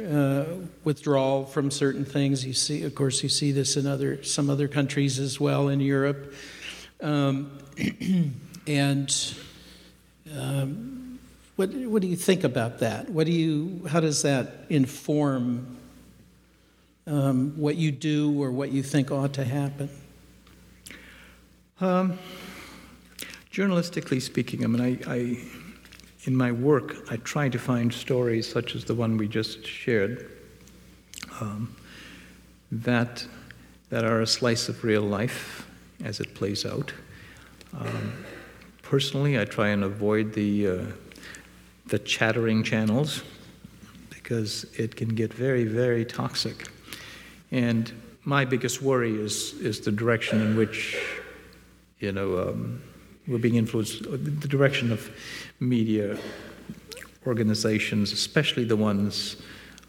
uh, 0.02 0.44
withdrawal 0.84 1.44
from 1.44 1.70
certain 1.70 2.04
things. 2.04 2.44
You 2.44 2.52
see, 2.52 2.82
of 2.84 2.94
course, 2.94 3.22
you 3.22 3.28
see 3.28 3.52
this 3.52 3.76
in 3.76 3.86
other 3.86 4.22
some 4.22 4.50
other 4.50 4.68
countries 4.68 5.18
as 5.18 5.40
well 5.40 5.68
in 5.68 5.80
Europe, 5.80 6.34
um, 7.00 7.58
and 8.66 9.34
um, 10.36 11.18
what 11.56 11.70
what 11.70 12.02
do 12.02 12.08
you 12.08 12.16
think 12.16 12.44
about 12.44 12.78
that? 12.78 13.08
What 13.10 13.26
do 13.26 13.32
you 13.32 13.86
how 13.88 14.00
does 14.00 14.22
that 14.22 14.66
inform 14.68 15.76
um, 17.06 17.54
what 17.56 17.76
you 17.76 17.92
do 17.92 18.42
or 18.42 18.50
what 18.50 18.72
you 18.72 18.82
think 18.82 19.10
ought 19.10 19.34
to 19.34 19.44
happen? 19.44 19.90
Um, 21.80 22.18
journalistically 23.50 24.22
speaking, 24.22 24.64
I 24.64 24.66
mean, 24.68 24.80
I, 24.80 25.12
I 25.12 25.38
in 26.24 26.36
my 26.36 26.52
work, 26.52 26.96
I 27.10 27.16
try 27.16 27.48
to 27.48 27.58
find 27.58 27.92
stories 27.92 28.50
such 28.50 28.74
as 28.74 28.84
the 28.84 28.94
one 28.94 29.16
we 29.16 29.26
just 29.26 29.66
shared 29.66 30.30
um, 31.40 31.74
that, 32.70 33.26
that 33.90 34.04
are 34.04 34.20
a 34.20 34.26
slice 34.26 34.68
of 34.68 34.84
real 34.84 35.02
life 35.02 35.66
as 36.04 36.20
it 36.20 36.34
plays 36.34 36.64
out. 36.64 36.92
Um, 37.76 38.24
personally, 38.82 39.40
I 39.40 39.44
try 39.44 39.68
and 39.68 39.82
avoid 39.82 40.32
the, 40.32 40.68
uh, 40.68 40.84
the 41.86 41.98
chattering 41.98 42.62
channels 42.62 43.22
because 44.10 44.64
it 44.76 44.94
can 44.94 45.08
get 45.08 45.32
very, 45.34 45.64
very 45.64 46.04
toxic. 46.04 46.68
And 47.50 47.92
my 48.24 48.44
biggest 48.44 48.80
worry 48.80 49.14
is, 49.14 49.54
is 49.54 49.80
the 49.80 49.90
direction 49.90 50.40
in 50.40 50.56
which, 50.56 51.02
you 51.98 52.12
know, 52.12 52.48
um, 52.48 52.80
we're 53.26 53.38
being 53.38 53.56
influenced, 53.56 54.02
the 54.04 54.48
direction 54.48 54.92
of 54.92 55.10
media 55.68 56.18
organizations, 57.26 58.12
especially 58.12 58.64
the 58.64 58.76
ones, 58.76 59.36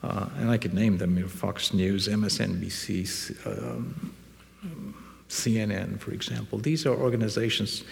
uh, 0.04 0.28
and 0.38 0.50
I 0.50 0.58
could 0.58 0.74
name 0.74 0.98
them, 0.98 1.16
you 1.18 1.24
know, 1.24 1.30
Fox 1.30 1.74
News, 1.74 2.08
MSNBC, 2.08 3.48
um, 3.48 4.14
CNN, 5.30 6.00
for 6.00 6.12
example. 6.12 6.60
These 6.60 6.86
are 6.86 6.96
organizations 6.96 7.84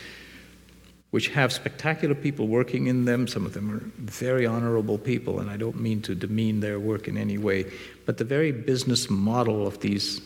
which 1.09 1.27
have 1.29 1.51
spectacular 1.51 2.15
people 2.15 2.47
working 2.47 2.87
in 2.87 3.05
them. 3.05 3.27
Some 3.27 3.45
of 3.45 3.53
them 3.53 3.71
are 3.71 3.83
very 3.99 4.45
honorable 4.45 4.97
people, 4.97 5.39
and 5.39 5.49
I 5.49 5.57
don't 5.57 5.79
mean 5.79 6.01
to 6.03 6.15
demean 6.15 6.61
their 6.61 6.79
work 6.79 7.07
in 7.07 7.17
any 7.17 7.37
way. 7.37 7.65
But 8.05 8.17
the 8.17 8.23
very 8.23 8.51
business 8.51 9.09
model 9.09 9.67
of 9.67 9.79
these 9.79 10.21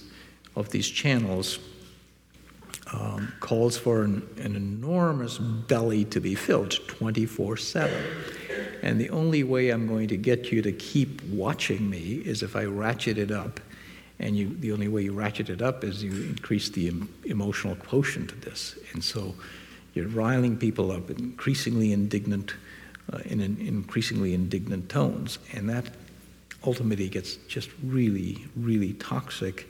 of 0.55 0.69
these 0.69 0.87
channels 0.87 1.59
um, 2.93 3.33
calls 3.39 3.77
for 3.77 4.03
an, 4.03 4.27
an 4.37 4.55
enormous 4.55 5.37
belly 5.37 6.05
to 6.05 6.19
be 6.19 6.35
filled 6.35 6.71
24 6.87 7.57
7. 7.57 8.05
And 8.81 8.99
the 9.01 9.09
only 9.09 9.43
way 9.43 9.69
I'm 9.69 9.87
going 9.87 10.07
to 10.09 10.17
get 10.17 10.51
you 10.51 10.61
to 10.61 10.71
keep 10.71 11.23
watching 11.23 11.89
me 11.89 12.21
is 12.25 12.43
if 12.43 12.55
I 12.55 12.65
ratchet 12.65 13.17
it 13.17 13.31
up. 13.31 13.59
And 14.19 14.37
you, 14.37 14.55
the 14.59 14.71
only 14.71 14.87
way 14.87 15.03
you 15.03 15.13
ratchet 15.13 15.49
it 15.49 15.61
up 15.61 15.83
is 15.83 16.03
you 16.03 16.11
increase 16.11 16.69
the 16.69 16.87
em- 16.87 17.09
emotional 17.25 17.75
quotient 17.75 18.31
of 18.31 18.41
this. 18.41 18.77
And 18.93 19.03
so 19.03 19.35
you're 19.93 20.07
riling 20.07 20.57
people 20.57 20.91
up, 20.91 21.09
increasingly 21.09 21.91
indignant, 21.91 22.53
uh, 23.11 23.17
in 23.25 23.41
an 23.41 23.57
increasingly 23.59 24.33
indignant 24.33 24.89
tones. 24.89 25.39
And 25.53 25.67
that 25.69 25.85
ultimately 26.65 27.09
gets 27.09 27.35
just 27.47 27.69
really, 27.83 28.45
really 28.55 28.93
toxic 28.93 29.67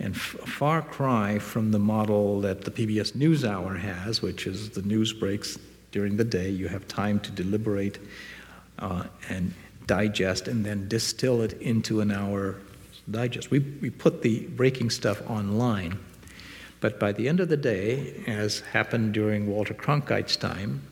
and 0.00 0.14
f- 0.14 0.34
a 0.42 0.46
far 0.46 0.82
cry 0.82 1.38
from 1.38 1.70
the 1.70 1.78
model 1.78 2.40
that 2.40 2.62
the 2.62 2.70
PBS 2.70 3.12
NewsHour 3.12 3.78
has, 3.78 4.22
which 4.22 4.46
is 4.46 4.70
the 4.70 4.82
news 4.82 5.12
breaks 5.12 5.58
during 5.92 6.16
the 6.16 6.24
day. 6.24 6.48
You 6.48 6.68
have 6.68 6.88
time 6.88 7.20
to 7.20 7.30
deliberate 7.30 7.98
uh, 8.78 9.04
and 9.28 9.52
digest 9.86 10.48
and 10.48 10.64
then 10.64 10.88
distill 10.88 11.42
it 11.42 11.52
into 11.60 12.00
an 12.00 12.10
hour 12.10 12.56
digest. 13.10 13.50
We, 13.50 13.58
we 13.58 13.90
put 13.90 14.22
the 14.22 14.46
breaking 14.46 14.90
stuff 14.90 15.22
online, 15.28 15.98
but 16.80 16.98
by 16.98 17.12
the 17.12 17.28
end 17.28 17.40
of 17.40 17.48
the 17.48 17.56
day, 17.56 18.22
as 18.26 18.60
happened 18.60 19.12
during 19.12 19.48
Walter 19.48 19.74
Cronkite's 19.74 20.36
time, 20.36 20.82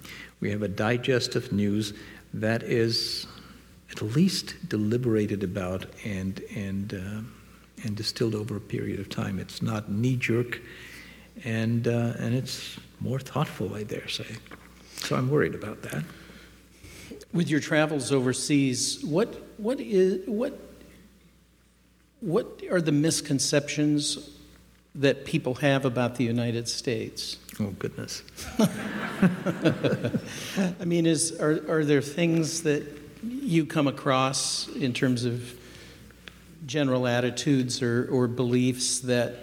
we 0.40 0.50
have 0.50 0.62
a 0.62 0.68
digest 0.68 1.34
of 1.34 1.50
news 1.50 1.94
that 2.34 2.62
is 2.62 3.26
at 3.90 4.02
least 4.02 4.68
deliberated 4.68 5.42
about 5.42 5.86
and, 6.04 6.40
and 6.54 6.94
uh, 6.94 7.38
and 7.85 7.97
distilled 7.97 8.35
over 8.35 8.57
a 8.57 8.61
period 8.61 9.01
of 9.01 9.09
time. 9.09 9.39
It's 9.39 9.62
not 9.62 9.91
knee 9.91 10.16
jerk, 10.16 10.61
and 11.45 11.87
uh, 11.87 12.14
and 12.18 12.35
it's 12.35 12.79
more 13.01 13.18
thoughtful, 13.18 13.74
I 13.74 13.83
dare 13.85 14.09
say. 14.09 14.26
So 14.97 15.16
I'm 15.16 15.31
worried 15.31 15.55
about 15.55 15.83
that. 15.83 16.05
With 17.33 17.49
your 17.49 17.61
travels 17.61 18.12
overseas, 18.12 19.03
what 19.05 19.35
what 19.59 19.81
is 19.81 20.26
what 20.26 20.59
what 22.20 22.62
are 22.70 22.81
the 22.81 22.93
misconceptions 22.93 24.31
that 24.95 25.24
people 25.24 25.55
have 25.57 25.85
about 25.85 26.16
the 26.16 26.24
United 26.24 26.68
States? 26.68 27.37
Oh 27.61 27.74
goodness. 27.79 28.22
I 30.81 30.85
mean, 30.85 31.07
is 31.07 31.33
are 31.41 31.62
are 31.70 31.85
there 31.85 32.03
things 32.03 32.62
that 32.62 32.85
you 33.22 33.66
come 33.66 33.87
across 33.87 34.68
in 34.68 34.93
terms 34.93 35.24
of 35.24 35.55
general 36.68 37.06
attitudes 37.06 37.82
or, 37.82 38.08
or 38.12 38.28
beliefs 38.28 39.00
that 39.00 39.34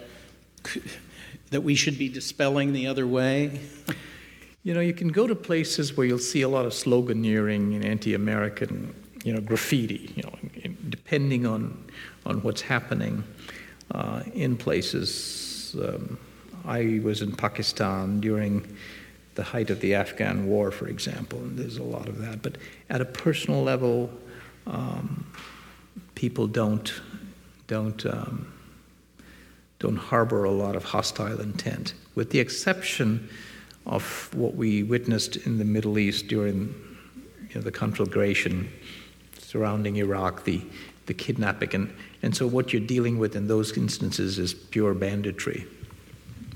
that 1.50 1.60
we 1.62 1.74
should 1.74 1.98
be 1.98 2.08
dispelling 2.08 2.72
the 2.72 2.86
other 2.86 3.06
way? 3.06 3.60
You 4.62 4.74
know, 4.74 4.80
you 4.80 4.94
can 4.94 5.08
go 5.08 5.26
to 5.26 5.34
places 5.34 5.96
where 5.96 6.06
you'll 6.06 6.18
see 6.18 6.42
a 6.42 6.48
lot 6.48 6.64
of 6.66 6.72
sloganeering 6.72 7.76
and 7.76 7.84
anti-American, 7.84 8.94
you 9.22 9.32
know, 9.32 9.40
graffiti. 9.40 10.12
You 10.16 10.22
know, 10.22 10.72
depending 10.88 11.46
on 11.46 11.84
on 12.24 12.42
what's 12.42 12.62
happening 12.62 13.22
uh, 13.90 14.22
in 14.32 14.56
places. 14.56 15.76
Um, 15.78 16.18
I 16.64 17.00
was 17.04 17.22
in 17.22 17.32
Pakistan 17.32 18.20
during 18.20 18.76
the 19.36 19.44
height 19.44 19.70
of 19.70 19.80
the 19.80 19.94
Afghan 19.94 20.46
war, 20.46 20.70
for 20.70 20.88
example, 20.88 21.38
and 21.38 21.56
there's 21.56 21.76
a 21.76 21.82
lot 21.82 22.08
of 22.08 22.18
that. 22.18 22.42
But 22.42 22.56
at 22.90 23.00
a 23.00 23.04
personal 23.04 23.62
level, 23.62 24.10
um, 24.66 25.26
people 26.14 26.48
don't 26.48 26.92
don't 27.66 28.04
um, 28.06 28.52
don't 29.78 29.96
harbor 29.96 30.44
a 30.44 30.50
lot 30.50 30.74
of 30.74 30.84
hostile 30.84 31.40
intent, 31.40 31.94
with 32.14 32.30
the 32.30 32.40
exception 32.40 33.28
of 33.84 34.34
what 34.34 34.54
we 34.54 34.82
witnessed 34.82 35.36
in 35.36 35.58
the 35.58 35.64
Middle 35.64 35.98
East 35.98 36.26
during 36.26 36.74
you 37.48 37.54
know, 37.54 37.60
the 37.60 37.70
conflagration 37.70 38.70
surrounding 39.38 39.96
Iraq, 39.96 40.44
the, 40.44 40.60
the 41.06 41.14
kidnapping. 41.14 41.74
And, 41.74 41.94
and 42.22 42.36
so, 42.36 42.46
what 42.46 42.72
you're 42.72 42.82
dealing 42.82 43.18
with 43.18 43.36
in 43.36 43.46
those 43.46 43.76
instances 43.76 44.38
is 44.38 44.54
pure 44.54 44.92
banditry. 44.92 45.66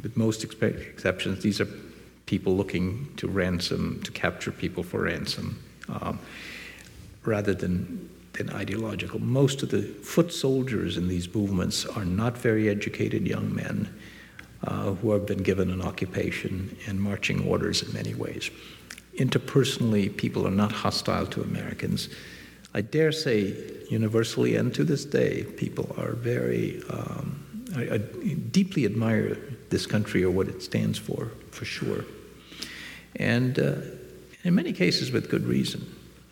With 0.02 0.16
most 0.16 0.42
exceptions, 0.42 1.42
these 1.42 1.60
are 1.60 1.68
people 2.26 2.56
looking 2.56 3.12
to 3.16 3.28
ransom, 3.28 4.02
to 4.02 4.10
capture 4.12 4.50
people 4.50 4.82
for 4.82 5.02
ransom, 5.02 5.62
um, 5.88 6.18
rather 7.24 7.54
than 7.54 8.09
than 8.42 8.56
ideological. 8.56 9.20
Most 9.20 9.62
of 9.62 9.70
the 9.70 9.82
foot 9.82 10.32
soldiers 10.32 10.96
in 10.96 11.08
these 11.08 11.32
movements 11.34 11.84
are 11.84 12.04
not 12.04 12.38
very 12.38 12.68
educated 12.68 13.26
young 13.26 13.54
men 13.54 13.94
uh, 14.64 14.94
who 14.94 15.12
have 15.12 15.26
been 15.26 15.42
given 15.42 15.70
an 15.70 15.82
occupation 15.82 16.76
and 16.86 17.00
marching 17.00 17.46
orders 17.46 17.82
in 17.82 17.92
many 17.92 18.14
ways. 18.14 18.50
Interpersonally, 19.14 20.14
people 20.16 20.46
are 20.46 20.52
not 20.52 20.72
hostile 20.72 21.26
to 21.26 21.42
Americans. 21.42 22.08
I 22.72 22.80
dare 22.80 23.12
say, 23.12 23.54
universally 23.90 24.56
and 24.56 24.72
to 24.74 24.84
this 24.84 25.04
day, 25.04 25.44
people 25.56 25.94
are 25.98 26.12
very, 26.12 26.82
um, 26.88 27.64
I, 27.76 27.94
I 27.94 27.98
deeply 27.98 28.84
admire 28.86 29.36
this 29.68 29.86
country 29.86 30.24
or 30.24 30.30
what 30.30 30.48
it 30.48 30.62
stands 30.62 30.98
for, 30.98 31.30
for 31.50 31.64
sure. 31.64 32.04
And 33.16 33.58
uh, 33.58 33.74
in 34.44 34.54
many 34.54 34.72
cases, 34.72 35.10
with 35.10 35.28
good 35.28 35.44
reason. 35.44 35.80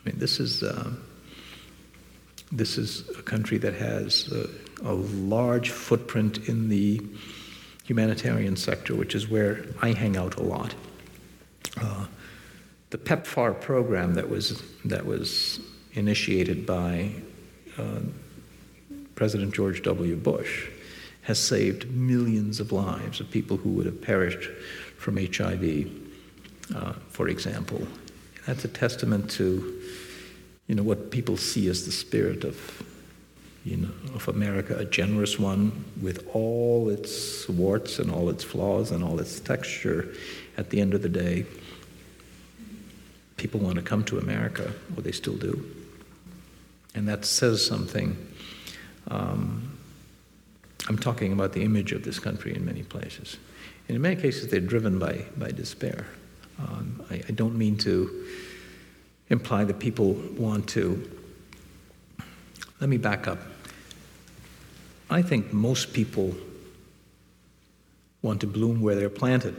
I 0.01 0.11
mean, 0.11 0.19
this 0.19 0.41
is. 0.41 0.63
Uh, 0.63 0.93
this 2.51 2.79
is 2.79 3.09
a 3.11 3.23
country 3.23 3.59
that 3.59 3.75
has 3.75 4.31
a, 4.33 4.49
a 4.83 4.95
large 4.95 5.71
footprint 5.71 6.49
in 6.49 6.69
the 6.69 7.01
humanitarian 7.85 8.57
sector, 8.57 8.95
which 8.95 9.15
is 9.15 9.29
where 9.29 9.65
I 9.81 9.93
hang 9.93 10.17
out 10.17 10.37
a 10.37 10.43
lot. 10.43 10.75
Uh, 11.81 12.07
the 12.91 12.99
PEPFAR 12.99 13.61
program 13.61 14.15
that 14.15 14.29
was 14.29 14.63
that 14.85 15.05
was 15.05 15.61
initiated 15.93 16.65
by 16.65 17.11
uh, 17.77 18.01
President 19.15 19.55
George 19.55 19.83
W. 19.83 20.17
Bush 20.17 20.69
has 21.23 21.39
saved 21.39 21.91
millions 21.91 22.61
of 22.61 22.73
lives 22.73 23.21
of 23.21 23.31
people 23.31 23.59
who 23.59 23.71
would 23.71 23.85
have 23.85 24.01
perished 24.01 24.49
from 24.97 25.17
HIV, 25.17 25.91
uh, 26.75 26.93
for 27.11 27.29
example. 27.29 27.87
That's 28.47 28.65
a 28.65 28.69
testament 28.69 29.31
to 29.33 29.83
you 30.69 30.75
know, 30.75 30.83
what 30.83 31.11
people 31.11 31.37
see 31.37 31.69
as 31.69 31.87
the 31.87 31.93
spirit 31.93 32.45
of, 32.45 32.83
you 33.65 33.79
know, 33.79 33.91
of 34.15 34.29
America, 34.29 34.77
a 34.77 34.85
generous 34.85 35.39
one 35.39 35.85
with 36.01 36.29
all 36.35 36.91
its 36.91 37.49
warts 37.49 37.99
and 37.99 38.11
all 38.11 38.29
its 38.29 38.45
flaws 38.45 38.93
and 38.93 39.03
all 39.03 39.19
its 39.19 39.41
texture. 39.41 40.15
At 40.57 40.71
the 40.71 40.81
end 40.81 40.93
of 40.95 41.03
the 41.03 41.09
day, 41.09 41.47
people 43.37 43.61
want 43.61 43.77
to 43.77 43.83
come 43.83 44.05
to 44.05 44.19
America, 44.19 44.73
or 44.95 45.03
they 45.03 45.13
still 45.13 45.37
do. 45.37 45.65
And 46.95 47.09
that 47.09 47.25
says 47.25 47.65
something. 47.65 48.17
Um, 49.09 49.79
I'm 50.89 50.99
talking 50.99 51.33
about 51.33 51.53
the 51.53 51.63
image 51.63 51.93
of 51.93 52.03
this 52.03 52.19
country 52.19 52.55
in 52.55 52.65
many 52.65 52.83
places. 52.83 53.39
And 53.89 53.97
in 53.97 54.03
many 54.03 54.17
cases, 54.17 54.49
they're 54.49 54.61
driven 54.61 54.99
by, 54.99 55.25
by 55.37 55.51
despair. 55.51 56.07
Um, 56.59 57.03
I, 57.11 57.23
I 57.29 57.33
don't 57.33 57.57
mean 57.57 57.77
to 57.79 58.27
imply 59.31 59.65
that 59.65 59.79
people 59.79 60.15
want 60.37 60.69
to. 60.71 61.11
Let 62.81 62.89
me 62.89 62.97
back 62.97 63.27
up. 63.27 63.39
I 65.11 65.23
think 65.23 65.53
most 65.53 65.93
people 65.93 66.35
want 68.23 68.41
to 68.41 68.47
bloom 68.47 68.81
where 68.81 68.95
they're 68.95 69.11
planted. 69.11 69.55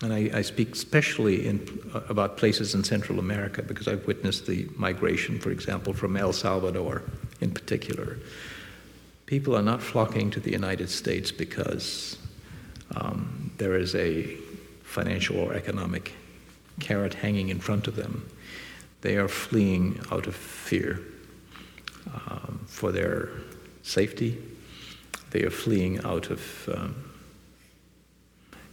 And 0.00 0.12
I, 0.12 0.30
I 0.32 0.42
speak 0.42 0.72
especially 0.72 1.46
in, 1.46 1.80
uh, 1.92 2.00
about 2.08 2.36
places 2.36 2.74
in 2.74 2.84
Central 2.84 3.18
America 3.18 3.62
because 3.62 3.88
I've 3.88 4.06
witnessed 4.06 4.46
the 4.46 4.68
migration, 4.76 5.40
for 5.40 5.50
example, 5.50 5.92
from 5.92 6.16
El 6.16 6.32
Salvador 6.32 7.02
in 7.40 7.50
particular. 7.50 8.18
People 9.26 9.56
are 9.56 9.62
not 9.62 9.82
flocking 9.82 10.30
to 10.30 10.40
the 10.40 10.52
United 10.52 10.88
States 10.88 11.32
because 11.32 12.16
um, 12.94 13.50
there 13.58 13.76
is 13.76 13.94
a 13.94 14.36
financial 14.84 15.38
or 15.38 15.54
economic 15.54 16.12
carrot 16.80 17.14
hanging 17.14 17.48
in 17.48 17.58
front 17.58 17.88
of 17.88 17.96
them. 17.96 18.28
They 19.00 19.16
are 19.16 19.28
fleeing 19.28 20.00
out 20.10 20.26
of 20.26 20.34
fear 20.34 21.00
um, 22.12 22.64
for 22.66 22.92
their 22.92 23.30
safety. 23.82 24.38
They 25.30 25.42
are 25.42 25.50
fleeing 25.50 26.04
out 26.04 26.30
of 26.30 26.68
um, 26.74 27.08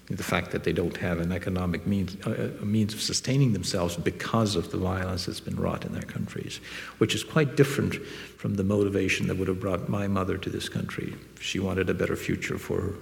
the 0.07 0.23
fact 0.23 0.51
that 0.51 0.63
they 0.63 0.71
don't 0.71 0.97
have 0.97 1.19
an 1.19 1.31
economic 1.31 1.87
means, 1.87 2.15
uh, 2.25 2.51
a 2.61 2.65
means 2.65 2.93
of 2.93 3.01
sustaining 3.01 3.53
themselves 3.53 3.95
because 3.95 4.55
of 4.55 4.71
the 4.71 4.77
violence 4.77 5.25
that's 5.25 5.39
been 5.39 5.55
wrought 5.55 5.83
in 5.83 5.93
their 5.93 6.03
countries, 6.03 6.59
which 6.99 7.15
is 7.15 7.23
quite 7.23 7.55
different 7.55 7.95
from 8.37 8.55
the 8.55 8.63
motivation 8.63 9.27
that 9.27 9.37
would 9.37 9.47
have 9.47 9.59
brought 9.59 9.89
my 9.89 10.07
mother 10.07 10.37
to 10.37 10.49
this 10.49 10.69
country. 10.69 11.15
She 11.39 11.59
wanted 11.59 11.89
a 11.89 11.93
better 11.93 12.15
future 12.15 12.57
for 12.57 12.81
her, 12.81 12.93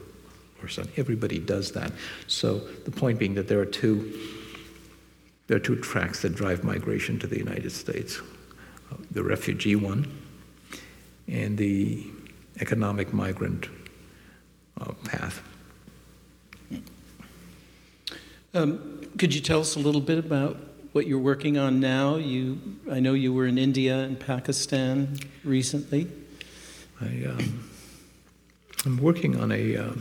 her 0.62 0.68
son. 0.70 0.88
Everybody 0.96 1.40
does 1.40 1.74
that. 1.74 1.92
So 2.28 2.60
the 2.60 2.92
point 2.92 3.20
being 3.20 3.34
that 3.36 3.50
there 3.50 3.60
are 3.60 3.66
two 3.66 4.33
there 5.48 5.58
are 5.58 5.60
two 5.60 5.76
tracks 5.76 6.22
that 6.22 6.36
drive 6.36 6.64
migration 6.64 7.20
to 7.20 7.28
the 7.28 7.38
United 7.38 7.72
States 7.72 8.22
the 9.12 9.24
refugee 9.24 9.76
one 9.76 10.06
and 11.28 11.58
the 11.58 12.06
economic 12.60 13.14
migrant 13.14 13.68
uh, 14.80 14.92
path. 15.06 15.42
Um, 18.54 19.02
could 19.18 19.34
you 19.34 19.42
tell 19.42 19.62
us 19.62 19.76
a 19.76 19.80
little 19.80 20.02
bit 20.02 20.20
about 20.20 20.58
what 20.92 21.08
you're 21.08 21.20
working 21.20 21.58
on 21.58 21.80
now? 21.80 22.16
You, 22.16 22.60
I 22.92 23.00
know 23.00 23.14
you 23.14 23.34
were 23.34 23.48
in 23.48 23.58
India 23.58 23.98
and 23.98 24.20
Pakistan 24.20 25.18
recently. 25.44 26.08
I, 27.02 27.26
um, 27.26 27.70
I'm 28.86 28.98
working 28.98 29.40
on 29.40 29.52
a. 29.52 29.78
Uh, 29.78 29.94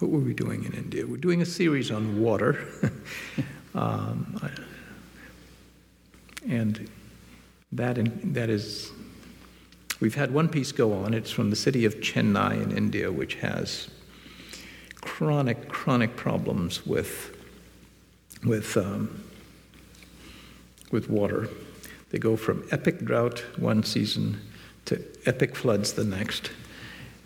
what 0.00 0.10
were 0.10 0.20
we 0.20 0.34
doing 0.34 0.64
in 0.64 0.74
India? 0.74 1.06
We're 1.06 1.16
doing 1.16 1.42
a 1.42 1.46
series 1.46 1.90
on 1.90 2.20
water. 2.20 2.64
Um, 3.74 4.40
and 6.48 6.88
that, 7.72 7.98
in, 7.98 8.32
that 8.32 8.48
is, 8.48 8.90
we've 10.00 10.14
had 10.14 10.32
one 10.32 10.48
piece 10.48 10.72
go 10.72 10.92
on. 10.92 11.14
It's 11.14 11.30
from 11.30 11.50
the 11.50 11.56
city 11.56 11.84
of 11.84 11.96
Chennai 11.96 12.62
in 12.62 12.76
India, 12.76 13.12
which 13.12 13.34
has 13.36 13.88
chronic, 15.00 15.68
chronic 15.68 16.16
problems 16.16 16.86
with, 16.86 17.36
with, 18.44 18.76
um, 18.76 19.22
with 20.90 21.10
water. 21.10 21.48
They 22.10 22.18
go 22.18 22.36
from 22.36 22.66
epic 22.70 23.04
drought 23.04 23.40
one 23.58 23.82
season 23.82 24.40
to 24.86 25.04
epic 25.26 25.54
floods 25.54 25.92
the 25.92 26.04
next, 26.04 26.50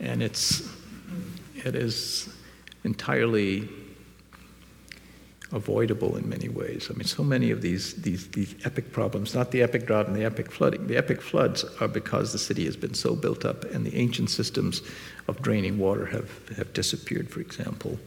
and 0.01 0.23
it's, 0.23 0.69
it 1.55 1.77
is 1.77 2.29
entirely 2.83 3.69
avoidable 5.53 6.17
in 6.17 6.29
many 6.29 6.49
ways. 6.49 6.89
I 6.91 6.95
mean, 6.95 7.05
so 7.05 7.23
many 7.23 7.51
of 7.51 7.63
these, 7.63 7.95
these, 7.95 8.29
these 8.29 8.55
epic 8.65 8.93
problems, 8.93 9.35
not 9.35 9.51
the 9.51 9.63
epic 9.63 9.87
drought 9.87 10.07
and 10.07 10.17
the 10.17 10.25
epic 10.25 10.51
flooding, 10.51 10.87
the 10.87 10.97
epic 10.97 11.21
floods 11.21 11.65
are 11.81 11.89
because 11.89 12.33
the 12.33 12.39
city 12.39 12.65
has 12.65 12.77
been 12.77 12.95
so 12.95 13.15
built 13.15 13.45
up 13.45 13.65
and 13.65 13.85
the 13.85 13.97
ancient 13.97 14.31
systems 14.31 14.83
of 15.29 15.41
draining 15.43 15.79
water 15.79 16.07
have, 16.07 16.49
have 16.57 16.73
disappeared, 16.73 17.31
for 17.31 17.41
example. 17.41 17.99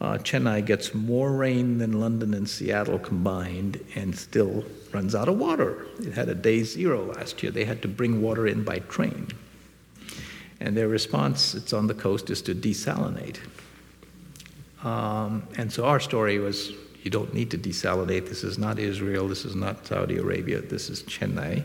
Uh, 0.00 0.16
Chennai 0.18 0.64
gets 0.64 0.94
more 0.94 1.32
rain 1.32 1.78
than 1.78 1.98
London 1.98 2.32
and 2.32 2.48
Seattle 2.48 3.00
combined 3.00 3.84
and 3.96 4.16
still 4.16 4.64
runs 4.92 5.14
out 5.14 5.28
of 5.28 5.36
water. 5.36 5.86
It 5.98 6.12
had 6.12 6.28
a 6.28 6.34
day 6.34 6.62
zero 6.62 7.04
last 7.04 7.42
year. 7.42 7.50
They 7.50 7.64
had 7.64 7.82
to 7.82 7.88
bring 7.88 8.22
water 8.22 8.46
in 8.46 8.62
by 8.62 8.78
train. 8.80 9.26
And 10.60 10.76
their 10.76 10.88
response, 10.88 11.54
it's 11.54 11.72
on 11.72 11.88
the 11.88 11.94
coast, 11.94 12.30
is 12.30 12.42
to 12.42 12.54
desalinate. 12.54 13.38
Um, 14.84 15.46
and 15.56 15.72
so 15.72 15.84
our 15.84 16.00
story 16.00 16.38
was 16.38 16.72
you 17.02 17.10
don't 17.10 17.32
need 17.32 17.50
to 17.52 17.58
desalinate. 17.58 18.28
This 18.28 18.44
is 18.44 18.58
not 18.58 18.78
Israel. 18.78 19.28
This 19.28 19.44
is 19.44 19.54
not 19.54 19.86
Saudi 19.86 20.18
Arabia. 20.18 20.60
This 20.60 20.90
is 20.90 21.02
Chennai. 21.04 21.62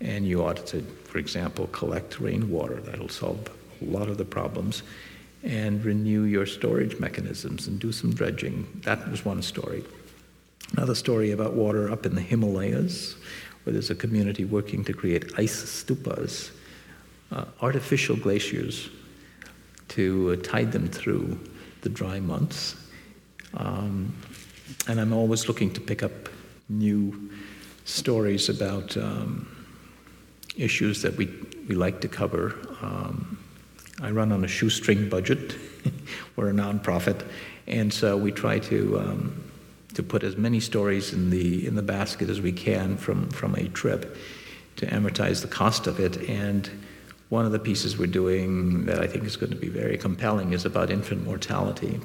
And 0.00 0.26
you 0.26 0.44
ought 0.44 0.66
to, 0.66 0.82
for 1.04 1.18
example, 1.18 1.66
collect 1.68 2.20
rainwater. 2.20 2.80
That'll 2.80 3.08
solve 3.08 3.48
a 3.80 3.84
lot 3.84 4.08
of 4.08 4.18
the 4.18 4.24
problems. 4.24 4.82
And 5.42 5.84
renew 5.84 6.24
your 6.24 6.46
storage 6.46 6.98
mechanisms 6.98 7.66
and 7.66 7.78
do 7.78 7.92
some 7.92 8.12
dredging. 8.12 8.82
That 8.84 9.10
was 9.10 9.24
one 9.24 9.42
story. 9.42 9.84
Another 10.72 10.94
story 10.94 11.32
about 11.32 11.54
water 11.54 11.90
up 11.90 12.06
in 12.06 12.14
the 12.14 12.20
Himalayas, 12.20 13.16
where 13.64 13.72
there's 13.72 13.90
a 13.90 13.94
community 13.94 14.44
working 14.44 14.84
to 14.84 14.92
create 14.92 15.32
ice 15.38 15.64
stupas, 15.64 16.50
uh, 17.32 17.46
artificial 17.60 18.16
glaciers, 18.16 18.90
to 19.88 20.32
uh, 20.32 20.46
tide 20.46 20.70
them 20.72 20.86
through 20.86 21.40
the 21.82 21.88
dry 21.88 22.20
months. 22.20 22.76
Um, 23.54 24.14
and 24.86 25.00
I'm 25.00 25.12
always 25.12 25.48
looking 25.48 25.72
to 25.72 25.80
pick 25.80 26.02
up 26.02 26.28
new 26.68 27.30
stories 27.84 28.48
about 28.48 28.96
um, 28.96 29.48
issues 30.56 31.02
that 31.02 31.16
we, 31.16 31.26
we 31.68 31.74
like 31.74 32.00
to 32.02 32.08
cover. 32.08 32.54
Um, 32.80 33.38
I 34.00 34.10
run 34.10 34.32
on 34.32 34.44
a 34.44 34.48
shoestring 34.48 35.08
budget. 35.08 35.56
We're 36.36 36.50
a 36.50 36.52
nonprofit, 36.52 37.26
and 37.66 37.92
so 37.92 38.16
we 38.16 38.32
try 38.32 38.58
to 38.60 38.98
um, 38.98 39.50
to 39.94 40.02
put 40.02 40.22
as 40.22 40.36
many 40.36 40.60
stories 40.60 41.12
in 41.12 41.30
the 41.30 41.66
in 41.66 41.74
the 41.74 41.82
basket 41.82 42.30
as 42.30 42.40
we 42.40 42.52
can 42.52 42.96
from 42.96 43.28
from 43.30 43.54
a 43.56 43.68
trip 43.68 44.16
to 44.76 44.86
amortize 44.86 45.42
the 45.42 45.48
cost 45.48 45.86
of 45.86 46.00
it. 46.00 46.16
And 46.28 46.70
one 47.30 47.46
of 47.46 47.52
the 47.52 47.58
pieces 47.58 47.96
we're 47.96 48.06
doing 48.06 48.84
that 48.86 49.00
I 49.00 49.06
think 49.06 49.24
is 49.24 49.36
going 49.36 49.52
to 49.52 49.58
be 49.58 49.68
very 49.68 49.96
compelling 49.96 50.52
is 50.52 50.64
about 50.64 50.90
infant 50.90 51.24
mortality. 51.24 52.00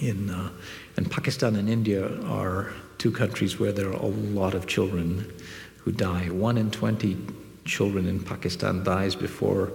In 0.00 0.30
uh, 0.30 0.50
and 0.96 1.10
Pakistan 1.10 1.56
and 1.56 1.68
India 1.68 2.20
are 2.24 2.72
two 2.98 3.10
countries 3.10 3.60
where 3.60 3.70
there 3.70 3.88
are 3.88 3.92
a 3.92 4.06
lot 4.06 4.54
of 4.54 4.66
children 4.66 5.32
who 5.78 5.92
die. 5.92 6.30
One 6.30 6.56
in 6.56 6.70
20 6.70 7.16
children 7.64 8.06
in 8.06 8.20
Pakistan 8.20 8.82
dies 8.82 9.14
before 9.14 9.72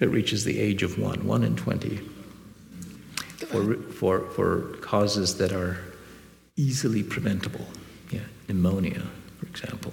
it 0.00 0.08
reaches 0.08 0.44
the 0.44 0.58
age 0.58 0.82
of 0.82 0.98
one. 0.98 1.26
One 1.26 1.44
in 1.44 1.56
20. 1.56 2.00
For, 3.46 3.74
for, 3.74 4.30
for 4.30 4.76
causes 4.80 5.36
that 5.38 5.52
are 5.52 5.78
easily 6.56 7.02
preventable. 7.02 7.66
Yeah, 8.10 8.20
pneumonia, 8.48 9.02
for 9.38 9.46
example. 9.46 9.92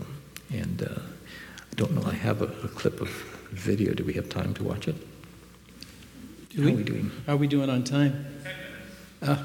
And 0.52 0.84
uh, 0.84 1.02
I 1.72 1.76
don't 1.76 1.92
know, 1.92 2.10
I 2.10 2.14
have 2.14 2.42
a, 2.42 2.46
a, 2.46 2.68
clip 2.68 3.02
of 3.02 3.10
video. 3.52 3.94
Do 3.94 4.04
we 4.04 4.14
have 4.14 4.30
time 4.30 4.54
to 4.56 4.64
watch 4.64 4.88
it? 4.88 4.96
Do 6.50 6.62
How 6.62 6.66
we, 6.66 6.74
are 6.74 6.76
we 6.76 6.84
doing? 6.84 7.12
Are 7.28 7.38
we 7.38 7.48
doing 7.48 7.70
on 7.70 7.84
time? 7.84 8.26
Uh, 9.22 9.38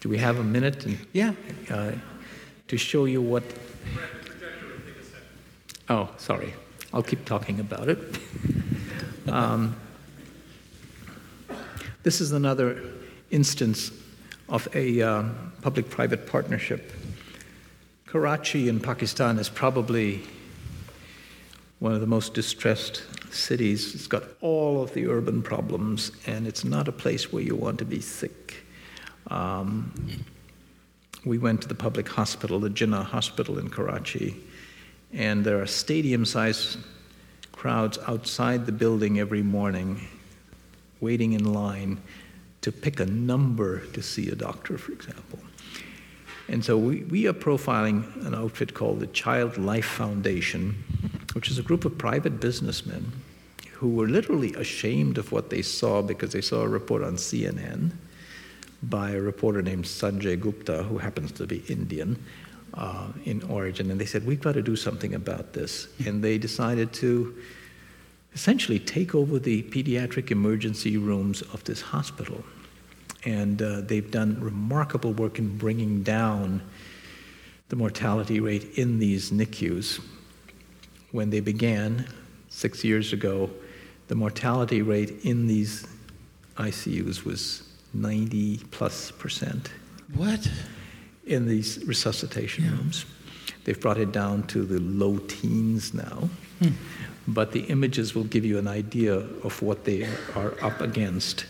do 0.00 0.08
we 0.08 0.18
have 0.18 0.38
a 0.38 0.44
minute? 0.44 0.84
And, 0.86 0.98
yeah. 1.12 1.32
Uh, 1.70 1.92
to 2.68 2.76
show 2.76 3.04
you 3.04 3.22
what. 3.22 3.44
Oh, 5.88 6.08
sorry. 6.16 6.52
I'll 6.92 7.02
keep 7.02 7.24
talking 7.24 7.60
about 7.60 7.88
it. 7.88 7.98
um, 9.28 9.76
this 12.02 12.20
is 12.20 12.32
another 12.32 12.82
instance 13.30 13.90
of 14.48 14.68
a 14.74 15.02
uh, 15.02 15.24
public 15.62 15.90
private 15.90 16.26
partnership. 16.26 16.92
Karachi 18.06 18.68
in 18.68 18.80
Pakistan 18.80 19.38
is 19.38 19.48
probably 19.48 20.22
one 21.78 21.92
of 21.92 22.00
the 22.00 22.06
most 22.06 22.34
distressed 22.34 23.02
cities. 23.32 23.94
It's 23.94 24.06
got 24.06 24.24
all 24.40 24.82
of 24.82 24.94
the 24.94 25.06
urban 25.06 25.42
problems, 25.42 26.12
and 26.26 26.46
it's 26.46 26.64
not 26.64 26.88
a 26.88 26.92
place 26.92 27.32
where 27.32 27.42
you 27.42 27.54
want 27.54 27.78
to 27.78 27.84
be 27.84 28.00
sick. 28.00 28.64
Um, 29.28 29.92
we 31.24 31.38
went 31.38 31.62
to 31.62 31.68
the 31.68 31.74
public 31.74 32.08
hospital, 32.08 32.60
the 32.60 32.70
Jinnah 32.70 33.04
Hospital 33.04 33.58
in 33.58 33.68
Karachi, 33.68 34.36
and 35.12 35.44
there 35.44 35.60
are 35.60 35.66
stadium 35.66 36.24
sized 36.24 36.78
crowds 37.52 37.98
outside 38.06 38.66
the 38.66 38.72
building 38.72 39.18
every 39.18 39.42
morning 39.42 40.06
waiting 41.00 41.32
in 41.32 41.52
line 41.52 42.00
to 42.62 42.72
pick 42.72 43.00
a 43.00 43.06
number 43.06 43.80
to 43.86 44.02
see 44.02 44.28
a 44.28 44.34
doctor, 44.34 44.78
for 44.78 44.92
example. 44.92 45.38
And 46.48 46.64
so 46.64 46.78
we, 46.78 47.02
we 47.04 47.26
are 47.26 47.32
profiling 47.32 48.24
an 48.24 48.34
outfit 48.34 48.74
called 48.74 49.00
the 49.00 49.06
Child 49.08 49.58
Life 49.58 49.86
Foundation, 49.86 50.82
which 51.36 51.50
is 51.50 51.58
a 51.58 51.62
group 51.62 51.84
of 51.84 51.98
private 51.98 52.40
businessmen 52.40 53.12
who 53.72 53.90
were 53.90 54.08
literally 54.08 54.54
ashamed 54.54 55.18
of 55.18 55.32
what 55.32 55.50
they 55.50 55.60
saw 55.60 56.00
because 56.00 56.32
they 56.32 56.40
saw 56.40 56.62
a 56.62 56.68
report 56.68 57.02
on 57.02 57.16
CNN 57.16 57.90
by 58.84 59.10
a 59.10 59.20
reporter 59.20 59.60
named 59.60 59.84
Sanjay 59.84 60.40
Gupta, 60.40 60.82
who 60.84 60.96
happens 60.96 61.30
to 61.32 61.46
be 61.46 61.58
Indian 61.68 62.16
uh, 62.72 63.08
in 63.26 63.42
origin. 63.50 63.90
And 63.90 64.00
they 64.00 64.06
said, 64.06 64.24
We've 64.24 64.40
got 64.40 64.54
to 64.54 64.62
do 64.62 64.76
something 64.76 65.14
about 65.14 65.52
this. 65.52 65.88
And 66.06 66.24
they 66.24 66.38
decided 66.38 66.94
to 66.94 67.36
essentially 68.32 68.78
take 68.78 69.14
over 69.14 69.38
the 69.38 69.62
pediatric 69.64 70.30
emergency 70.30 70.96
rooms 70.96 71.42
of 71.42 71.62
this 71.64 71.82
hospital. 71.82 72.42
And 73.26 73.60
uh, 73.60 73.82
they've 73.82 74.10
done 74.10 74.40
remarkable 74.40 75.12
work 75.12 75.38
in 75.38 75.58
bringing 75.58 76.02
down 76.02 76.62
the 77.68 77.76
mortality 77.76 78.40
rate 78.40 78.78
in 78.78 78.98
these 79.00 79.32
NICUs. 79.32 80.00
When 81.16 81.30
they 81.30 81.40
began 81.40 82.04
six 82.50 82.84
years 82.84 83.14
ago, 83.14 83.48
the 84.08 84.14
mortality 84.14 84.82
rate 84.82 85.24
in 85.24 85.46
these 85.46 85.86
ICUs 86.58 87.24
was 87.24 87.62
90 87.94 88.58
plus 88.70 89.12
percent. 89.12 89.70
What? 90.12 90.46
In 91.24 91.48
these 91.48 91.82
resuscitation 91.86 92.64
yeah. 92.64 92.72
rooms. 92.72 93.06
They've 93.64 93.80
brought 93.80 93.96
it 93.96 94.12
down 94.12 94.42
to 94.48 94.66
the 94.66 94.78
low 94.78 95.16
teens 95.16 95.94
now. 95.94 96.28
Hmm. 96.58 96.72
But 97.26 97.52
the 97.52 97.60
images 97.60 98.14
will 98.14 98.24
give 98.24 98.44
you 98.44 98.58
an 98.58 98.68
idea 98.68 99.14
of 99.14 99.62
what 99.62 99.86
they 99.86 100.06
are 100.34 100.52
up 100.62 100.82
against. 100.82 101.46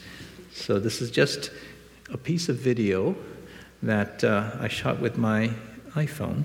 So, 0.53 0.79
this 0.79 1.03
is 1.03 1.11
just 1.11 1.51
a 2.13 2.17
piece 2.17 2.49
of 2.49 2.55
video 2.55 3.17
that 3.83 4.23
uh, 4.23 4.49
I 4.61 4.69
shot 4.69 5.01
with 5.01 5.19
my 5.19 5.51
iPhone. 5.97 6.45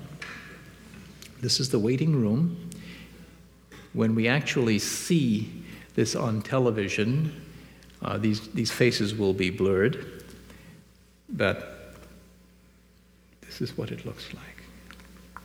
This 1.40 1.60
is 1.60 1.68
the 1.68 1.78
waiting 1.78 2.20
room. 2.20 2.70
When 3.92 4.14
we 4.14 4.28
actually 4.28 4.78
see 4.78 5.64
this 5.94 6.14
on 6.14 6.42
television, 6.42 7.42
uh, 8.02 8.18
these, 8.18 8.48
these 8.48 8.70
faces 8.70 9.14
will 9.14 9.34
be 9.34 9.50
blurred, 9.50 10.24
but 11.28 11.94
this 13.42 13.60
is 13.60 13.76
what 13.76 13.90
it 13.90 14.06
looks 14.06 14.32
like. 14.32 15.42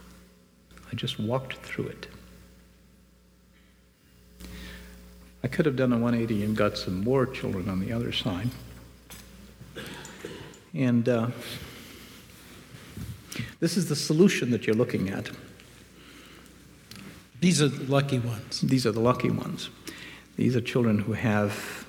I 0.91 0.95
just 0.95 1.19
walked 1.19 1.57
through 1.57 1.87
it. 1.87 2.07
I 5.43 5.47
could 5.47 5.65
have 5.65 5.75
done 5.75 5.93
a 5.93 5.97
180 5.97 6.43
and 6.43 6.55
got 6.57 6.77
some 6.77 7.03
more 7.03 7.25
children 7.25 7.69
on 7.69 7.79
the 7.79 7.91
other 7.91 8.11
side. 8.11 8.49
And 10.73 11.07
uh, 11.07 11.27
this 13.59 13.77
is 13.77 13.89
the 13.89 13.95
solution 13.95 14.51
that 14.51 14.65
you're 14.65 14.75
looking 14.75 15.09
at. 15.09 15.29
These 17.39 17.61
are 17.61 17.67
the 17.67 17.91
lucky 17.91 18.19
ones. 18.19 18.61
These 18.61 18.85
are 18.85 18.91
the 18.91 18.99
lucky 18.99 19.29
ones. 19.29 19.69
These 20.35 20.55
are 20.55 20.61
children 20.61 20.99
who 20.99 21.13
have 21.13 21.85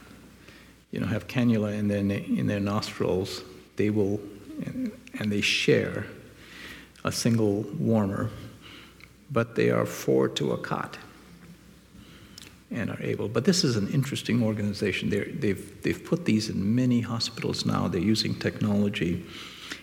you 0.90 1.00
know, 1.00 1.06
have 1.06 1.26
cannula 1.26 1.76
in 1.78 1.88
their, 1.88 1.98
in 1.98 2.46
their 2.46 2.60
nostrils, 2.60 3.42
they 3.76 3.90
will, 3.90 4.20
and 4.64 5.30
they 5.30 5.40
share 5.40 6.06
a 7.04 7.12
single 7.12 7.62
warmer, 7.78 8.30
but 9.30 9.54
they 9.54 9.70
are 9.70 9.84
four 9.84 10.28
to 10.28 10.52
a 10.52 10.58
cot 10.58 10.98
and 12.70 12.90
are 12.90 13.02
able. 13.02 13.28
But 13.28 13.44
this 13.44 13.64
is 13.64 13.76
an 13.76 13.88
interesting 13.88 14.42
organization. 14.42 15.10
they 15.10 15.20
they've, 15.24 15.82
they've 15.82 16.04
put 16.04 16.24
these 16.24 16.48
in 16.48 16.74
many 16.74 17.00
hospitals 17.00 17.64
now. 17.64 17.88
They're 17.88 18.00
using 18.00 18.34
technology 18.34 19.24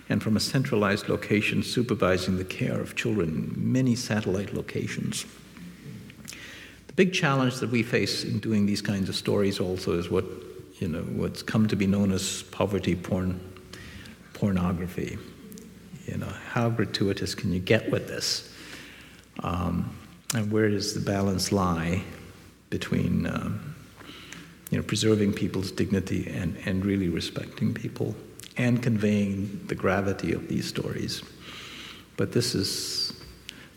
and 0.10 0.22
from 0.22 0.38
a 0.38 0.40
centralized 0.40 1.10
location 1.10 1.64
supervising 1.64 2.38
the 2.38 2.44
care 2.44 2.80
of 2.80 2.96
children 2.96 3.30
in 3.56 3.72
many 3.72 3.96
satellite 3.96 4.54
locations. 4.54 5.26
Big 6.96 7.14
challenge 7.14 7.58
that 7.58 7.70
we 7.70 7.84
face 7.84 8.24
in 8.24 8.40
doing 8.40 8.66
these 8.66 8.82
kinds 8.82 9.10
of 9.10 9.16
stories 9.16 9.60
also 9.60 9.98
is 9.98 10.10
what 10.10 10.26
you 10.80 10.88
know, 10.90 11.02
what's 11.02 11.42
come 11.42 11.68
to 11.68 11.76
be 11.76 11.88
known 11.88 12.12
as 12.12 12.44
poverty 12.44 12.96
porn, 12.96 13.40
pornography. 14.34 15.18
You 16.06 16.18
know, 16.18 16.32
how 16.50 16.70
gratuitous 16.70 17.34
can 17.34 17.54
you 17.54 17.60
get 17.60 17.90
with 17.92 18.08
this? 18.08 18.52
Um, 19.40 19.96
and 20.34 20.52
where 20.52 20.70
does 20.70 20.94
the 20.94 21.00
balance 21.00 21.52
lie 21.52 22.04
between, 22.70 23.26
um, 23.28 23.76
you 24.70 24.78
know, 24.78 24.84
preserving 24.84 25.34
people's 25.34 25.72
dignity 25.72 26.28
and, 26.28 26.58
and 26.66 26.86
really 26.86 27.10
respecting 27.10 27.74
people 27.74 28.16
and 28.58 28.84
conveying 28.84 29.62
the 29.68 29.76
gravity 29.76 30.34
of 30.34 30.48
these 30.48 30.68
stories? 30.68 31.24
But 32.18 32.34
this 32.34 32.54
is, 32.54 33.14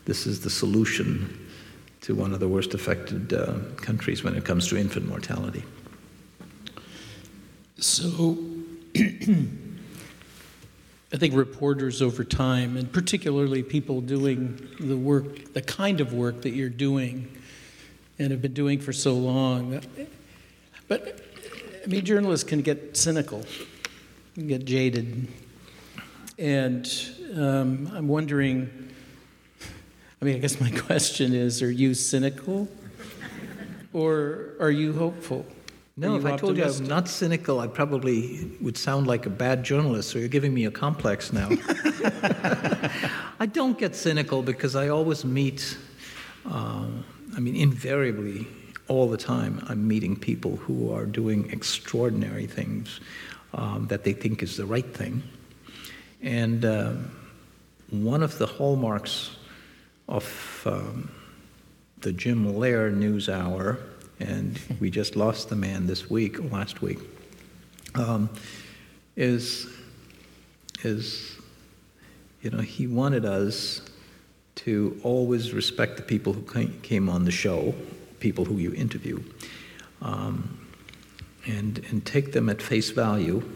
this 0.05 0.27
is 0.27 0.41
the 0.41 0.49
solution 0.49 1.47
to 2.01 2.15
one 2.15 2.33
of 2.33 2.39
the 2.39 2.47
worst 2.47 2.73
affected 2.73 3.33
uh, 3.33 3.55
countries 3.77 4.23
when 4.23 4.35
it 4.35 4.45
comes 4.45 4.67
to 4.67 4.77
infant 4.77 5.07
mortality. 5.07 5.63
So 7.77 8.37
I 11.11 11.17
think 11.17 11.33
reporters 11.33 12.01
over 12.01 12.23
time, 12.23 12.77
and 12.77 12.91
particularly 12.91 13.63
people 13.63 14.01
doing 14.01 14.67
the 14.79 14.97
work, 14.97 15.53
the 15.53 15.61
kind 15.61 16.01
of 16.01 16.13
work 16.13 16.41
that 16.43 16.51
you're 16.51 16.69
doing 16.69 17.35
and 18.19 18.31
have 18.31 18.41
been 18.41 18.53
doing 18.53 18.79
for 18.79 18.93
so 18.93 19.13
long. 19.13 19.81
But 20.87 21.21
I 21.83 21.87
mean, 21.87 22.05
journalists 22.05 22.47
can 22.47 22.61
get 22.61 22.95
cynical, 22.97 23.45
can 24.35 24.47
get 24.47 24.65
jaded. 24.65 25.27
And 26.37 26.87
um, 27.35 27.91
I'm 27.93 28.07
wondering 28.07 28.88
I 30.21 30.25
mean, 30.25 30.35
I 30.35 30.39
guess 30.39 30.59
my 30.59 30.71
question 30.87 31.33
is 31.33 31.61
are 31.61 31.71
you 31.71 31.93
cynical 31.93 32.67
or 33.93 34.53
are 34.59 34.71
you 34.71 34.93
hopeful? 34.93 35.45
No, 35.97 36.15
if 36.15 36.25
I 36.25 36.37
told 36.37 36.55
you 36.55 36.63
I'm 36.63 36.85
not 36.85 37.09
cynical, 37.09 37.59
I 37.59 37.67
probably 37.67 38.49
would 38.61 38.77
sound 38.77 39.07
like 39.07 39.25
a 39.25 39.29
bad 39.29 39.65
journalist, 39.65 40.11
so 40.11 40.19
you're 40.19 40.29
giving 40.29 40.53
me 40.53 40.63
a 40.63 40.71
complex 40.71 41.33
now. 41.33 41.49
I 43.41 43.45
don't 43.45 43.77
get 43.77 43.97
cynical 43.97 44.41
because 44.41 44.77
I 44.77 44.87
always 44.87 45.25
meet 45.25 45.77
uh, 46.49 46.85
I 47.35 47.39
mean, 47.39 47.55
invariably, 47.55 48.47
all 48.87 49.07
the 49.07 49.17
time, 49.17 49.63
I'm 49.67 49.87
meeting 49.87 50.15
people 50.15 50.57
who 50.57 50.91
are 50.91 51.05
doing 51.05 51.49
extraordinary 51.51 52.47
things 52.47 52.99
um, 53.53 53.87
that 53.87 54.03
they 54.03 54.13
think 54.13 54.41
is 54.41 54.57
the 54.57 54.65
right 54.65 54.93
thing. 54.95 55.21
And 56.21 56.65
uh, 56.65 56.93
one 57.91 58.23
of 58.23 58.37
the 58.39 58.47
hallmarks 58.47 59.31
of 60.09 60.63
um, 60.65 61.09
the 62.01 62.11
Jim 62.11 62.45
Lehrer 62.53 62.93
NewsHour, 62.93 63.77
and 64.19 64.59
we 64.79 64.89
just 64.89 65.15
lost 65.15 65.49
the 65.49 65.55
man 65.55 65.85
this 65.85 66.09
week, 66.09 66.51
last 66.51 66.81
week, 66.81 66.99
um, 67.95 68.29
is, 69.15 69.67
is, 70.83 71.37
you 72.41 72.49
know, 72.49 72.57
he 72.57 72.87
wanted 72.87 73.23
us 73.23 73.81
to 74.55 74.99
always 75.03 75.53
respect 75.53 75.95
the 75.95 76.03
people 76.03 76.33
who 76.33 76.69
came 76.81 77.07
on 77.07 77.23
the 77.23 77.31
show, 77.31 77.73
people 78.19 78.43
who 78.43 78.57
you 78.57 78.73
interview, 78.73 79.21
um, 80.01 80.59
and, 81.45 81.85
and 81.89 82.05
take 82.05 82.33
them 82.33 82.49
at 82.49 82.61
face 82.61 82.89
value 82.89 83.47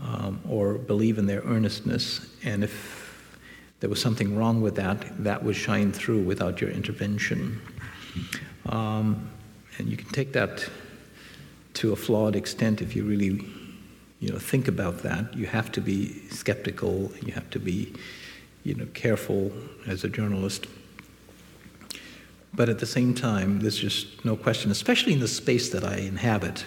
um, 0.00 0.40
or 0.48 0.74
believe 0.74 1.18
in 1.18 1.26
their 1.26 1.42
earnestness. 1.42 2.34
And 2.44 2.62
if 2.62 2.95
there 3.80 3.90
was 3.90 4.00
something 4.00 4.36
wrong 4.36 4.62
with 4.62 4.76
that, 4.76 5.22
that 5.22 5.42
would 5.42 5.56
shine 5.56 5.92
through 5.92 6.22
without 6.22 6.60
your 6.60 6.70
intervention. 6.70 7.60
Um, 8.66 9.30
and 9.78 9.88
you 9.88 9.96
can 9.96 10.08
take 10.10 10.32
that 10.32 10.68
to 11.74 11.92
a 11.92 11.96
flawed 11.96 12.36
extent 12.36 12.80
if 12.80 12.96
you 12.96 13.04
really 13.04 13.44
you 14.20 14.30
know, 14.30 14.38
think 14.38 14.66
about 14.66 15.02
that. 15.02 15.36
You 15.36 15.46
have 15.46 15.70
to 15.72 15.80
be 15.80 16.18
skeptical, 16.30 17.12
you 17.22 17.32
have 17.34 17.50
to 17.50 17.58
be 17.58 17.92
you 18.64 18.74
know, 18.74 18.86
careful 18.94 19.52
as 19.86 20.04
a 20.04 20.08
journalist. 20.08 20.66
But 22.54 22.70
at 22.70 22.78
the 22.78 22.86
same 22.86 23.14
time, 23.14 23.60
there's 23.60 23.76
just 23.76 24.24
no 24.24 24.34
question, 24.36 24.70
especially 24.70 25.12
in 25.12 25.20
the 25.20 25.28
space 25.28 25.68
that 25.68 25.84
I 25.84 25.96
inhabit, 25.98 26.64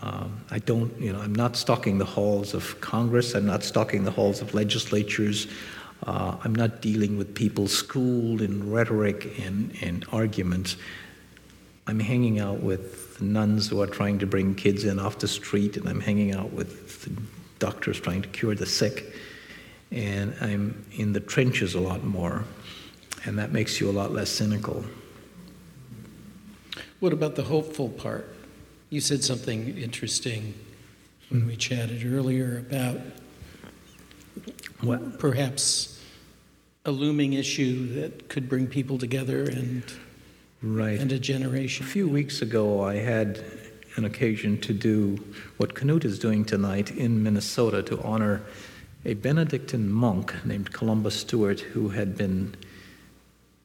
um, 0.00 0.40
I 0.50 0.58
don't, 0.58 0.98
you 1.00 1.12
know, 1.12 1.20
I'm 1.20 1.34
not 1.34 1.56
stalking 1.56 1.98
the 1.98 2.04
halls 2.04 2.52
of 2.52 2.80
Congress. 2.80 3.34
I'm 3.34 3.46
not 3.46 3.62
stalking 3.62 4.04
the 4.04 4.10
halls 4.10 4.40
of 4.40 4.52
legislatures. 4.54 5.46
Uh, 6.02 6.36
I'm 6.42 6.54
not 6.54 6.82
dealing 6.82 7.16
with 7.16 7.34
people 7.34 7.66
schooled 7.66 8.42
in 8.42 8.70
rhetoric 8.70 9.38
and, 9.38 9.74
and 9.80 10.04
arguments. 10.12 10.76
I'm 11.86 12.00
hanging 12.00 12.40
out 12.40 12.60
with 12.60 13.20
nuns 13.20 13.68
who 13.68 13.80
are 13.80 13.86
trying 13.86 14.18
to 14.18 14.26
bring 14.26 14.54
kids 14.54 14.84
in 14.84 14.98
off 14.98 15.18
the 15.18 15.28
street, 15.28 15.76
and 15.76 15.88
I'm 15.88 16.00
hanging 16.00 16.34
out 16.34 16.52
with 16.52 17.08
doctors 17.58 18.00
trying 18.00 18.22
to 18.22 18.28
cure 18.28 18.54
the 18.54 18.66
sick. 18.66 19.14
And 19.90 20.34
I'm 20.40 20.84
in 20.92 21.12
the 21.12 21.20
trenches 21.20 21.74
a 21.74 21.80
lot 21.80 22.04
more, 22.04 22.44
and 23.24 23.38
that 23.38 23.52
makes 23.52 23.80
you 23.80 23.88
a 23.88 23.92
lot 23.92 24.12
less 24.12 24.30
cynical. 24.30 24.84
What 27.00 27.12
about 27.12 27.36
the 27.36 27.44
hopeful 27.44 27.90
part? 27.90 28.34
You 28.90 29.00
said 29.00 29.22
something 29.22 29.76
interesting 29.76 30.54
when 31.28 31.46
we 31.46 31.56
chatted 31.56 32.04
earlier 32.04 32.58
about 32.58 33.00
what 34.80 35.18
perhaps 35.18 36.00
a 36.84 36.90
looming 36.90 37.32
issue 37.32 37.94
that 38.00 38.28
could 38.28 38.48
bring 38.48 38.66
people 38.66 38.98
together 38.98 39.44
and 39.44 39.82
right 40.62 41.00
and 41.00 41.12
a 41.12 41.18
generation. 41.18 41.84
A 41.84 41.88
few 41.88 42.08
weeks 42.08 42.42
ago, 42.42 42.82
I 42.82 42.96
had 42.96 43.42
an 43.96 44.04
occasion 44.04 44.60
to 44.60 44.72
do 44.72 45.22
what 45.56 45.74
Knute 45.74 46.04
is 46.04 46.18
doing 46.18 46.44
tonight 46.44 46.90
in 46.90 47.22
Minnesota 47.22 47.82
to 47.84 48.02
honor 48.02 48.42
a 49.04 49.14
Benedictine 49.14 49.90
monk 49.90 50.34
named 50.44 50.72
Columba 50.72 51.10
Stewart 51.10 51.60
who 51.60 51.90
had 51.90 52.16
been 52.16 52.54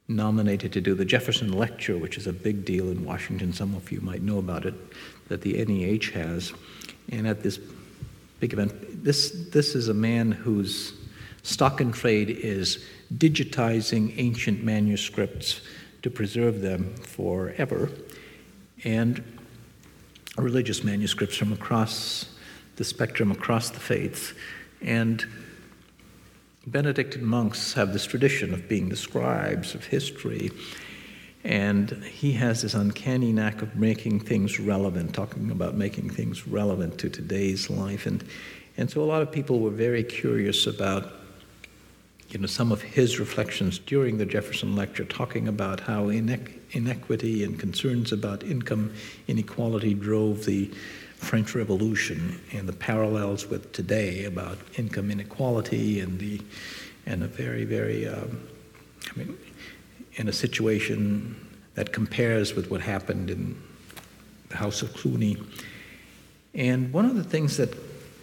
nominated 0.07 0.73
to 0.73 0.81
do 0.81 0.95
the 0.95 1.05
Jefferson 1.05 1.53
Lecture, 1.53 1.97
which 1.97 2.17
is 2.17 2.27
a 2.27 2.33
big 2.33 2.65
deal 2.65 2.89
in 2.89 3.05
Washington. 3.05 3.53
Some 3.53 3.75
of 3.75 3.91
you 3.91 4.01
might 4.01 4.21
know 4.21 4.39
about 4.39 4.65
it, 4.65 4.73
that 5.27 5.41
the 5.41 5.63
NEH 5.63 6.11
has. 6.13 6.51
And 7.11 7.27
at 7.27 7.43
this 7.43 7.59
big 8.39 8.53
event, 8.53 9.03
this, 9.03 9.47
this 9.51 9.75
is 9.75 9.87
a 9.87 9.93
man 9.93 10.31
whose 10.31 10.93
stock 11.49 11.81
and 11.81 11.93
trade 11.93 12.29
is 12.29 12.85
digitizing 13.13 14.13
ancient 14.17 14.63
manuscripts 14.63 15.61
to 16.03 16.09
preserve 16.09 16.61
them 16.61 16.95
forever, 16.95 17.89
and 18.83 19.23
religious 20.37 20.83
manuscripts 20.83 21.35
from 21.35 21.51
across 21.51 22.29
the 22.77 22.83
spectrum, 22.83 23.31
across 23.31 23.71
the 23.71 23.79
faiths. 23.79 24.33
And 24.81 25.25
Benedictine 26.65 27.25
monks 27.25 27.73
have 27.73 27.93
this 27.93 28.05
tradition 28.05 28.53
of 28.53 28.69
being 28.69 28.89
the 28.89 28.95
scribes 28.95 29.73
of 29.75 29.85
history, 29.85 30.51
and 31.43 31.91
he 32.03 32.33
has 32.33 32.61
this 32.61 32.73
uncanny 32.73 33.33
knack 33.33 33.61
of 33.61 33.75
making 33.75 34.19
things 34.19 34.59
relevant, 34.59 35.13
talking 35.13 35.51
about 35.51 35.75
making 35.75 36.09
things 36.11 36.47
relevant 36.47 36.97
to 36.99 37.09
today's 37.09 37.69
life. 37.69 38.05
And, 38.05 38.23
and 38.77 38.89
so 38.89 39.01
a 39.01 39.05
lot 39.05 39.21
of 39.21 39.31
people 39.31 39.59
were 39.59 39.71
very 39.71 40.03
curious 40.03 40.67
about 40.67 41.18
you 42.29 42.39
know, 42.39 42.45
some 42.45 42.71
of 42.71 42.81
his 42.81 43.19
reflections 43.19 43.79
during 43.79 44.17
the 44.17 44.25
Jefferson 44.25 44.75
lecture, 44.75 45.03
talking 45.05 45.47
about 45.47 45.79
how 45.79 46.09
inequity 46.09 47.43
and 47.43 47.59
concerns 47.59 48.11
about 48.11 48.43
income 48.43 48.93
inequality 49.27 49.93
drove 49.95 50.45
the 50.45 50.65
French 51.17 51.55
Revolution 51.55 52.39
and 52.53 52.67
the 52.67 52.73
parallels 52.73 53.47
with 53.47 53.73
today 53.73 54.25
about 54.25 54.57
income 54.77 55.11
inequality 55.11 55.99
and 55.99 56.19
the 56.19 56.39
and 57.05 57.23
a 57.23 57.27
very 57.27 57.65
very 57.65 58.07
um, 58.07 58.47
I 59.11 59.17
mean 59.17 59.37
in 60.13 60.29
a 60.29 60.33
situation 60.33 61.35
that 61.75 61.91
compares 61.93 62.53
with 62.53 62.69
what 62.69 62.81
happened 62.81 63.29
in 63.29 63.61
the 64.49 64.57
House 64.57 64.81
of 64.81 64.93
Cluny. 64.93 65.37
And 66.53 66.91
one 66.91 67.05
of 67.05 67.15
the 67.15 67.23
things 67.23 67.57
that 67.57 67.73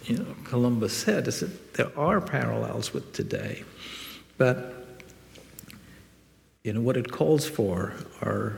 you 0.03 0.17
know, 0.17 0.35
Columba 0.45 0.89
said 0.89 1.27
is 1.27 1.41
that 1.41 1.73
there 1.73 1.97
are 1.97 2.21
parallels 2.21 2.93
with 2.93 3.13
today, 3.13 3.63
but 4.37 4.73
you 6.63 6.73
know 6.73 6.81
what 6.81 6.97
it 6.97 7.11
calls 7.11 7.47
for 7.47 7.93
are 8.21 8.57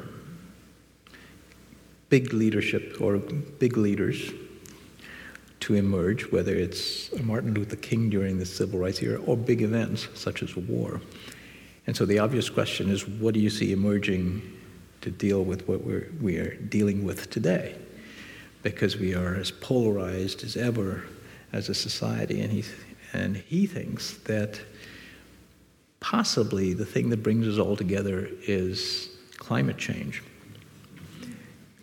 big 2.09 2.33
leadership 2.33 2.97
or 2.99 3.17
big 3.17 3.77
leaders 3.77 4.31
to 5.59 5.75
emerge, 5.75 6.31
whether 6.31 6.55
it's 6.55 7.11
Martin 7.21 7.53
Luther 7.53 7.75
King 7.75 8.09
during 8.09 8.39
the 8.39 8.45
civil 8.45 8.79
rights 8.79 9.01
era 9.01 9.21
or 9.21 9.37
big 9.37 9.61
events 9.61 10.07
such 10.15 10.41
as 10.41 10.55
a 10.55 10.59
war. 10.59 11.01
And 11.85 11.95
so 11.95 12.05
the 12.05 12.19
obvious 12.19 12.49
question 12.49 12.89
is 12.89 13.07
what 13.07 13.33
do 13.33 13.39
you 13.39 13.49
see 13.49 13.71
emerging 13.71 14.41
to 15.01 15.11
deal 15.11 15.43
with 15.43 15.67
what 15.67 15.83
we're, 15.83 16.09
we 16.21 16.37
are 16.37 16.55
dealing 16.55 17.03
with 17.03 17.29
today? 17.29 17.75
Because 18.63 18.97
we 18.97 19.13
are 19.13 19.35
as 19.35 19.51
polarized 19.51 20.43
as 20.43 20.57
ever 20.57 21.03
as 21.53 21.69
a 21.69 21.73
society, 21.73 22.41
and 22.41 22.51
he, 22.51 22.63
and 23.13 23.37
he 23.37 23.65
thinks 23.65 24.17
that 24.25 24.59
possibly 25.99 26.73
the 26.73 26.85
thing 26.85 27.09
that 27.09 27.23
brings 27.23 27.47
us 27.47 27.57
all 27.57 27.75
together 27.75 28.29
is 28.47 29.09
climate 29.37 29.77
change. 29.77 30.23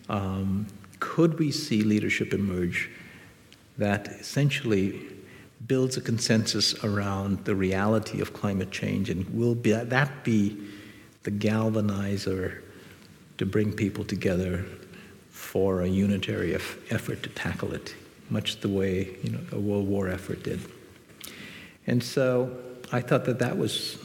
Um, 0.09 0.67
could 0.99 1.37
we 1.37 1.51
see 1.51 1.83
leadership 1.83 2.33
emerge 2.33 2.89
that 3.77 4.07
essentially 4.07 4.99
builds 5.65 5.97
a 5.97 6.01
consensus 6.01 6.83
around 6.83 7.43
the 7.45 7.55
reality 7.55 8.21
of 8.21 8.33
climate 8.33 8.71
change, 8.71 9.09
and 9.09 9.27
will 9.29 9.55
be, 9.55 9.71
that 9.71 10.23
be 10.23 10.57
the 11.23 11.31
galvanizer 11.31 12.61
to 13.37 13.45
bring 13.45 13.73
people 13.73 14.03
together 14.03 14.65
for 15.29 15.81
a 15.81 15.87
unitary 15.87 16.55
effort 16.55 17.21
to 17.23 17.29
tackle 17.29 17.73
it, 17.73 17.95
much 18.29 18.59
the 18.61 18.69
way 18.69 19.15
you 19.23 19.31
know, 19.31 19.39
a 19.51 19.59
World 19.59 19.87
War 19.87 20.07
effort 20.07 20.43
did. 20.43 20.59
And 21.85 22.03
so 22.03 22.57
I 22.91 23.01
thought 23.01 23.25
that 23.25 23.39
that 23.39 23.57
was 23.57 23.97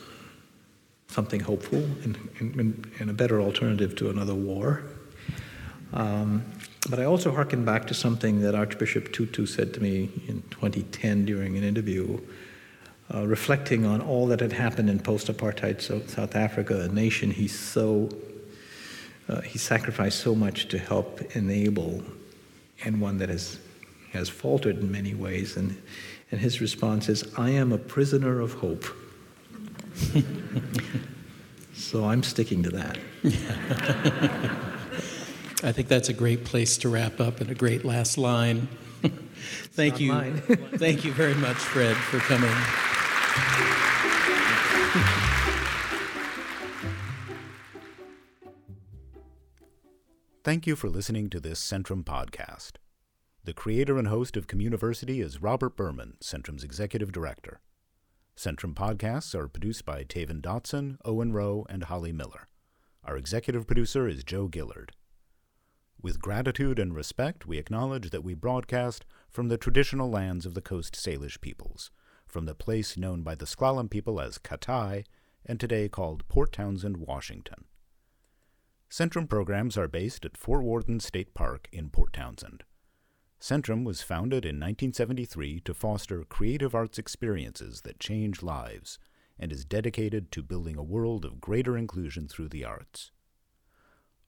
something 1.12 1.40
hopeful 1.40 1.78
and, 2.04 2.16
and, 2.38 2.90
and 2.98 3.10
a 3.10 3.12
better 3.12 3.40
alternative 3.40 3.94
to 3.96 4.08
another 4.08 4.34
war. 4.34 4.82
Um, 5.92 6.44
but 6.88 6.98
I 6.98 7.04
also 7.04 7.30
harken 7.32 7.64
back 7.64 7.86
to 7.88 7.94
something 7.94 8.40
that 8.40 8.54
Archbishop 8.54 9.12
Tutu 9.12 9.46
said 9.46 9.74
to 9.74 9.80
me 9.80 10.10
in 10.26 10.42
2010 10.50 11.26
during 11.26 11.56
an 11.56 11.62
interview, 11.62 12.18
uh, 13.14 13.26
reflecting 13.26 13.84
on 13.84 14.00
all 14.00 14.26
that 14.28 14.40
had 14.40 14.52
happened 14.52 14.88
in 14.88 14.98
post-apartheid 14.98 15.80
South 16.08 16.34
Africa, 16.34 16.80
a 16.80 16.88
nation 16.88 17.30
he 17.30 17.46
so 17.46 18.08
uh, 19.28 19.40
he 19.42 19.58
sacrificed 19.58 20.20
so 20.20 20.34
much 20.34 20.68
to 20.68 20.78
help 20.78 21.20
enable, 21.36 22.02
and 22.84 23.00
one 23.00 23.18
that 23.18 23.28
has 23.28 23.58
has 24.12 24.28
faltered 24.28 24.78
in 24.78 24.90
many 24.90 25.14
ways. 25.14 25.56
And 25.56 25.80
and 26.30 26.40
his 26.40 26.60
response 26.60 27.08
is, 27.08 27.24
"I 27.36 27.50
am 27.50 27.70
a 27.70 27.78
prisoner 27.78 28.40
of 28.40 28.54
hope." 28.54 28.84
so 31.74 32.04
I'm 32.04 32.22
sticking 32.22 32.62
to 32.64 32.70
that. 32.70 32.98
I 35.64 35.72
think 35.72 35.88
that's 35.88 36.08
a 36.08 36.12
great 36.12 36.44
place 36.44 36.76
to 36.78 36.88
wrap 36.88 37.20
up 37.20 37.40
and 37.40 37.50
a 37.50 37.54
great 37.54 37.84
last 37.84 38.18
line. 38.18 38.68
Thank 39.72 40.00
you. 40.00 40.12
Thank 40.76 41.04
you 41.04 41.12
very 41.12 41.34
much, 41.34 41.56
Fred, 41.56 41.96
for 41.96 42.18
coming. 42.18 42.50
Thank 50.44 50.66
you 50.66 50.74
for 50.74 50.88
listening 50.88 51.30
to 51.30 51.38
this 51.38 51.60
Centrum 51.60 52.02
podcast. 52.02 52.72
The 53.44 53.52
creator 53.54 53.98
and 53.98 54.08
host 54.08 54.36
of 54.36 54.48
Communiversity 54.48 55.22
is 55.22 55.40
Robert 55.40 55.76
Birman, 55.76 56.14
Centrum's 56.20 56.64
executive 56.64 57.12
director. 57.12 57.60
Centrum 58.36 58.74
podcasts 58.74 59.34
are 59.34 59.46
produced 59.46 59.84
by 59.84 60.04
Taven 60.04 60.40
Dotson, 60.40 60.96
Owen 61.04 61.32
Rowe, 61.32 61.66
and 61.68 61.84
Holly 61.84 62.12
Miller. 62.12 62.48
Our 63.04 63.16
executive 63.16 63.66
producer 63.66 64.08
is 64.08 64.24
Joe 64.24 64.48
Gillard. 64.52 64.92
With 66.00 66.20
gratitude 66.20 66.78
and 66.78 66.94
respect, 66.94 67.46
we 67.46 67.58
acknowledge 67.58 68.10
that 68.10 68.24
we 68.24 68.34
broadcast 68.34 69.04
from 69.30 69.48
the 69.48 69.58
traditional 69.58 70.10
lands 70.10 70.46
of 70.46 70.54
the 70.54 70.60
Coast 70.60 70.94
Salish 70.94 71.40
peoples, 71.40 71.90
from 72.26 72.46
the 72.46 72.54
place 72.54 72.96
known 72.96 73.22
by 73.22 73.34
the 73.34 73.44
S'Klallam 73.44 73.90
people 73.90 74.20
as 74.20 74.38
Katai, 74.38 75.04
and 75.44 75.60
today 75.60 75.88
called 75.88 76.26
Port 76.28 76.52
Townsend, 76.52 76.96
Washington. 76.96 77.66
Centrum 78.90 79.28
programs 79.28 79.76
are 79.78 79.88
based 79.88 80.24
at 80.24 80.36
Fort 80.36 80.64
Worden 80.64 81.00
State 81.00 81.34
Park 81.34 81.68
in 81.70 81.90
Port 81.90 82.12
Townsend. 82.12 82.64
Centrum 83.42 83.82
was 83.82 84.02
founded 84.02 84.44
in 84.44 84.60
1973 84.60 85.58
to 85.64 85.74
foster 85.74 86.22
creative 86.22 86.76
arts 86.76 86.96
experiences 86.96 87.80
that 87.80 87.98
change 87.98 88.40
lives 88.40 89.00
and 89.36 89.50
is 89.50 89.64
dedicated 89.64 90.30
to 90.30 90.44
building 90.44 90.76
a 90.78 90.82
world 90.84 91.24
of 91.24 91.40
greater 91.40 91.76
inclusion 91.76 92.28
through 92.28 92.50
the 92.50 92.64
arts. 92.64 93.10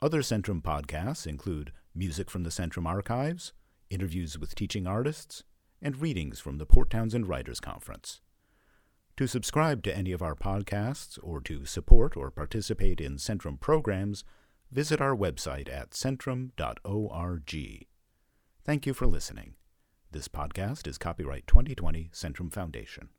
Other 0.02 0.20
Centrum 0.20 0.60
podcasts 0.60 1.28
include 1.28 1.70
music 1.94 2.28
from 2.28 2.42
the 2.42 2.50
Centrum 2.50 2.88
archives, 2.88 3.52
interviews 3.88 4.36
with 4.36 4.56
teaching 4.56 4.84
artists, 4.84 5.44
and 5.80 6.02
readings 6.02 6.40
from 6.40 6.58
the 6.58 6.66
Port 6.66 6.90
Townsend 6.90 7.28
Writers 7.28 7.60
Conference. 7.60 8.20
To 9.16 9.28
subscribe 9.28 9.84
to 9.84 9.96
any 9.96 10.10
of 10.10 10.22
our 10.22 10.34
podcasts 10.34 11.20
or 11.22 11.40
to 11.42 11.64
support 11.66 12.16
or 12.16 12.32
participate 12.32 13.00
in 13.00 13.18
Centrum 13.18 13.60
programs, 13.60 14.24
visit 14.72 15.00
our 15.00 15.14
website 15.14 15.72
at 15.72 15.90
centrum.org. 15.90 17.86
Thank 18.64 18.86
you 18.86 18.94
for 18.94 19.06
listening. 19.06 19.56
This 20.10 20.26
podcast 20.26 20.86
is 20.86 20.96
copyright 20.96 21.46
2020 21.46 22.08
Centrum 22.14 22.50
Foundation. 22.50 23.10